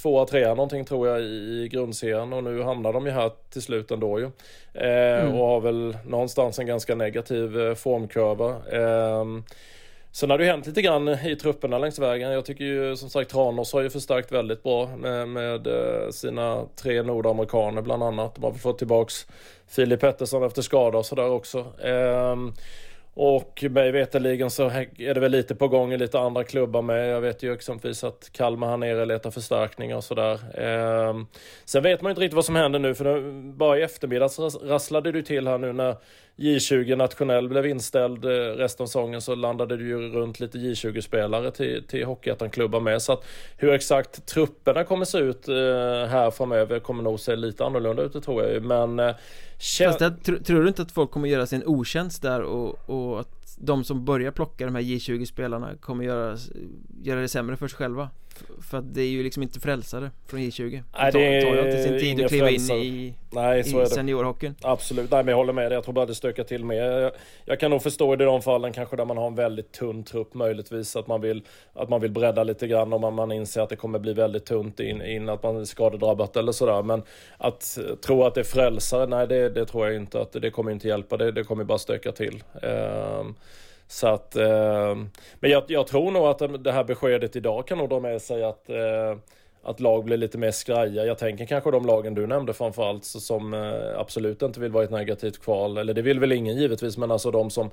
tvåa, 0.02 0.24
trea 0.24 0.48
någonting 0.48 0.84
tror 0.84 1.08
jag 1.08 1.20
i 1.20 1.68
grundserien 1.72 2.32
och 2.32 2.44
nu 2.44 2.62
hamnar 2.62 2.92
de 2.92 3.06
ju 3.06 3.12
här 3.12 3.30
till 3.50 3.62
slut 3.62 3.90
ändå 3.90 4.20
ju. 4.20 4.24
Eh, 4.74 5.22
mm. 5.22 5.34
Och 5.34 5.46
har 5.46 5.60
väl 5.60 5.96
någonstans 6.06 6.58
en 6.58 6.66
ganska 6.66 6.94
negativ 6.94 7.60
eh, 7.60 7.74
formkurva. 7.74 8.56
Sen 10.14 10.30
har 10.30 10.38
det 10.38 10.44
ju 10.44 10.50
hänt 10.50 10.66
lite 10.66 10.82
grann 10.82 11.08
i 11.08 11.36
trupperna 11.36 11.78
längs 11.78 11.98
vägen. 11.98 12.32
Jag 12.32 12.44
tycker 12.44 12.64
ju 12.64 12.96
som 12.96 13.10
sagt 13.10 13.30
Tranås 13.30 13.72
har 13.72 13.80
ju 13.80 13.90
förstärkt 13.90 14.32
väldigt 14.32 14.62
bra 14.62 14.96
med, 14.96 15.28
med 15.28 15.66
eh, 15.66 16.10
sina 16.10 16.66
tre 16.76 17.02
nordamerikaner 17.02 17.82
bland 17.82 18.02
annat. 18.02 18.34
De 18.34 18.44
har 18.44 18.52
fått 18.52 18.78
tillbaks 18.78 19.26
Filip 19.68 20.00
Pettersson 20.00 20.42
efter 20.42 20.62
skada 20.62 20.98
och 20.98 21.06
sådär 21.06 21.30
också. 21.30 21.66
Ehm, 21.84 22.52
och 23.14 23.64
mig 23.70 23.92
veterligen 23.92 24.50
så 24.50 24.68
är 24.98 25.14
det 25.14 25.20
väl 25.20 25.32
lite 25.32 25.54
på 25.54 25.68
gång 25.68 25.92
i 25.92 25.98
lite 25.98 26.18
andra 26.18 26.44
klubbar 26.44 26.82
med. 26.82 27.08
Jag 27.08 27.20
vet 27.20 27.42
ju 27.42 27.52
exempelvis 27.52 28.04
att 28.04 28.30
Kalmar 28.32 28.68
här 28.68 28.76
nere 28.76 29.04
letar 29.04 29.30
förstärkningar 29.30 29.96
och 29.96 30.04
sådär. 30.04 30.58
Ehm, 30.58 31.26
sen 31.64 31.82
vet 31.82 32.02
man 32.02 32.10
ju 32.10 32.12
inte 32.12 32.22
riktigt 32.22 32.36
vad 32.36 32.44
som 32.44 32.56
händer 32.56 32.78
nu 32.78 32.94
för 32.94 33.04
nu, 33.04 33.42
bara 33.52 33.78
i 33.78 33.82
eftermiddags 33.82 34.38
rasslade 34.62 35.12
det 35.12 35.22
till 35.22 35.48
här 35.48 35.58
nu 35.58 35.72
när 35.72 35.96
J20 36.36 36.96
nationell 36.96 37.48
blev 37.48 37.66
inställd 37.66 38.24
eh, 38.24 38.28
resten 38.28 38.84
av 38.84 38.86
säsongen 38.86 39.20
så 39.20 39.34
landade 39.34 39.76
det 39.76 39.84
ju 39.84 40.08
runt 40.08 40.40
lite 40.40 40.58
J20-spelare 40.58 41.50
till, 41.50 41.84
till 41.86 42.04
Hockeyettan-klubbar 42.04 42.80
med. 42.80 43.02
Så 43.02 43.12
att 43.12 43.24
hur 43.56 43.72
exakt 43.72 44.26
trupperna 44.26 44.84
kommer 44.84 45.04
se 45.04 45.18
ut 45.18 45.48
eh, 45.48 45.54
här 46.08 46.30
framöver 46.30 46.80
kommer 46.80 47.02
nog 47.02 47.20
se 47.20 47.36
lite 47.36 47.64
annorlunda 47.64 48.02
ut, 48.02 48.12
det 48.12 48.20
tror 48.20 48.42
jag 48.42 48.52
ju. 48.52 48.60
Men 48.60 48.98
eh, 48.98 49.14
Fast 49.84 49.98
där, 49.98 50.10
tr 50.10 50.44
tror 50.44 50.62
du 50.62 50.68
inte 50.68 50.82
att 50.82 50.92
folk 50.92 51.10
kommer 51.10 51.28
göra 51.28 51.46
sin 51.46 51.62
otjänst 51.66 52.22
där 52.22 52.42
och, 52.42 52.90
och 52.90 53.20
att 53.20 53.56
de 53.58 53.84
som 53.84 54.04
börjar 54.04 54.30
plocka 54.30 54.64
de 54.64 54.74
här 54.74 54.82
J20-spelarna 54.82 55.76
kommer 55.80 56.04
göra, 56.04 56.36
göra 57.02 57.20
det 57.20 57.28
sämre 57.28 57.56
för 57.56 57.68
sig 57.68 57.76
själva? 57.76 58.10
För 58.62 58.78
att 58.78 58.94
det 58.94 59.02
är 59.02 59.08
ju 59.08 59.22
liksom 59.22 59.42
inte 59.42 59.60
frälsare 59.60 60.10
från 60.26 60.40
J20 60.40 60.82
Nej 60.98 61.12
det 61.12 61.42
tar 61.42 61.54
ju 61.54 61.66
inte 61.66 61.82
sin 61.82 61.98
tid 61.98 62.24
att 62.24 62.30
kliva 62.30 62.50
in 62.50 62.70
i, 62.70 63.14
Nej, 63.30 63.60
i 63.60 63.72
det. 63.72 63.86
seniorhockeyn 63.86 64.54
Absolut, 64.62 65.10
nej 65.10 65.24
men 65.24 65.28
jag 65.28 65.36
håller 65.36 65.52
med 65.52 65.70
dig. 65.70 65.74
Jag 65.74 65.84
tror 65.84 65.94
bara 65.94 66.06
det 66.06 66.14
stökar 66.14 66.44
till 66.44 66.64
mer. 66.64 66.82
Jag, 66.82 67.12
jag 67.44 67.60
kan 67.60 67.70
nog 67.70 67.82
förstå 67.82 68.14
i 68.14 68.16
de 68.16 68.42
fallen 68.42 68.72
kanske 68.72 68.96
där 68.96 69.04
man 69.04 69.16
har 69.16 69.26
en 69.26 69.34
väldigt 69.34 69.72
tunn 69.72 70.04
trupp 70.04 70.34
möjligtvis. 70.34 70.96
Att 70.96 71.06
man 71.06 71.20
vill, 71.20 71.42
att 71.72 71.88
man 71.88 72.00
vill 72.00 72.10
bredda 72.10 72.44
lite 72.44 72.66
grann 72.66 72.92
om 72.92 73.00
man, 73.00 73.14
man 73.14 73.32
inser 73.32 73.60
att 73.60 73.68
det 73.68 73.76
kommer 73.76 73.98
bli 73.98 74.12
väldigt 74.12 74.44
tunt 74.44 74.80
in, 74.80 75.02
in 75.02 75.28
att 75.28 75.42
man 75.42 75.56
är 75.56 75.64
skadedrabbat 75.64 76.36
eller 76.36 76.52
sådär. 76.52 76.82
Men 76.82 77.02
att 77.38 77.78
tro 78.06 78.24
att 78.24 78.34
det 78.34 78.40
är 78.40 78.44
frälsare, 78.44 79.06
nej 79.06 79.26
det, 79.26 79.48
det 79.48 79.66
tror 79.66 79.86
jag 79.86 79.96
inte. 79.96 80.20
att 80.20 80.32
Det 80.32 80.50
kommer 80.50 80.70
inte 80.70 80.88
hjälpa, 80.88 81.16
det, 81.16 81.32
det 81.32 81.44
kommer 81.44 81.64
bara 81.64 81.78
stöka 81.78 82.12
till. 82.12 82.42
Um, 82.62 83.34
så 83.94 84.06
att, 84.06 84.36
eh, 84.36 84.94
men 85.40 85.50
jag, 85.50 85.62
jag, 85.66 85.86
tror 85.86 86.10
nog 86.10 86.26
att 86.26 86.64
det 86.64 86.72
här 86.72 86.84
beskedet 86.84 87.36
idag 87.36 87.66
kan 87.66 87.78
nog 87.78 87.88
dra 87.88 88.00
med 88.00 88.22
sig 88.22 88.44
att, 88.44 88.70
eh, 88.70 89.16
att 89.62 89.80
lag 89.80 90.04
blir 90.04 90.16
lite 90.16 90.38
mer 90.38 90.50
skraja. 90.50 91.04
Jag 91.04 91.18
tänker 91.18 91.46
kanske 91.46 91.70
de 91.70 91.86
lagen 91.86 92.14
du 92.14 92.26
nämnde 92.26 92.52
framförallt 92.52 93.04
som 93.04 93.54
eh, 93.54 93.98
absolut 93.98 94.42
inte 94.42 94.60
vill 94.60 94.72
vara 94.72 94.84
ett 94.84 94.90
negativt 94.90 95.42
kval. 95.42 95.78
Eller 95.78 95.94
det 95.94 96.02
vill 96.02 96.20
väl 96.20 96.32
ingen 96.32 96.56
givetvis, 96.56 96.96
men 96.96 97.10
alltså 97.10 97.30
de 97.30 97.50
som 97.50 97.70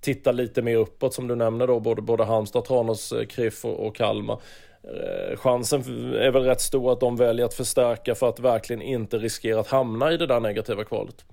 tittar 0.00 0.32
lite 0.32 0.62
mer 0.62 0.76
uppåt 0.76 1.14
som 1.14 1.28
du 1.28 1.34
nämner 1.34 1.66
då, 1.66 1.80
både, 1.80 2.02
både 2.02 2.24
Halmstad, 2.24 2.64
Tranås, 2.64 3.12
eh, 3.12 3.26
Kriff 3.26 3.64
och, 3.64 3.86
och 3.86 3.96
Kalmar. 3.96 4.40
Eh, 4.84 5.36
chansen 5.36 5.80
är 6.14 6.30
väl 6.30 6.44
rätt 6.44 6.60
stor 6.60 6.92
att 6.92 7.00
de 7.00 7.16
väljer 7.16 7.46
att 7.46 7.54
förstärka 7.54 8.14
för 8.14 8.28
att 8.28 8.40
verkligen 8.40 8.82
inte 8.82 9.18
riskera 9.18 9.60
att 9.60 9.68
hamna 9.68 10.12
i 10.12 10.16
det 10.16 10.26
där 10.26 10.40
negativa 10.40 10.84
kvalet. 10.84 11.24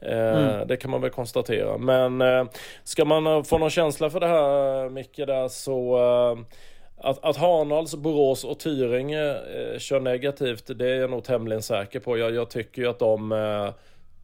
Eh, 0.00 0.18
mm. 0.18 0.68
Det 0.68 0.76
kan 0.76 0.90
man 0.90 1.00
väl 1.00 1.10
konstatera. 1.10 1.78
Men 1.78 2.20
eh, 2.20 2.44
ska 2.84 3.04
man 3.04 3.44
få 3.44 3.58
någon 3.58 3.70
känsla 3.70 4.10
för 4.10 4.20
det 4.20 4.26
här 4.26 4.88
Micke 4.88 5.16
där 5.16 5.48
så 5.48 5.96
att, 6.96 7.24
att 7.24 7.36
Hanals, 7.36 7.94
Borås 7.94 8.44
och 8.44 8.58
Tyringe 8.58 9.30
eh, 9.30 9.78
kör 9.78 10.00
negativt, 10.00 10.78
det 10.78 10.90
är 10.90 11.00
jag 11.00 11.10
nog 11.10 11.24
tämligen 11.24 11.62
säker 11.62 12.00
på. 12.00 12.18
Jag, 12.18 12.34
jag 12.34 12.50
tycker 12.50 12.82
ju 12.82 12.88
att 12.88 12.98
de 12.98 13.32
eh, 13.32 13.70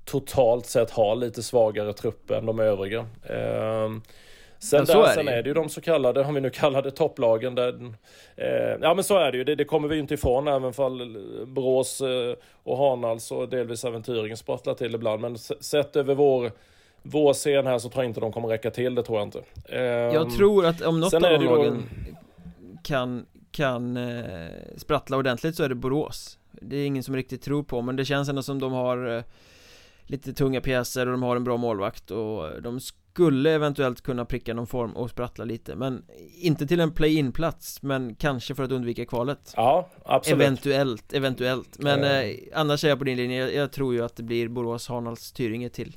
totalt 0.05 0.66
sett 0.66 0.90
har 0.90 1.16
lite 1.16 1.42
svagare 1.42 1.92
trupper 1.92 2.35
än 2.35 2.47
de 2.47 2.61
övriga. 2.61 3.07
Eh, 3.23 3.90
Sen, 4.62 4.85
där, 4.85 5.05
är, 5.05 5.14
sen 5.14 5.29
är 5.29 5.42
det 5.42 5.48
ju 5.48 5.55
de 5.55 5.68
så 5.68 5.81
kallade, 5.81 6.25
om 6.25 6.35
vi 6.35 6.40
nu 6.40 6.51
kallar 6.51 6.83
det 6.83 6.90
topplagen. 6.90 7.55
Där, 7.55 7.94
eh, 8.37 8.79
ja 8.81 8.94
men 8.94 9.05
så 9.05 9.18
är 9.18 9.33
det 9.33 9.38
ju, 9.38 9.44
det, 9.44 9.55
det 9.55 9.64
kommer 9.64 9.88
vi 9.88 9.98
inte 9.98 10.14
ifrån 10.14 10.48
även 10.48 10.72
fall 10.72 11.16
Brås 11.46 12.01
eh, 12.01 12.35
och 12.62 12.79
Hanals 12.79 13.33
och 13.33 13.48
delvis 13.48 13.85
även 13.85 14.37
sprattlar 14.37 14.75
till 14.75 14.94
ibland. 14.94 15.20
Men 15.20 15.38
sett 15.38 15.96
över 15.96 16.14
vår 16.14 16.51
vår 17.03 17.35
scen 17.35 17.66
här 17.66 17.79
så 17.79 17.88
tror 17.88 18.05
jag 18.05 18.11
inte 18.11 18.20
de 18.20 18.33
kommer 18.33 18.48
räcka 18.48 18.70
till, 18.70 18.94
det 18.94 19.03
tror 19.03 19.18
jag 19.18 19.27
inte. 19.27 19.42
Eh, 19.64 19.83
jag 19.83 20.31
tror 20.31 20.66
att 20.66 20.81
om 20.81 21.01
något 21.01 21.14
av 21.14 21.20
de 21.20 21.44
lagen 21.44 21.83
kan, 22.83 23.27
kan 23.51 23.96
eh, 23.96 24.51
sprattla 24.77 25.16
ordentligt 25.16 25.57
så 25.57 25.62
är 25.62 25.68
det 25.68 25.75
Borås 25.75 26.38
Det 26.51 26.77
är 26.77 26.87
ingen 26.87 27.03
som 27.03 27.16
riktigt 27.16 27.42
tror 27.42 27.62
på 27.62 27.83
men 27.83 27.96
det 27.96 28.05
känns 28.05 28.29
ändå 28.29 28.42
som 28.42 28.59
de 28.59 28.72
har 28.72 29.16
eh, 29.16 29.22
Lite 30.07 30.33
tunga 30.33 30.61
pjäser 30.61 31.07
och 31.07 31.12
de 31.12 31.22
har 31.22 31.37
en 31.37 31.44
bra 31.44 31.57
målvakt 31.57 32.11
och 32.11 32.62
de 32.62 32.81
skulle 33.12 33.51
eventuellt 33.51 34.01
kunna 34.01 34.25
pricka 34.25 34.55
någon 34.55 34.66
form 34.66 34.96
och 34.96 35.11
sprattla 35.11 35.44
lite 35.44 35.75
men 35.75 36.05
Inte 36.40 36.66
till 36.66 36.81
en 36.81 36.94
play-in 36.94 37.33
plats 37.33 37.83
men 37.83 38.14
kanske 38.14 38.55
för 38.55 38.62
att 38.62 38.72
undvika 38.72 39.07
kvalet 39.07 39.53
Ja, 39.57 39.88
absolut 40.05 40.40
Eventuellt, 40.40 41.12
eventuellt 41.12 41.79
Men 41.79 42.05
eh, 42.05 42.37
annars 42.55 42.85
är 42.85 42.88
jag 42.88 42.98
på 42.98 43.05
din 43.05 43.16
linje, 43.16 43.40
jag, 43.40 43.55
jag 43.55 43.72
tror 43.72 43.94
ju 43.94 44.05
att 44.05 44.16
det 44.16 44.22
blir 44.22 44.48
Borås, 44.48 44.88
Hanals, 44.88 45.33
Tyringe 45.33 45.68
till 45.68 45.96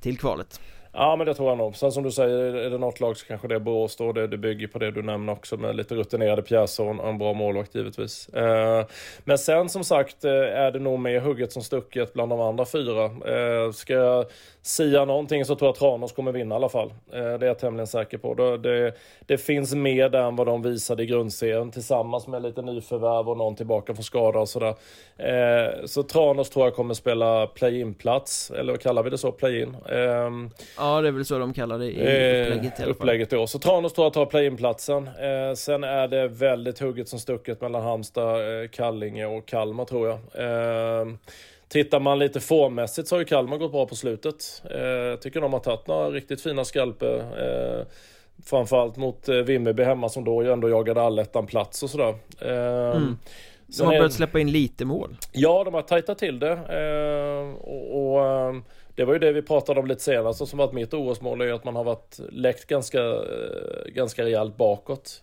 Till 0.00 0.18
kvalet 0.18 0.60
Ja 0.94 1.16
men 1.16 1.26
det 1.26 1.34
tror 1.34 1.48
jag 1.48 1.58
nog. 1.58 1.76
Sen 1.76 1.92
som 1.92 2.02
du 2.02 2.10
säger, 2.10 2.54
är 2.54 2.70
det 2.70 2.78
något 2.78 3.00
lag 3.00 3.16
så 3.16 3.26
kanske 3.26 3.48
det 3.48 3.54
är 3.54 3.58
Borås 3.58 3.96
då. 3.96 4.12
Det, 4.12 4.26
det 4.26 4.38
bygger 4.38 4.66
på 4.66 4.78
det 4.78 4.90
du 4.90 5.02
nämner 5.02 5.32
också 5.32 5.56
med 5.56 5.76
lite 5.76 5.94
rutinerade 5.94 6.42
pjäser 6.42 6.84
och 6.84 7.08
en 7.08 7.18
bra 7.18 7.32
målvakt 7.32 7.74
givetvis. 7.74 8.28
Eh, 8.28 8.86
men 9.24 9.38
sen 9.38 9.68
som 9.68 9.84
sagt 9.84 10.24
eh, 10.24 10.32
är 10.32 10.70
det 10.70 10.78
nog 10.78 10.98
mer 10.98 11.20
hugget 11.20 11.52
som 11.52 11.62
stucket 11.62 12.12
bland 12.12 12.32
de 12.32 12.40
andra 12.40 12.64
fyra. 12.64 13.04
Eh, 13.04 13.72
ska 13.72 13.92
jag 13.92 14.26
sia 14.62 15.04
någonting 15.04 15.44
så 15.44 15.54
tror 15.54 15.68
jag 15.68 15.74
Tranås 15.74 16.12
kommer 16.12 16.32
vinna 16.32 16.54
i 16.54 16.56
alla 16.56 16.68
fall. 16.68 16.92
Eh, 17.12 17.22
det 17.22 17.22
är 17.22 17.44
jag 17.46 17.58
tämligen 17.58 17.86
säker 17.86 18.18
på. 18.18 18.34
Det, 18.34 18.58
det, 18.58 18.92
det 19.26 19.38
finns 19.38 19.74
mer 19.74 20.08
där 20.08 20.22
än 20.22 20.36
vad 20.36 20.46
de 20.46 20.62
visade 20.62 21.02
i 21.02 21.06
grundserien 21.06 21.70
tillsammans 21.70 22.26
med 22.26 22.42
lite 22.42 22.62
nyförvärv 22.62 23.28
och 23.28 23.36
någon 23.36 23.56
tillbaka 23.56 23.94
från 23.94 24.04
skada 24.04 24.38
och 24.38 24.48
sådär. 24.48 24.74
Eh, 25.16 25.84
så 25.84 26.02
Tranås 26.02 26.50
tror 26.50 26.66
jag 26.66 26.74
kommer 26.74 26.94
spela 26.94 27.46
play-in-plats, 27.46 28.50
eller 28.50 28.72
vad 28.72 28.80
kallar 28.80 29.02
vi 29.02 29.10
det 29.10 29.18
så? 29.18 29.32
Play-in? 29.32 29.76
Ehm, 29.88 30.50
ja, 30.76 31.00
det 31.00 31.08
är 31.08 31.12
väl 31.12 31.24
så 31.24 31.38
de 31.38 31.52
kallar 31.52 31.78
det 31.78 31.86
i 31.86 32.00
eh, 32.00 32.46
upplägget 32.46 32.64
i 32.64 32.66
alla 32.66 32.74
fall. 32.76 32.90
Upplägget 32.90 33.30
då. 33.30 33.46
Så 33.46 33.58
Tranås 33.58 33.92
tror 33.92 34.04
jag 34.04 34.12
tar 34.12 34.26
play-in-platsen. 34.26 35.10
sen 35.56 35.84
är 35.84 36.08
det 36.08 36.28
väldigt 36.28 36.78
hugget 36.78 37.08
som 37.08 37.18
stucket 37.18 37.60
mellan 37.60 37.82
Halmstad, 37.82 38.70
Kallinge 38.70 39.26
och 39.26 39.46
Kalmar 39.46 39.84
tror 39.84 40.08
jag. 40.08 40.18
Tittar 41.72 42.00
man 42.00 42.18
lite 42.18 42.40
formmässigt 42.40 43.08
så 43.08 43.14
har 43.14 43.20
ju 43.20 43.24
Kalmar 43.24 43.56
gått 43.56 43.72
bra 43.72 43.86
på 43.86 43.96
slutet. 43.96 44.62
Eh, 44.64 45.20
tycker 45.20 45.40
de 45.40 45.52
har 45.52 45.60
tagit 45.60 45.86
några 45.86 46.10
riktigt 46.10 46.40
fina 46.40 46.64
skalper. 46.64 47.18
Eh, 47.18 47.86
framförallt 48.44 48.96
mot 48.96 49.28
eh, 49.28 49.36
Vimmerby 49.36 49.82
hemma 49.82 50.08
som 50.08 50.24
då 50.24 50.42
ju 50.42 50.52
ändå 50.52 50.68
jagade 50.68 51.02
allettan 51.02 51.46
plats 51.46 51.82
och 51.82 51.90
sådär. 51.90 52.14
Eh, 52.40 52.96
mm. 52.96 53.18
De 53.66 53.84
har 53.84 53.92
börjat 53.92 54.12
släppa 54.12 54.40
in 54.40 54.52
lite 54.52 54.84
mål. 54.84 55.16
Ja, 55.32 55.64
de 55.64 55.74
har 55.74 55.82
tajtat 55.82 56.18
till 56.18 56.38
det. 56.38 56.52
Och, 57.60 58.16
och 58.16 58.54
det 58.94 59.04
var 59.04 59.12
ju 59.12 59.18
det 59.18 59.32
vi 59.32 59.42
pratade 59.42 59.80
om 59.80 59.86
lite 59.86 60.02
senast 60.02 60.40
och 60.40 60.48
som 60.48 60.58
varit 60.58 60.72
mitt 60.72 60.94
orosmål 60.94 61.40
är 61.40 61.52
att 61.52 61.64
man 61.64 61.76
har 61.76 61.84
varit 61.84 62.20
läckt 62.30 62.66
ganska, 62.66 63.14
ganska 63.86 64.24
rejält 64.24 64.56
bakåt. 64.56 65.22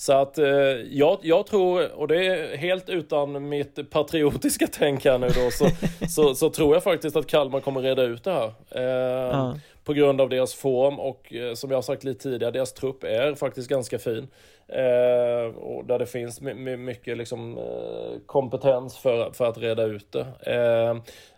Så 0.00 0.12
att 0.12 0.38
eh, 0.38 0.46
jag, 0.90 1.18
jag 1.22 1.46
tror, 1.46 1.92
och 1.92 2.08
det 2.08 2.26
är 2.26 2.56
helt 2.56 2.88
utan 2.88 3.48
mitt 3.48 3.90
patriotiska 3.90 4.66
tänk 4.72 5.04
här 5.04 5.18
nu 5.18 5.26
då, 5.26 5.50
så, 5.50 5.66
så, 6.08 6.34
så, 6.34 6.50
tror 6.50 6.74
jag 6.74 6.82
faktiskt 6.82 7.16
att 7.16 7.26
Kalmar 7.26 7.60
kommer 7.60 7.80
reda 7.80 8.02
ut 8.02 8.24
det 8.24 8.32
här. 8.32 8.52
Eh, 8.70 8.82
ja. 9.38 9.54
På 9.84 9.92
grund 9.92 10.20
av 10.20 10.28
deras 10.28 10.54
form 10.54 11.00
och 11.00 11.34
eh, 11.34 11.54
som 11.54 11.70
jag 11.70 11.76
har 11.76 11.82
sagt 11.82 12.04
lite 12.04 12.22
tidigare, 12.22 12.52
deras 12.52 12.72
trupp 12.72 13.04
är 13.04 13.34
faktiskt 13.34 13.68
ganska 13.68 13.98
fin. 13.98 14.28
Eh, 14.68 15.56
och 15.56 15.84
där 15.84 15.98
det 15.98 16.06
finns 16.06 16.40
mycket 16.40 17.18
liksom, 17.18 17.58
eh, 17.58 18.20
kompetens 18.26 18.98
för, 18.98 19.30
för 19.32 19.44
att 19.44 19.58
reda 19.58 19.82
ut 19.82 20.12
det. 20.12 20.26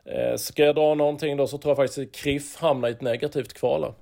Eh, 0.05 0.37
ska 0.37 0.65
jag 0.65 0.75
dra 0.75 0.95
någonting 0.95 1.37
då 1.37 1.47
så 1.47 1.59
tror 1.59 1.71
jag 1.71 1.77
faktiskt 1.77 1.99
att 1.99 2.23
KRIF 2.23 2.57
hamnar 2.57 2.89
i 2.89 2.93
ett 2.93 3.01
negativt 3.01 3.53
kval. 3.53 3.93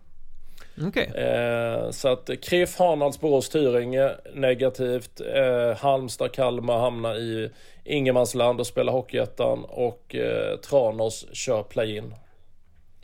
Okay. 0.86 1.04
Eh, 1.04 1.90
så 1.90 2.08
att 2.08 2.30
KRIF, 2.42 2.78
Hanals, 2.78 3.20
Borås, 3.20 3.48
Tyringe 3.48 4.10
negativt. 4.34 5.20
Eh, 5.34 5.76
Halmstad, 5.76 6.32
Kalmar 6.32 6.78
hamnar 6.78 7.14
i 7.14 7.50
ingenmansland 7.84 8.60
och 8.60 8.66
spelar 8.66 8.92
Hockeyettan 8.92 9.64
och 9.64 10.14
eh, 10.14 10.56
Tranås 10.56 11.26
kör 11.32 11.62
play-in. 11.62 12.14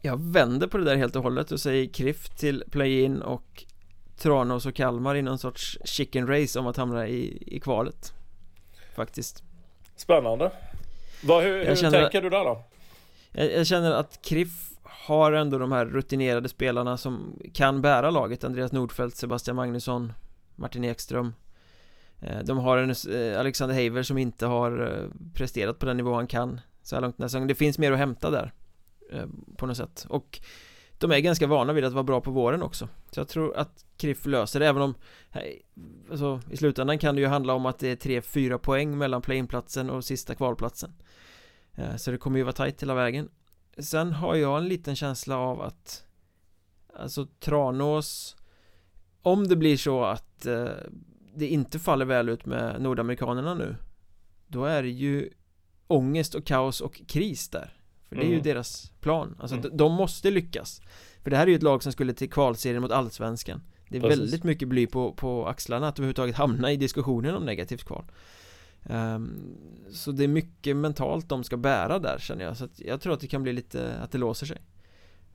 Jag 0.00 0.32
vänder 0.32 0.66
på 0.66 0.78
det 0.78 0.84
där 0.84 0.96
helt 0.96 1.16
och 1.16 1.22
hållet 1.22 1.52
och 1.52 1.60
säger 1.60 1.86
KRIF 1.86 2.28
till 2.28 2.64
play-in 2.70 3.22
och 3.22 3.64
Tranås 4.18 4.66
och 4.66 4.74
Kalmar 4.74 5.14
i 5.14 5.22
någon 5.22 5.38
sorts 5.38 5.78
chicken 5.84 6.26
race 6.26 6.58
om 6.58 6.66
att 6.66 6.76
hamna 6.76 7.08
i, 7.08 7.42
i 7.46 7.60
kvalet. 7.60 8.12
Faktiskt. 8.94 9.42
Spännande. 9.96 10.50
Vad, 11.22 11.42
hur, 11.44 11.64
hur 11.64 11.76
känner, 11.76 12.00
tänker 12.00 12.22
du 12.22 12.30
där 12.30 12.44
då? 12.44 12.62
Jag, 13.32 13.52
jag 13.52 13.66
känner 13.66 13.92
att 13.92 14.22
KRIF 14.22 14.48
har 15.06 15.32
ändå 15.32 15.58
de 15.58 15.72
här 15.72 15.86
rutinerade 15.86 16.48
spelarna 16.48 16.96
som 16.96 17.38
kan 17.52 17.82
bära 17.82 18.10
laget. 18.10 18.44
Andreas 18.44 18.72
Nordfeldt, 18.72 19.16
Sebastian 19.16 19.56
Magnusson, 19.56 20.12
Martin 20.54 20.84
Ekström. 20.84 21.32
Eh, 22.20 22.38
de 22.38 22.58
har 22.58 22.78
en 22.78 22.90
eh, 22.90 23.40
Alexander 23.40 23.74
Heiver 23.74 24.02
som 24.02 24.18
inte 24.18 24.46
har 24.46 24.92
eh, 24.92 25.10
presterat 25.34 25.78
på 25.78 25.86
den 25.86 25.96
nivå 25.96 26.14
han 26.14 26.26
kan 26.26 26.60
så 26.82 26.96
här 26.96 27.02
långt 27.02 27.18
nästa. 27.18 27.40
Det 27.40 27.54
finns 27.54 27.78
mer 27.78 27.92
att 27.92 27.98
hämta 27.98 28.30
där 28.30 28.52
på 29.56 29.66
något 29.66 29.76
sätt. 29.76 30.06
Och 30.08 30.40
de 30.98 31.12
är 31.12 31.18
ganska 31.18 31.46
vana 31.46 31.72
vid 31.72 31.84
att 31.84 31.92
vara 31.92 32.04
bra 32.04 32.20
på 32.20 32.30
våren 32.30 32.62
också. 32.62 32.88
Så 33.10 33.20
jag 33.20 33.28
tror 33.28 33.56
att 33.56 33.84
Kriff 33.96 34.26
löser 34.26 34.60
det 34.60 34.66
även 34.66 34.82
om 34.82 34.94
alltså, 36.10 36.40
I 36.50 36.56
slutändan 36.56 36.98
kan 36.98 37.14
det 37.14 37.20
ju 37.20 37.26
handla 37.26 37.54
om 37.54 37.66
att 37.66 37.78
det 37.78 38.06
är 38.06 38.20
3-4 38.20 38.58
poäng 38.58 38.98
mellan 38.98 39.22
play-in-platsen 39.22 39.90
och 39.90 40.04
sista 40.04 40.34
kvalplatsen. 40.34 40.92
Så 41.96 42.10
det 42.10 42.18
kommer 42.18 42.38
ju 42.38 42.42
vara 42.42 42.52
tajt 42.52 42.82
hela 42.82 42.94
vägen. 42.94 43.28
Sen 43.78 44.12
har 44.12 44.34
jag 44.34 44.58
en 44.58 44.68
liten 44.68 44.96
känsla 44.96 45.36
av 45.36 45.60
att 45.62 46.06
Alltså 46.94 47.26
Tranås 47.40 48.36
Om 49.22 49.48
det 49.48 49.56
blir 49.56 49.76
så 49.76 50.04
att 50.04 50.46
eh, 50.46 50.68
Det 51.34 51.46
inte 51.46 51.78
faller 51.78 52.04
väl 52.04 52.28
ut 52.28 52.46
med 52.46 52.80
nordamerikanerna 52.80 53.54
nu 53.54 53.76
Då 54.46 54.64
är 54.64 54.82
det 54.82 54.88
ju 54.88 55.30
Ångest 55.86 56.34
och 56.34 56.44
kaos 56.44 56.80
och 56.80 57.02
kris 57.08 57.48
där 57.48 57.76
För 58.08 58.16
det 58.16 58.22
är 58.22 58.26
mm. 58.26 58.36
ju 58.36 58.40
deras 58.40 58.92
plan 59.00 59.36
Alltså 59.40 59.56
mm. 59.56 59.76
de 59.76 59.92
måste 59.92 60.30
lyckas 60.30 60.82
För 61.22 61.30
det 61.30 61.36
här 61.36 61.46
är 61.46 61.50
ju 61.50 61.56
ett 61.56 61.62
lag 61.62 61.82
som 61.82 61.92
skulle 61.92 62.14
till 62.14 62.30
kvalserien 62.30 62.82
mot 62.82 62.92
allsvenskan 62.92 63.62
Det 63.88 63.96
är 63.96 64.00
Precis. 64.00 64.18
väldigt 64.18 64.44
mycket 64.44 64.68
bly 64.68 64.86
på, 64.86 65.12
på 65.12 65.46
axlarna 65.46 65.88
att 65.88 65.98
överhuvudtaget 65.98 66.36
hamna 66.36 66.72
i 66.72 66.76
diskussionen 66.76 67.34
om 67.34 67.44
negativt 67.44 67.84
kval 67.84 68.04
Um, 68.88 69.56
så 69.90 70.12
det 70.12 70.24
är 70.24 70.28
mycket 70.28 70.76
mentalt 70.76 71.28
de 71.28 71.44
ska 71.44 71.56
bära 71.56 71.98
där 71.98 72.18
känner 72.18 72.44
jag 72.44 72.56
Så 72.56 72.64
att 72.64 72.80
jag 72.80 73.00
tror 73.00 73.12
att 73.12 73.20
det 73.20 73.26
kan 73.26 73.42
bli 73.42 73.52
lite 73.52 73.98
att 73.98 74.12
det 74.12 74.18
låser 74.18 74.46
sig 74.46 74.58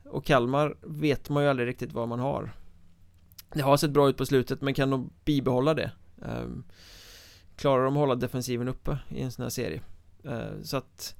Och 0.06 0.26
Kalmar 0.26 0.76
vet 0.82 1.30
man 1.30 1.44
ju 1.44 1.50
aldrig 1.50 1.68
riktigt 1.68 1.94
vad 1.94 2.08
man 2.08 2.20
har 2.20 2.54
Det 3.54 3.62
har 3.62 3.78
sett 3.78 3.92
bra 3.92 4.10
ut 4.10 4.18
på 4.18 4.26
slutet 4.26 4.62
men 4.62 4.74
kan 4.74 4.90
de 4.90 5.10
bibehålla 5.26 5.74
det? 5.74 5.92
Um, 6.16 6.64
klarar 7.56 7.86
de 7.86 7.94
att 7.94 8.00
hålla 8.00 8.16
defensiven 8.16 8.68
uppe 8.68 8.98
i 9.10 9.22
en 9.22 9.32
sån 9.32 9.44
här 9.44 9.50
serie? 9.50 9.82
Uh, 10.26 10.62
så 10.64 10.78
att 10.78 11.16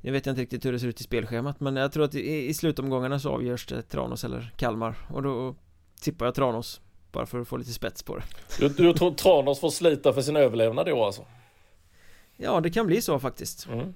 Jag 0.00 0.12
vet 0.12 0.26
inte 0.26 0.40
riktigt 0.40 0.64
hur 0.64 0.72
det 0.72 0.78
ser 0.78 0.88
ut 0.88 1.00
i 1.00 1.04
spelschemat 1.04 1.60
men 1.60 1.76
jag 1.76 1.92
tror 1.92 2.04
att 2.04 2.14
i, 2.14 2.48
i 2.48 2.54
slutomgångarna 2.54 3.18
så 3.18 3.30
avgörs 3.30 3.66
det 3.66 3.82
Tranås 3.82 4.24
eller 4.24 4.52
Kalmar 4.56 4.96
och 5.10 5.22
då 5.22 5.56
tippar 6.00 6.26
jag 6.26 6.34
Tranås 6.34 6.80
bara 7.12 7.26
för 7.26 7.40
att 7.40 7.48
få 7.48 7.56
lite 7.56 7.72
spets 7.72 8.02
på 8.02 8.16
det 8.16 8.24
Du, 8.58 8.68
du 8.68 8.92
tror 8.92 9.10
Tranås 9.10 9.60
får 9.60 9.70
slita 9.70 10.12
för 10.12 10.22
sin 10.22 10.36
överlevnad 10.36 10.88
i 10.88 10.92
år 10.92 11.06
alltså? 11.06 11.24
Ja, 12.36 12.60
det 12.60 12.70
kan 12.70 12.86
bli 12.86 13.02
så 13.02 13.18
faktiskt 13.18 13.66
mm. 13.66 13.94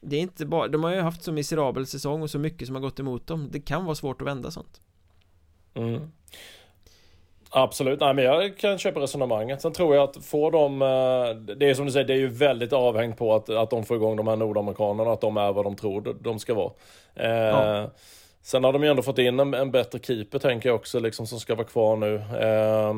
Det 0.00 0.16
är 0.16 0.20
inte 0.20 0.46
bara, 0.46 0.68
de 0.68 0.84
har 0.84 0.90
ju 0.90 1.00
haft 1.00 1.22
så 1.22 1.32
miserabel 1.32 1.86
säsong 1.86 2.22
och 2.22 2.30
så 2.30 2.38
mycket 2.38 2.66
som 2.66 2.74
har 2.74 2.82
gått 2.82 3.00
emot 3.00 3.26
dem 3.26 3.48
Det 3.52 3.60
kan 3.60 3.84
vara 3.84 3.94
svårt 3.94 4.22
att 4.22 4.28
vända 4.28 4.50
sånt 4.50 4.80
mm. 5.74 6.10
Absolut, 7.50 8.00
nej 8.00 8.14
men 8.14 8.24
jag 8.24 8.56
kan 8.56 8.78
köpa 8.78 9.00
resonemanget. 9.00 9.62
Sen 9.62 9.72
tror 9.72 9.94
jag 9.94 10.08
att 10.08 10.24
får 10.24 10.50
de, 10.52 10.82
eh, 10.82 11.56
det 11.56 11.70
är 11.70 11.74
som 11.74 11.86
du 11.86 11.92
säger, 11.92 12.06
det 12.06 12.12
är 12.12 12.18
ju 12.18 12.28
väldigt 12.28 12.72
avhängt 12.72 13.18
på 13.18 13.34
att, 13.34 13.48
att 13.50 13.70
de 13.70 13.84
får 13.84 13.96
igång 13.96 14.16
de 14.16 14.28
här 14.28 14.36
nordamerikanerna, 14.36 15.12
att 15.12 15.20
de 15.20 15.36
är 15.36 15.52
vad 15.52 15.64
de 15.64 15.76
tror 15.76 16.16
de 16.20 16.38
ska 16.38 16.54
vara. 16.54 16.72
Eh, 17.14 17.30
ja. 17.30 17.90
Sen 18.42 18.64
har 18.64 18.72
de 18.72 18.82
ju 18.82 18.90
ändå 18.90 19.02
fått 19.02 19.18
in 19.18 19.40
en, 19.40 19.54
en, 19.54 19.70
bättre 19.70 19.98
keeper 19.98 20.38
tänker 20.38 20.68
jag 20.68 20.76
också, 20.76 21.00
liksom 21.00 21.26
som 21.26 21.40
ska 21.40 21.54
vara 21.54 21.66
kvar 21.66 21.96
nu. 21.96 22.14
Eh, 22.14 22.94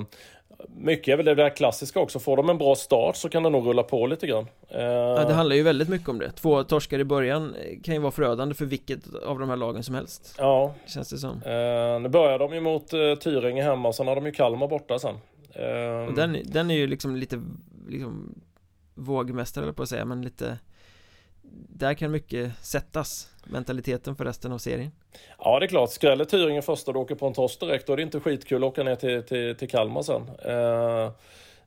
mycket 0.69 1.13
är 1.13 1.17
väl 1.17 1.27
det 1.27 1.35
där 1.35 1.57
klassiska 1.57 2.01
också. 2.01 2.19
Får 2.19 2.37
de 2.37 2.51
en 2.51 2.59
bra 2.59 2.75
start 2.75 3.17
så 3.17 3.29
kan 3.29 3.43
det 3.43 3.51
nog 3.51 3.67
rulla 3.67 3.83
på 3.83 4.07
lite 4.07 4.27
grann. 4.27 4.47
Uh... 4.75 4.81
Ja, 4.81 5.25
det 5.25 5.35
handlar 5.35 5.57
ju 5.57 5.63
väldigt 5.63 5.89
mycket 5.89 6.09
om 6.09 6.19
det. 6.19 6.31
Två 6.31 6.65
torskar 6.65 6.99
i 6.99 7.05
början 7.05 7.55
kan 7.83 7.95
ju 7.95 8.01
vara 8.01 8.13
förödande 8.13 8.55
för 8.55 8.65
vilket 8.65 9.15
av 9.27 9.39
de 9.39 9.49
här 9.49 9.57
lagen 9.57 9.83
som 9.83 9.95
helst. 9.95 10.35
Ja. 10.39 10.75
Känns 10.87 11.11
det 11.11 11.19
som. 11.19 11.31
Uh, 11.31 12.01
nu 12.01 12.09
börjar 12.09 12.39
de 12.39 12.55
ju 12.55 12.61
mot 12.61 12.95
uh, 12.95 13.15
Tyringe 13.15 13.63
hemma 13.63 13.93
sen 13.93 14.07
har 14.07 14.15
de 14.15 14.27
ju 14.27 14.33
Kalmar 14.33 14.69
borta 14.69 14.99
sen. 14.99 15.15
Och 16.09 16.15
den, 16.15 16.37
den 16.45 16.71
är 16.71 16.75
ju 16.75 16.87
liksom 16.87 17.17
lite 17.17 17.43
liksom 17.89 18.35
vågmästare 18.95 19.73
på 19.73 19.83
att 19.83 19.89
säga, 19.89 20.05
men 20.05 20.23
lite 20.23 20.59
där 21.69 21.95
kan 21.95 22.11
mycket 22.11 22.59
sättas 22.65 23.30
Mentaliteten 23.45 24.17
för 24.17 24.25
resten 24.25 24.53
av 24.53 24.59
serien? 24.59 24.91
Ja 25.39 25.59
det 25.59 25.67
är 25.67 25.69
klart, 25.69 25.91
skräller 25.91 26.25
Tyringen 26.25 26.63
första 26.63 26.91
och 26.91 26.97
åker 26.97 27.15
på 27.15 27.27
en 27.27 27.33
torsk 27.33 27.61
direkt. 27.61 27.87
Då 27.87 27.93
är 27.93 27.97
det 27.97 28.03
inte 28.03 28.21
skitkul 28.21 28.65
att 28.65 28.69
åka 28.69 28.83
ner 28.83 28.97
till, 28.97 29.23
till, 29.23 29.57
till 29.57 29.69
Kalmar 29.69 30.03
sen. 30.03 30.31
Eh, 30.45 31.13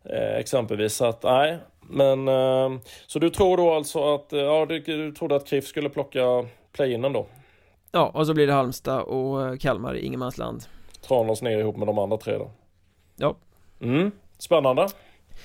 eh, 0.03 0.35
Exempelvis, 0.37 0.93
så 0.95 1.05
att 1.05 1.23
nej. 1.23 1.57
Men 1.89 2.27
eh, 2.27 2.71
Så 3.07 3.19
du 3.19 3.29
tror 3.29 3.57
då 3.57 3.73
alltså 3.73 4.15
att, 4.15 4.27
ja 4.29 4.65
du, 4.69 4.79
du 4.79 5.11
trodde 5.11 5.35
att 5.35 5.47
KRIF 5.47 5.67
skulle 5.67 5.89
plocka 5.89 6.45
play-inen 6.71 7.13
då? 7.13 7.25
Ja, 7.91 8.11
och 8.13 8.27
så 8.27 8.33
blir 8.33 8.47
det 8.47 8.53
Halmstad 8.53 9.01
och 9.01 9.61
Kalmar 9.61 9.95
i 9.95 10.05
ingenmansland. 10.05 10.63
Tranås 11.07 11.41
ner 11.41 11.57
ihop 11.59 11.77
med 11.77 11.87
de 11.87 11.99
andra 11.99 12.17
tre 12.17 12.37
då? 12.37 12.51
Ja. 13.15 13.35
Mm. 13.81 14.11
Spännande 14.37 14.87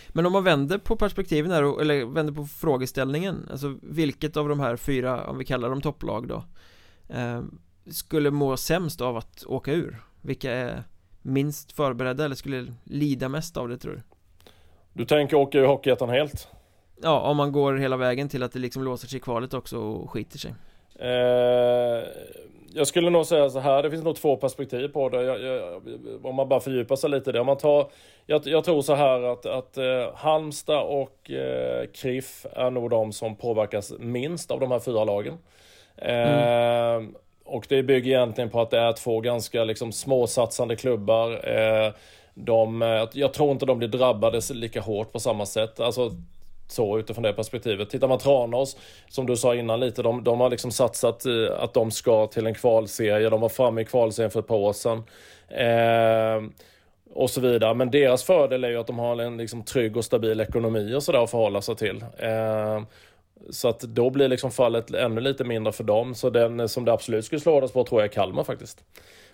Men 0.09 0.26
om 0.26 0.32
man 0.32 0.45
vänder 0.45 0.78
på 0.78 0.97
perspektiven 0.97 1.51
här, 1.51 1.80
eller 1.80 2.05
vänder 2.05 2.32
på 2.32 2.47
frågeställningen 2.47 3.49
Alltså 3.51 3.78
vilket 3.82 4.36
av 4.36 4.49
de 4.49 4.61
här 4.61 4.76
fyra, 4.76 5.26
om 5.26 5.39
vi 5.39 5.45
kallar 5.45 5.70
dem 5.70 5.80
topplag 5.80 6.28
då 6.28 6.45
eh, 7.14 7.43
Skulle 7.91 8.30
må 8.30 8.57
sämst 8.57 9.01
av 9.01 9.16
att 9.16 9.45
åka 9.47 9.72
ur? 9.72 10.03
Vilka 10.22 10.53
är 10.53 10.82
minst 11.22 11.72
förberedda 11.72 12.24
eller 12.24 12.36
skulle 12.36 12.74
lida 12.84 13.28
mest 13.28 13.57
av 13.57 13.68
det 13.68 13.78
tror 13.78 13.93
du? 13.93 14.03
Du 14.93 15.05
tänker 15.05 15.36
åka 15.36 15.59
ur 15.59 15.66
Hockeyettan 15.66 16.09
helt? 16.09 16.49
Ja, 17.03 17.20
om 17.20 17.36
man 17.36 17.53
går 17.53 17.76
hela 17.76 17.97
vägen 17.97 18.28
till 18.28 18.43
att 18.43 18.53
det 18.53 18.59
liksom 18.59 18.84
låser 18.84 19.09
sig 19.09 19.16
i 19.16 19.20
kvalet 19.20 19.55
också 19.55 19.78
och 19.78 20.11
skiter 20.11 20.39
sig 20.39 20.55
eh, 20.99 22.03
Jag 22.74 22.86
skulle 22.86 23.10
nog 23.10 23.26
säga 23.26 23.50
så 23.50 23.58
här, 23.58 23.82
det 23.82 23.90
finns 23.90 24.04
nog 24.04 24.16
två 24.16 24.36
perspektiv 24.36 24.88
på 24.88 25.08
det 25.08 25.22
jag, 25.22 25.40
jag, 25.42 25.82
Om 26.22 26.34
man 26.34 26.48
bara 26.48 26.60
fördjupar 26.60 26.96
sig 26.96 27.10
lite 27.10 27.30
i 27.30 27.32
det, 27.32 27.40
om 27.40 27.46
man 27.46 27.56
tar 27.56 27.90
Jag, 28.26 28.46
jag 28.46 28.64
tror 28.64 28.82
så 28.82 28.94
här 28.94 29.22
att, 29.22 29.46
att 29.46 29.78
eh, 29.78 30.14
Halmstad 30.14 30.82
och 30.82 31.30
eh, 31.30 31.86
KRIF 31.86 32.46
är 32.52 32.70
nog 32.70 32.90
de 32.90 33.12
som 33.12 33.36
påverkas 33.36 33.92
minst 33.98 34.50
av 34.50 34.60
de 34.60 34.70
här 34.70 34.78
fyra 34.78 35.04
lagen 35.04 35.38
eh, 35.96 36.94
mm. 36.94 37.14
Och 37.44 37.66
det 37.68 37.82
bygger 37.82 38.10
egentligen 38.10 38.50
på 38.50 38.60
att 38.60 38.70
det 38.70 38.78
är 38.78 38.92
två 38.92 39.20
ganska 39.20 39.64
liksom 39.64 39.92
småsatsande 39.92 40.76
klubbar 40.76 41.48
eh, 41.48 41.92
de, 42.34 42.82
eh, 42.82 43.08
jag 43.12 43.32
tror 43.32 43.50
inte 43.50 43.66
de 43.66 43.78
blir 43.78 43.88
drabbade 43.88 44.40
lika 44.52 44.80
hårt 44.80 45.12
på 45.12 45.20
samma 45.20 45.46
sätt. 45.46 45.80
Alltså 45.80 46.10
så 46.68 46.98
utifrån 46.98 47.22
det 47.22 47.32
perspektivet. 47.32 47.90
Tittar 47.90 48.08
man 48.08 48.18
Tranås, 48.18 48.76
som 49.08 49.26
du 49.26 49.36
sa 49.36 49.54
innan 49.54 49.80
lite, 49.80 50.02
de, 50.02 50.24
de 50.24 50.40
har 50.40 50.50
liksom 50.50 50.70
satsat 50.70 51.26
att 51.58 51.74
de 51.74 51.90
ska 51.90 52.26
till 52.26 52.46
en 52.46 52.54
kvalserie. 52.54 53.30
De 53.30 53.40
var 53.40 53.48
framme 53.48 53.80
i 53.80 53.84
kvalserien 53.84 54.30
för 54.30 54.40
ett 54.40 54.46
par 54.46 54.56
år 54.56 54.72
sedan. 54.72 55.02
Eh, 55.48 56.50
och 57.14 57.30
så 57.30 57.40
vidare. 57.40 57.74
Men 57.74 57.90
deras 57.90 58.24
fördel 58.24 58.64
är 58.64 58.68
ju 58.68 58.76
att 58.76 58.86
de 58.86 58.98
har 58.98 59.20
en 59.20 59.36
liksom 59.36 59.62
trygg 59.62 59.96
och 59.96 60.04
stabil 60.04 60.40
ekonomi 60.40 60.94
och 60.94 61.02
sådär 61.02 61.22
att 61.22 61.30
förhålla 61.30 61.62
sig 61.62 61.76
till. 61.76 62.04
Eh, 62.18 62.82
så 63.50 63.68
att 63.68 63.80
då 63.80 64.10
blir 64.10 64.28
liksom 64.28 64.50
fallet 64.50 64.94
ännu 64.94 65.20
lite 65.20 65.44
mindre 65.44 65.72
för 65.72 65.84
dem. 65.84 66.14
Så 66.14 66.30
den 66.30 66.68
som 66.68 66.84
det 66.84 66.92
absolut 66.92 67.24
skulle 67.24 67.40
slås 67.40 67.72
på 67.72 67.84
tror 67.84 68.00
jag 68.00 68.08
är 68.08 68.12
Kalmar 68.12 68.44
faktiskt. 68.44 68.84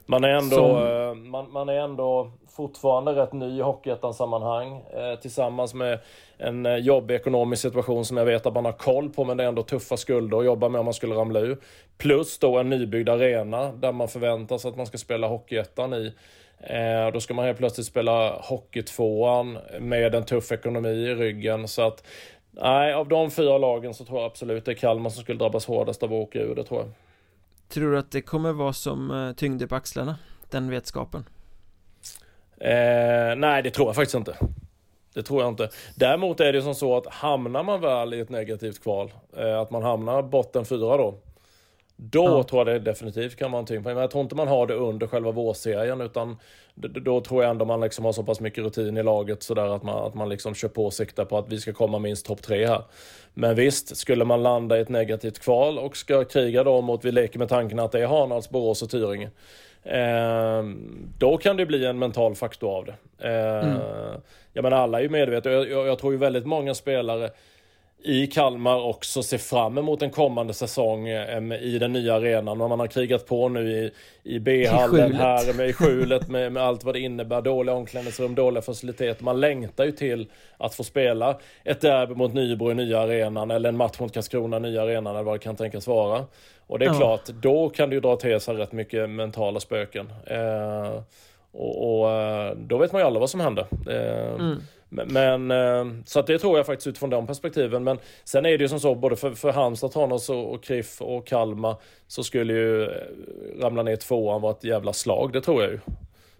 Man 0.06 0.24
är 0.24 0.28
ändå, 0.28 0.56
som... 0.56 0.86
Eh, 0.86 1.14
man, 1.14 1.52
man, 1.52 1.68
är 1.68 1.80
ändå 1.80 2.32
fortfarande 2.56 3.12
rätt 3.12 3.32
ny 3.32 3.58
i 3.58 3.60
Hockeyettan-sammanhang 3.60 4.82
eh, 4.92 5.18
tillsammans 5.20 5.74
med 5.74 5.98
en 6.38 6.66
eh, 6.66 6.76
jobbig 6.76 7.14
ekonomisk 7.14 7.62
situation 7.62 8.04
som 8.04 8.16
jag 8.16 8.24
vet 8.24 8.46
att 8.46 8.54
man 8.54 8.64
har 8.64 8.72
koll 8.72 9.10
på 9.10 9.24
men 9.24 9.36
det 9.36 9.44
är 9.44 9.48
ändå 9.48 9.62
tuffa 9.62 9.96
skulder 9.96 10.38
att 10.38 10.44
jobba 10.44 10.68
med 10.68 10.78
om 10.78 10.84
man 10.84 10.94
skulle 10.94 11.14
ramla 11.14 11.40
ur. 11.40 11.58
Plus 11.98 12.38
då 12.38 12.58
en 12.58 12.70
nybyggd 12.70 13.08
arena 13.08 13.72
där 13.72 13.92
man 13.92 14.08
förväntar 14.08 14.58
sig 14.58 14.68
att 14.68 14.76
man 14.76 14.86
ska 14.86 14.98
spela 14.98 15.26
Hockeyettan 15.26 15.94
i. 15.94 16.12
Eh, 16.58 17.12
då 17.12 17.20
ska 17.20 17.34
man 17.34 17.44
helt 17.44 17.58
plötsligt 17.58 17.86
spela 17.86 18.38
Hockeytvåan 18.40 19.58
med 19.80 20.14
en 20.14 20.24
tuff 20.24 20.52
ekonomi 20.52 20.88
i 20.88 21.14
ryggen. 21.14 21.68
Så 21.68 21.82
att 21.82 22.04
nej, 22.50 22.94
av 22.94 23.08
de 23.08 23.30
fyra 23.30 23.58
lagen 23.58 23.94
så 23.94 24.04
tror 24.04 24.18
jag 24.18 24.26
absolut 24.26 24.64
det 24.64 24.72
är 24.72 24.74
Kalmar 24.74 25.10
som 25.10 25.22
skulle 25.22 25.38
drabbas 25.38 25.66
hårdast 25.66 26.02
av 26.02 26.08
att 26.08 26.28
åka 26.28 26.38
ur, 26.38 26.54
det 26.54 26.64
tror 26.64 26.80
jag. 26.80 26.90
Tror 27.68 27.92
du 27.92 27.98
att 27.98 28.10
det 28.10 28.22
kommer 28.22 28.52
vara 28.52 28.72
som 28.72 29.10
eh, 29.10 29.32
tyngde 29.32 29.66
på 29.66 29.74
axlarna? 29.74 30.18
Den 30.50 30.70
vetskapen? 30.70 31.24
Eh, 32.58 33.36
nej, 33.36 33.62
det 33.62 33.70
tror 33.70 33.88
jag 33.88 33.96
faktiskt 33.96 34.14
inte. 34.14 34.36
Det 35.14 35.22
tror 35.22 35.42
jag 35.42 35.48
inte. 35.48 35.68
Däremot 35.94 36.40
är 36.40 36.52
det 36.52 36.62
som 36.62 36.74
så 36.74 36.96
att 36.96 37.06
hamnar 37.06 37.62
man 37.62 37.80
väl 37.80 38.14
i 38.14 38.20
ett 38.20 38.30
negativt 38.30 38.82
kval, 38.82 39.12
eh, 39.36 39.58
att 39.58 39.70
man 39.70 39.82
hamnar 39.82 40.22
botten 40.22 40.64
fyra 40.64 40.96
då. 40.96 41.14
Då 41.96 42.24
ja. 42.24 42.42
tror 42.42 42.60
jag 42.60 42.66
det 42.66 42.90
definitivt 42.90 43.36
kan 43.36 43.52
vara 43.52 43.60
en 43.60 43.66
tyngdpunkt. 43.66 43.94
Men 43.94 44.00
jag 44.00 44.10
tror 44.10 44.22
inte 44.22 44.34
man 44.34 44.48
har 44.48 44.66
det 44.66 44.74
under 44.74 45.06
själva 45.06 45.30
vårserien 45.30 46.00
utan 46.00 46.36
då 46.74 47.20
tror 47.20 47.42
jag 47.42 47.50
ändå 47.50 47.64
man 47.64 47.80
liksom 47.80 48.04
har 48.04 48.12
så 48.12 48.22
pass 48.22 48.40
mycket 48.40 48.64
rutin 48.64 48.96
i 48.96 49.02
laget 49.02 49.42
sådär 49.42 49.66
att 49.76 49.82
man, 49.82 50.06
att 50.06 50.14
man 50.14 50.28
liksom 50.28 50.54
kör 50.54 50.68
på 50.68 50.86
och 50.86 50.92
siktar 50.92 51.24
på 51.24 51.38
att 51.38 51.48
vi 51.48 51.60
ska 51.60 51.72
komma 51.72 51.98
minst 51.98 52.26
topp 52.26 52.42
tre 52.42 52.66
här. 52.66 52.82
Men 53.34 53.54
visst, 53.54 53.96
skulle 53.96 54.24
man 54.24 54.42
landa 54.42 54.78
i 54.78 54.80
ett 54.80 54.88
negativt 54.88 55.38
kval 55.38 55.78
och 55.78 55.96
ska 55.96 56.24
kriga 56.24 56.64
då 56.64 56.80
mot, 56.80 57.04
vi 57.04 57.12
leker 57.12 57.38
med 57.38 57.48
tanken 57.48 57.78
att 57.78 57.92
det 57.92 58.02
är 58.02 58.06
Hanals, 58.06 58.50
Borås 58.50 58.82
och 58.82 58.90
Tyringe. 58.90 59.30
Eh, 59.84 60.64
då 61.18 61.36
kan 61.36 61.56
det 61.56 61.66
bli 61.66 61.86
en 61.86 61.98
mental 61.98 62.34
faktor 62.34 62.76
av 62.76 62.84
det. 62.84 62.94
Eh, 63.28 63.68
mm. 63.68 63.80
Jag 64.52 64.62
menar 64.62 64.76
alla 64.76 64.98
är 64.98 65.02
ju 65.02 65.08
medvetna, 65.08 65.50
jag, 65.50 65.70
jag, 65.70 65.86
jag 65.86 65.98
tror 65.98 66.12
ju 66.12 66.18
väldigt 66.18 66.46
många 66.46 66.74
spelare 66.74 67.30
i 68.06 68.26
Kalmar 68.26 68.82
också 68.82 69.22
ser 69.22 69.38
fram 69.38 69.78
emot 69.78 70.02
en 70.02 70.10
kommande 70.10 70.54
säsong 70.54 71.08
i 71.08 71.78
den 71.80 71.92
nya 71.92 72.14
arenan. 72.14 72.60
Och 72.60 72.68
man 72.68 72.80
har 72.80 72.86
krigat 72.86 73.26
på 73.26 73.48
nu 73.48 73.70
i, 73.70 73.92
i 74.22 74.38
B-hallen 74.38 75.14
här 75.14 75.56
med 75.56 75.68
i 75.68 75.72
skjulet 75.72 76.28
med, 76.28 76.52
med 76.52 76.62
allt 76.62 76.84
vad 76.84 76.94
det 76.94 77.00
innebär. 77.00 77.42
Dåliga 77.42 77.74
omklädningsrum, 77.74 78.34
dåliga 78.34 78.62
faciliteter. 78.62 79.24
Man 79.24 79.40
längtar 79.40 79.84
ju 79.84 79.92
till 79.92 80.26
att 80.56 80.74
få 80.74 80.84
spela 80.84 81.38
ett 81.64 81.80
derby 81.80 82.14
mot 82.14 82.34
Nybro 82.34 82.70
i 82.70 82.74
nya 82.74 83.00
arenan 83.00 83.50
eller 83.50 83.68
en 83.68 83.76
match 83.76 84.00
mot 84.00 84.14
Karlskrona 84.14 84.56
i 84.56 84.60
nya 84.60 84.82
arenan 84.82 85.14
eller 85.14 85.24
vad 85.24 85.34
det 85.34 85.44
kan 85.44 85.56
tänkas 85.56 85.86
vara. 85.86 86.24
Och 86.66 86.78
det 86.78 86.84
är 86.84 86.88
ja. 86.88 86.94
klart, 86.94 87.26
då 87.26 87.68
kan 87.68 87.88
det 87.90 87.94
ju 87.94 88.00
dra 88.00 88.16
till 88.16 88.40
sig 88.40 88.54
rätt 88.54 88.72
mycket 88.72 89.10
mentala 89.10 89.60
spöken. 89.60 90.12
Eh, 90.26 91.00
och, 91.52 92.00
och, 92.00 92.10
eh, 92.10 92.56
då 92.56 92.78
vet 92.78 92.92
man 92.92 93.00
ju 93.00 93.06
alla 93.06 93.20
vad 93.20 93.30
som 93.30 93.40
händer. 93.40 93.66
Eh, 93.88 94.34
mm. 94.34 94.62
Men, 95.06 95.50
eh, 95.50 96.02
så 96.04 96.20
att 96.20 96.26
det 96.26 96.38
tror 96.38 96.56
jag 96.56 96.66
faktiskt 96.66 96.86
utifrån 96.86 97.10
de 97.10 97.26
perspektiven. 97.26 97.84
Men 97.84 97.98
sen 98.24 98.46
är 98.46 98.58
det 98.58 98.64
ju 98.64 98.68
som 98.68 98.80
så, 98.80 98.94
både 98.94 99.16
för, 99.16 99.30
för 99.30 99.52
Halmstad, 99.52 99.92
Tranås 99.92 100.30
och, 100.30 100.54
och 100.54 100.64
KRIF 100.64 101.02
och 101.02 101.26
Kalmar 101.26 101.76
så 102.06 102.24
skulle 102.24 102.52
ju 102.52 102.82
eh, 102.82 102.88
ramla 103.60 103.82
ner 103.82 103.96
tvåan 103.96 104.42
vara 104.42 104.52
ett 104.52 104.64
jävla 104.64 104.92
slag, 104.92 105.32
det 105.32 105.40
tror 105.40 105.62
jag 105.62 105.72
ju. 105.72 105.78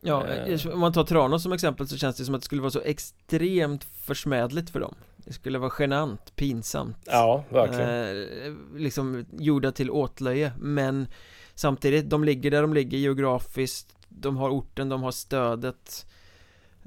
Ja, 0.07 0.27
eh. 0.27 0.67
om 0.73 0.81
man 0.81 0.93
tar 0.93 1.05
Tranås 1.05 1.43
som 1.43 1.53
exempel 1.53 1.89
så 1.89 1.97
känns 1.97 2.17
det 2.17 2.25
som 2.25 2.35
att 2.35 2.41
det 2.41 2.45
skulle 2.45 2.61
vara 2.61 2.71
så 2.71 2.81
extremt 2.81 3.85
försmädligt 3.85 4.71
för 4.71 4.81
dem 4.81 4.95
Det 5.17 5.33
skulle 5.33 5.59
vara 5.59 5.73
genant, 5.79 6.37
pinsamt 6.37 6.97
Ja, 7.05 7.45
verkligen 7.49 8.27
eh, 8.47 8.55
Liksom 8.77 9.27
gjorda 9.39 9.73
till 9.73 9.91
åtlöje 9.91 10.53
Men 10.59 11.07
Samtidigt, 11.55 12.11
de 12.11 12.25
ligger 12.25 12.51
där 12.51 12.63
de 12.63 12.75
ligger 12.75 12.99
geografiskt 12.99 13.97
De 14.09 14.37
har 14.37 14.51
orten, 14.51 14.89
de 14.89 15.03
har 15.03 15.13
stödet 15.13 16.07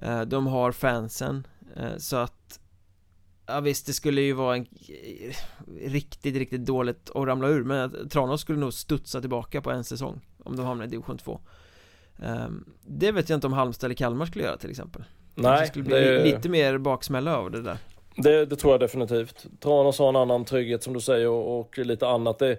eh, 0.01 0.21
De 0.21 0.47
har 0.47 0.71
fansen 0.71 1.47
så 1.97 2.15
att 2.15 2.59
Ja 3.49 3.59
visst, 3.59 3.85
det 3.85 3.93
skulle 3.93 4.21
ju 4.21 4.33
vara 4.33 4.55
en 4.55 4.65
riktigt, 5.81 6.35
riktigt 6.35 6.65
dåligt 6.65 7.09
att 7.09 7.27
ramla 7.27 7.47
ur 7.47 7.63
Men 7.63 8.09
Tranås 8.09 8.41
skulle 8.41 8.59
nog 8.59 8.73
studsa 8.73 9.21
tillbaka 9.21 9.61
på 9.61 9.71
en 9.71 9.83
säsong 9.83 10.21
Om 10.43 10.55
de 10.55 10.65
hamnar 10.65 10.85
i 10.85 10.87
division 10.87 11.17
2 11.17 11.39
ehm, 12.23 12.65
Det 12.81 13.11
vet 13.11 13.29
jag 13.29 13.37
inte 13.37 13.47
om 13.47 13.53
Halmstad 13.53 13.87
eller 13.87 13.95
Kalmar 13.95 14.25
skulle 14.25 14.43
göra 14.43 14.57
till 14.57 14.69
exempel 14.69 15.03
Nej, 15.35 15.61
det 15.61 15.67
skulle 15.67 15.83
bli 15.83 15.95
det... 15.95 16.23
lite 16.23 16.49
mer 16.49 16.77
baksmälla 16.77 17.37
av 17.37 17.51
det 17.51 17.61
där 17.61 17.77
det, 18.17 18.45
det, 18.45 18.55
tror 18.55 18.73
jag 18.73 18.79
definitivt. 18.79 19.45
Tranås 19.59 19.99
har 19.99 20.09
en 20.09 20.15
annan 20.15 20.45
trygghet 20.45 20.83
som 20.83 20.93
du 20.93 20.99
säger 20.99 21.27
och, 21.27 21.59
och 21.59 21.77
lite 21.77 22.07
annat. 22.07 22.39
Det, 22.39 22.57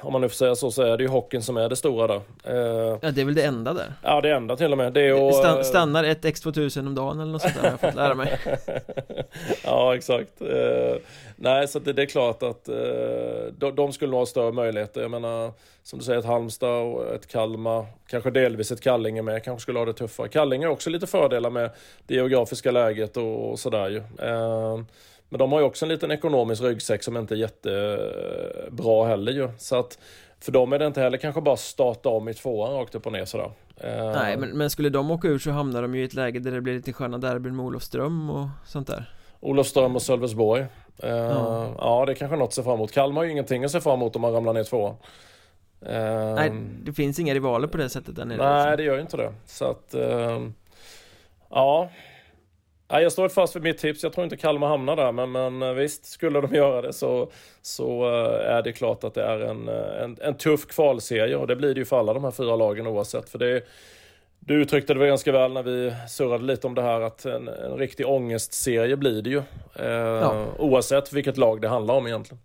om 0.00 0.12
man 0.12 0.20
nu 0.20 0.28
får 0.28 0.34
säga 0.34 0.54
så, 0.54 0.70
så 0.70 0.82
är 0.82 0.96
det 0.96 1.02
ju 1.02 1.08
hockeyn 1.08 1.42
som 1.42 1.56
är 1.56 1.68
det 1.68 1.76
stora 1.76 2.06
där. 2.06 2.20
Eh, 2.44 2.98
ja, 3.02 3.10
det 3.10 3.20
är 3.20 3.24
väl 3.24 3.34
det 3.34 3.42
enda 3.42 3.72
där? 3.72 3.92
Ja, 4.02 4.20
det 4.20 4.30
enda 4.30 4.56
till 4.56 4.72
och 4.72 4.78
med. 4.78 4.92
Det 4.92 5.10
att, 5.10 5.34
Stan 5.34 5.64
stannar 5.64 6.04
ett 6.04 6.24
X2000 6.24 6.86
om 6.86 6.94
dagen 6.94 7.20
eller 7.20 7.32
något 7.32 7.42
sånt 7.42 7.54
där, 7.54 7.62
har 7.62 7.70
jag 7.70 7.80
fått 7.80 7.94
lära 7.94 8.14
mig. 8.14 8.38
ja, 9.64 9.96
exakt. 9.96 10.40
Eh, 10.40 10.96
nej, 11.36 11.68
så 11.68 11.78
det, 11.78 11.92
det, 11.92 12.02
är 12.02 12.06
klart 12.06 12.42
att 12.42 12.68
eh, 12.68 12.76
de, 13.58 13.74
de, 13.76 13.92
skulle 13.92 14.10
nog 14.10 14.20
ha 14.20 14.26
större 14.26 14.52
möjligheter. 14.52 15.00
Jag 15.00 15.10
menar, 15.10 15.52
som 15.82 15.98
du 15.98 16.04
säger, 16.04 16.18
ett 16.18 16.24
Halmstad 16.24 16.82
och 16.82 17.14
ett 17.14 17.26
Kalmar, 17.26 17.86
kanske 18.06 18.30
delvis 18.30 18.72
ett 18.72 18.80
Kallinge 18.80 19.22
med, 19.22 19.44
kanske 19.44 19.62
skulle 19.62 19.78
ha 19.78 19.86
det 19.86 19.92
tuffare. 19.92 20.28
Kallinge 20.28 20.66
har 20.66 20.72
också 20.72 20.90
lite 20.90 21.06
fördelar 21.06 21.50
med 21.50 21.70
det 22.06 22.14
geografiska 22.14 22.70
läget 22.70 23.16
och, 23.16 23.50
och 23.50 23.58
sådär 23.58 23.88
ju. 23.88 24.02
Eh, 25.24 25.28
men 25.28 25.38
de 25.38 25.52
har 25.52 25.60
ju 25.60 25.66
också 25.66 25.84
en 25.84 25.88
liten 25.88 26.10
ekonomisk 26.10 26.62
ryggsäck 26.62 27.02
som 27.02 27.16
inte 27.16 27.34
är 27.34 27.38
jättebra 27.38 29.06
heller 29.06 29.32
ju. 29.32 29.48
Så 29.58 29.78
att 29.78 29.98
för 30.40 30.52
dem 30.52 30.72
är 30.72 30.78
det 30.78 30.86
inte 30.86 31.00
heller 31.00 31.18
kanske 31.18 31.40
bara 31.40 31.56
starta 31.56 32.08
om 32.08 32.28
i 32.28 32.34
tvåan 32.34 32.72
rakt 32.72 32.94
upp 32.94 33.06
och 33.06 33.12
ner 33.12 33.24
sådär. 33.24 33.50
Eh, 33.76 34.12
Nej, 34.12 34.36
men, 34.36 34.50
men 34.50 34.70
skulle 34.70 34.88
de 34.88 35.10
åka 35.10 35.28
ur 35.28 35.38
så 35.38 35.50
hamnar 35.50 35.82
de 35.82 35.94
ju 35.94 36.02
i 36.02 36.04
ett 36.04 36.14
läge 36.14 36.38
där 36.38 36.50
det 36.50 36.60
blir 36.60 36.74
lite 36.74 36.92
sköna 36.92 37.18
derbyn 37.18 37.56
med 37.56 37.66
Olofström 37.66 38.30
och 38.30 38.48
sånt 38.66 38.86
där. 38.86 39.14
Olofström 39.40 39.96
och 39.96 40.02
Sölvesborg. 40.02 40.66
Uh, 41.04 41.10
ja. 41.10 41.74
ja, 41.78 42.04
det 42.06 42.12
är 42.12 42.16
kanske 42.16 42.36
något 42.36 42.48
att 42.48 42.54
se 42.54 42.62
fram 42.62 42.74
emot. 42.74 42.92
Kalmar 42.92 43.20
har 43.20 43.24
ju 43.24 43.30
ingenting 43.30 43.64
att 43.64 43.70
se 43.70 43.80
fram 43.80 43.94
emot 43.94 44.16
om 44.16 44.22
man 44.22 44.32
ramlar 44.32 44.52
ner 44.52 44.64
tvåan. 44.64 44.94
Uh, 45.82 46.34
nej, 46.34 46.52
det 46.82 46.92
finns 46.92 47.18
inga 47.18 47.34
rivaler 47.34 47.68
på 47.68 47.76
det 47.76 47.88
sättet 47.88 48.16
där 48.16 48.24
nere. 48.24 48.38
Nej, 48.38 48.56
liksom. 48.56 48.76
det 48.76 48.82
gör 48.82 48.94
ju 48.94 49.00
inte 49.00 49.16
det. 49.16 49.32
Så 49.46 49.64
att, 49.64 49.94
uh, 49.94 50.48
ja, 51.50 51.90
Ja, 52.94 53.00
jag 53.00 53.12
står 53.12 53.28
fast 53.28 53.56
vid 53.56 53.62
mitt 53.62 53.78
tips. 53.78 54.02
Jag 54.02 54.12
tror 54.12 54.24
inte 54.24 54.36
Kalmar 54.36 54.68
hamnar 54.68 54.96
där, 54.96 55.12
men, 55.12 55.32
men 55.32 55.62
eh, 55.62 55.72
visst, 55.72 56.04
skulle 56.04 56.40
de 56.40 56.54
göra 56.54 56.82
det 56.82 56.92
så, 56.92 57.30
så 57.62 58.04
eh, 58.04 58.56
är 58.56 58.62
det 58.62 58.72
klart 58.72 59.04
att 59.04 59.14
det 59.14 59.22
är 59.22 59.40
en, 59.40 59.68
eh, 59.68 60.02
en, 60.02 60.16
en 60.20 60.34
tuff 60.34 60.66
kvalserie 60.66 61.36
och 61.36 61.46
det 61.46 61.56
blir 61.56 61.74
det 61.74 61.80
ju 61.80 61.84
för 61.84 61.98
alla 61.98 62.14
de 62.14 62.24
här 62.24 62.30
fyra 62.30 62.56
lagen 62.56 62.86
oavsett. 62.86 63.28
För 63.28 63.38
det, 63.38 63.62
du 64.38 64.62
uttryckte 64.62 64.94
det 64.94 65.00
väl 65.00 65.08
ganska 65.08 65.32
väl 65.32 65.52
när 65.52 65.62
vi 65.62 65.92
surrade 66.08 66.44
lite 66.44 66.66
om 66.66 66.74
det 66.74 66.82
här 66.82 67.00
att 67.00 67.24
en, 67.24 67.48
en 67.48 67.76
riktig 67.78 68.08
ångestserie 68.08 68.96
blir 68.96 69.22
det 69.22 69.30
ju. 69.30 69.42
Eh, 69.74 69.88
ja. 69.88 70.46
Oavsett 70.58 71.12
vilket 71.12 71.36
lag 71.36 71.60
det 71.60 71.68
handlar 71.68 71.94
om 71.94 72.06
egentligen. 72.06 72.42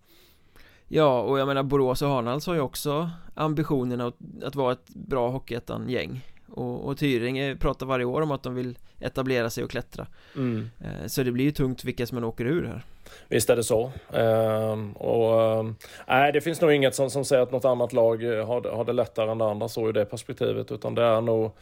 Ja, 0.88 1.20
och 1.20 1.38
jag 1.38 1.48
menar 1.48 1.62
Borås 1.62 2.02
och 2.02 2.08
Hanals 2.08 2.46
har 2.46 2.54
ju 2.54 2.60
också 2.60 3.10
ambitionen 3.34 4.00
att, 4.00 4.14
att 4.44 4.54
vara 4.54 4.72
ett 4.72 4.88
bra 4.88 5.28
Hockeyettan-gäng 5.28 6.20
och, 6.52 6.84
och 6.84 6.98
Tyringe 6.98 7.56
pratar 7.56 7.86
varje 7.86 8.04
år 8.04 8.20
om 8.20 8.30
att 8.30 8.42
de 8.42 8.54
vill 8.54 8.78
etablera 9.00 9.50
sig 9.50 9.64
och 9.64 9.70
klättra 9.70 10.06
mm. 10.36 10.70
Eh, 10.80 11.06
så 11.06 11.22
det 11.22 11.32
blir 11.32 11.44
ju 11.44 11.50
tungt 11.50 11.84
vilka 11.84 12.06
som 12.06 12.14
man 12.14 12.24
åker 12.24 12.44
ur 12.44 12.66
här 12.66 12.84
Visst 13.28 13.50
är 13.50 13.56
det 13.56 13.64
så. 13.64 13.92
Uh, 14.18 14.96
och, 14.96 15.60
uh, 15.60 15.72
nej, 16.08 16.32
det 16.32 16.40
finns 16.40 16.60
nog 16.60 16.72
inget 16.72 16.94
som, 16.94 17.10
som 17.10 17.24
säger 17.24 17.42
att 17.42 17.52
något 17.52 17.64
annat 17.64 17.92
lag 17.92 18.22
har, 18.22 18.76
har 18.76 18.84
det 18.84 18.92
lättare 18.92 19.30
än 19.30 19.38
det 19.38 19.44
andra 19.44 19.68
så 19.68 19.88
i 19.88 19.92
det 19.92 20.04
perspektivet. 20.04 20.72
Utan 20.72 20.94
det 20.94 21.02
är 21.02 21.20
nog 21.20 21.52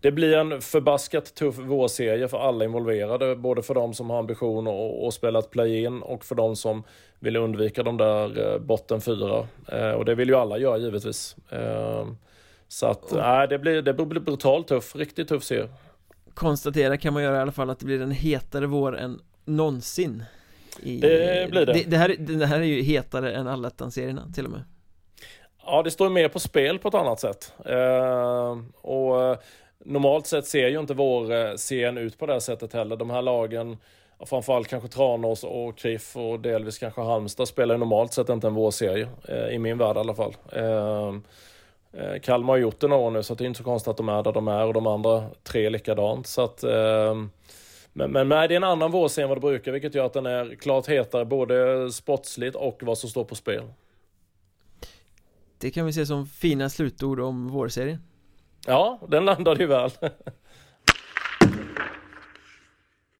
det 0.00 0.12
blir 0.12 0.36
en 0.36 0.60
förbaskat 0.60 1.34
tuff 1.34 1.58
vårserie 1.58 2.28
för 2.28 2.38
alla 2.38 2.64
involverade. 2.64 3.36
Både 3.36 3.62
för 3.62 3.74
de 3.74 3.94
som 3.94 4.10
har 4.10 4.18
ambition 4.18 4.68
att, 4.68 5.06
att 5.06 5.14
spela 5.14 5.38
ett 5.38 5.50
play-in 5.50 6.02
och 6.02 6.24
för 6.24 6.34
de 6.34 6.56
som 6.56 6.82
vill 7.18 7.36
undvika 7.36 7.82
de 7.82 7.96
där 7.96 8.52
eh, 8.52 8.58
botten 8.58 9.00
fyra. 9.00 9.46
Eh, 9.72 9.90
och 9.90 10.04
det 10.04 10.14
vill 10.14 10.28
ju 10.28 10.34
alla 10.34 10.58
göra 10.58 10.78
givetvis. 10.78 11.36
Eh, 11.50 12.06
så 12.68 12.86
att 12.86 13.12
nej, 13.12 13.48
det, 13.48 13.58
blir, 13.58 13.82
det 13.82 13.92
blir 13.92 14.20
brutalt 14.20 14.68
tuff, 14.68 14.96
riktigt 14.96 15.28
tuff 15.28 15.44
serie. 15.44 15.68
Konstatera 16.34 16.96
kan 16.96 17.14
man 17.14 17.22
göra 17.22 17.36
i 17.36 17.40
alla 17.40 17.52
fall 17.52 17.70
att 17.70 17.78
det 17.78 17.84
blir 17.84 18.02
en 18.02 18.10
hetare 18.10 18.66
vår 18.66 18.98
än 18.98 19.20
någonsin. 19.44 20.22
I, 20.82 21.00
det 21.00 21.50
blir 21.50 21.66
det. 21.66 21.72
Det, 21.72 21.84
det, 21.90 21.96
här, 21.96 22.16
det 22.18 22.46
här 22.46 22.60
är 22.60 22.64
ju 22.64 22.82
hetare 22.82 23.32
än 23.32 23.48
allettan-serierna 23.48 24.22
till 24.34 24.44
och 24.44 24.50
med. 24.50 24.62
Ja, 25.66 25.82
det 25.82 25.90
står 25.90 26.10
mer 26.10 26.28
på 26.28 26.38
spel 26.38 26.78
på 26.78 26.88
ett 26.88 26.94
annat 26.94 27.20
sätt. 27.20 27.52
Eh, 27.64 28.58
och 28.80 29.42
normalt 29.84 30.26
sett 30.26 30.46
ser 30.46 30.68
ju 30.68 30.80
inte 30.80 30.94
vår 30.94 31.32
eh, 31.32 31.52
scen 31.52 31.98
ut 31.98 32.18
på 32.18 32.26
det 32.26 32.40
sättet 32.40 32.72
heller. 32.72 32.96
De 32.96 33.10
här 33.10 33.22
lagen, 33.22 33.76
framförallt 34.26 34.68
kanske 34.68 34.88
Tranås 34.88 35.44
och 35.44 35.78
KRIF 35.78 36.16
och 36.16 36.40
delvis 36.40 36.78
kanske 36.78 37.00
Halmstad 37.00 37.48
spelar 37.48 37.74
ju 37.74 37.78
normalt 37.78 38.12
sett 38.12 38.28
inte 38.28 38.46
en 38.46 38.54
vårserie. 38.54 39.08
Eh, 39.28 39.48
I 39.48 39.58
min 39.58 39.78
värld 39.78 39.96
i 39.96 40.00
alla 40.00 40.14
fall. 40.14 40.36
Eh, 40.52 41.14
Kalmar 42.22 42.52
har 42.52 42.58
gjort 42.58 42.80
det 42.80 42.88
några 42.88 43.02
år 43.02 43.10
nu 43.10 43.22
så 43.22 43.34
det 43.34 43.44
är 43.44 43.46
inte 43.46 43.58
så 43.58 43.64
konstigt 43.64 43.90
att 43.90 43.96
de 43.96 44.08
är 44.08 44.22
där 44.22 44.32
de 44.32 44.48
är 44.48 44.66
och 44.66 44.74
de 44.74 44.86
andra 44.86 45.26
tre 45.42 45.70
likadant. 45.70 46.26
Så 46.26 46.42
att, 46.42 46.64
men, 47.92 48.10
men 48.10 48.28
nej, 48.28 48.48
det 48.48 48.54
är 48.54 48.56
en 48.56 48.64
annan 48.64 48.90
vårserie 48.90 49.24
än 49.24 49.28
vad 49.28 49.36
det 49.36 49.40
brukar 49.40 49.72
vilket 49.72 49.94
gör 49.94 50.06
att 50.06 50.12
den 50.12 50.26
är 50.26 50.54
klart 50.54 50.86
hetare 50.86 51.24
både 51.24 51.92
sportsligt 51.92 52.56
och 52.56 52.78
vad 52.82 52.98
som 52.98 53.10
står 53.10 53.24
på 53.24 53.34
spel. 53.34 53.62
Det 55.58 55.70
kan 55.70 55.86
vi 55.86 55.92
se 55.92 56.06
som 56.06 56.26
fina 56.26 56.70
slutord 56.70 57.20
om 57.20 57.48
vårserien. 57.48 57.98
Ja, 58.66 58.98
den 59.08 59.24
landade 59.24 59.60
ju 59.60 59.66
väl. 59.66 59.90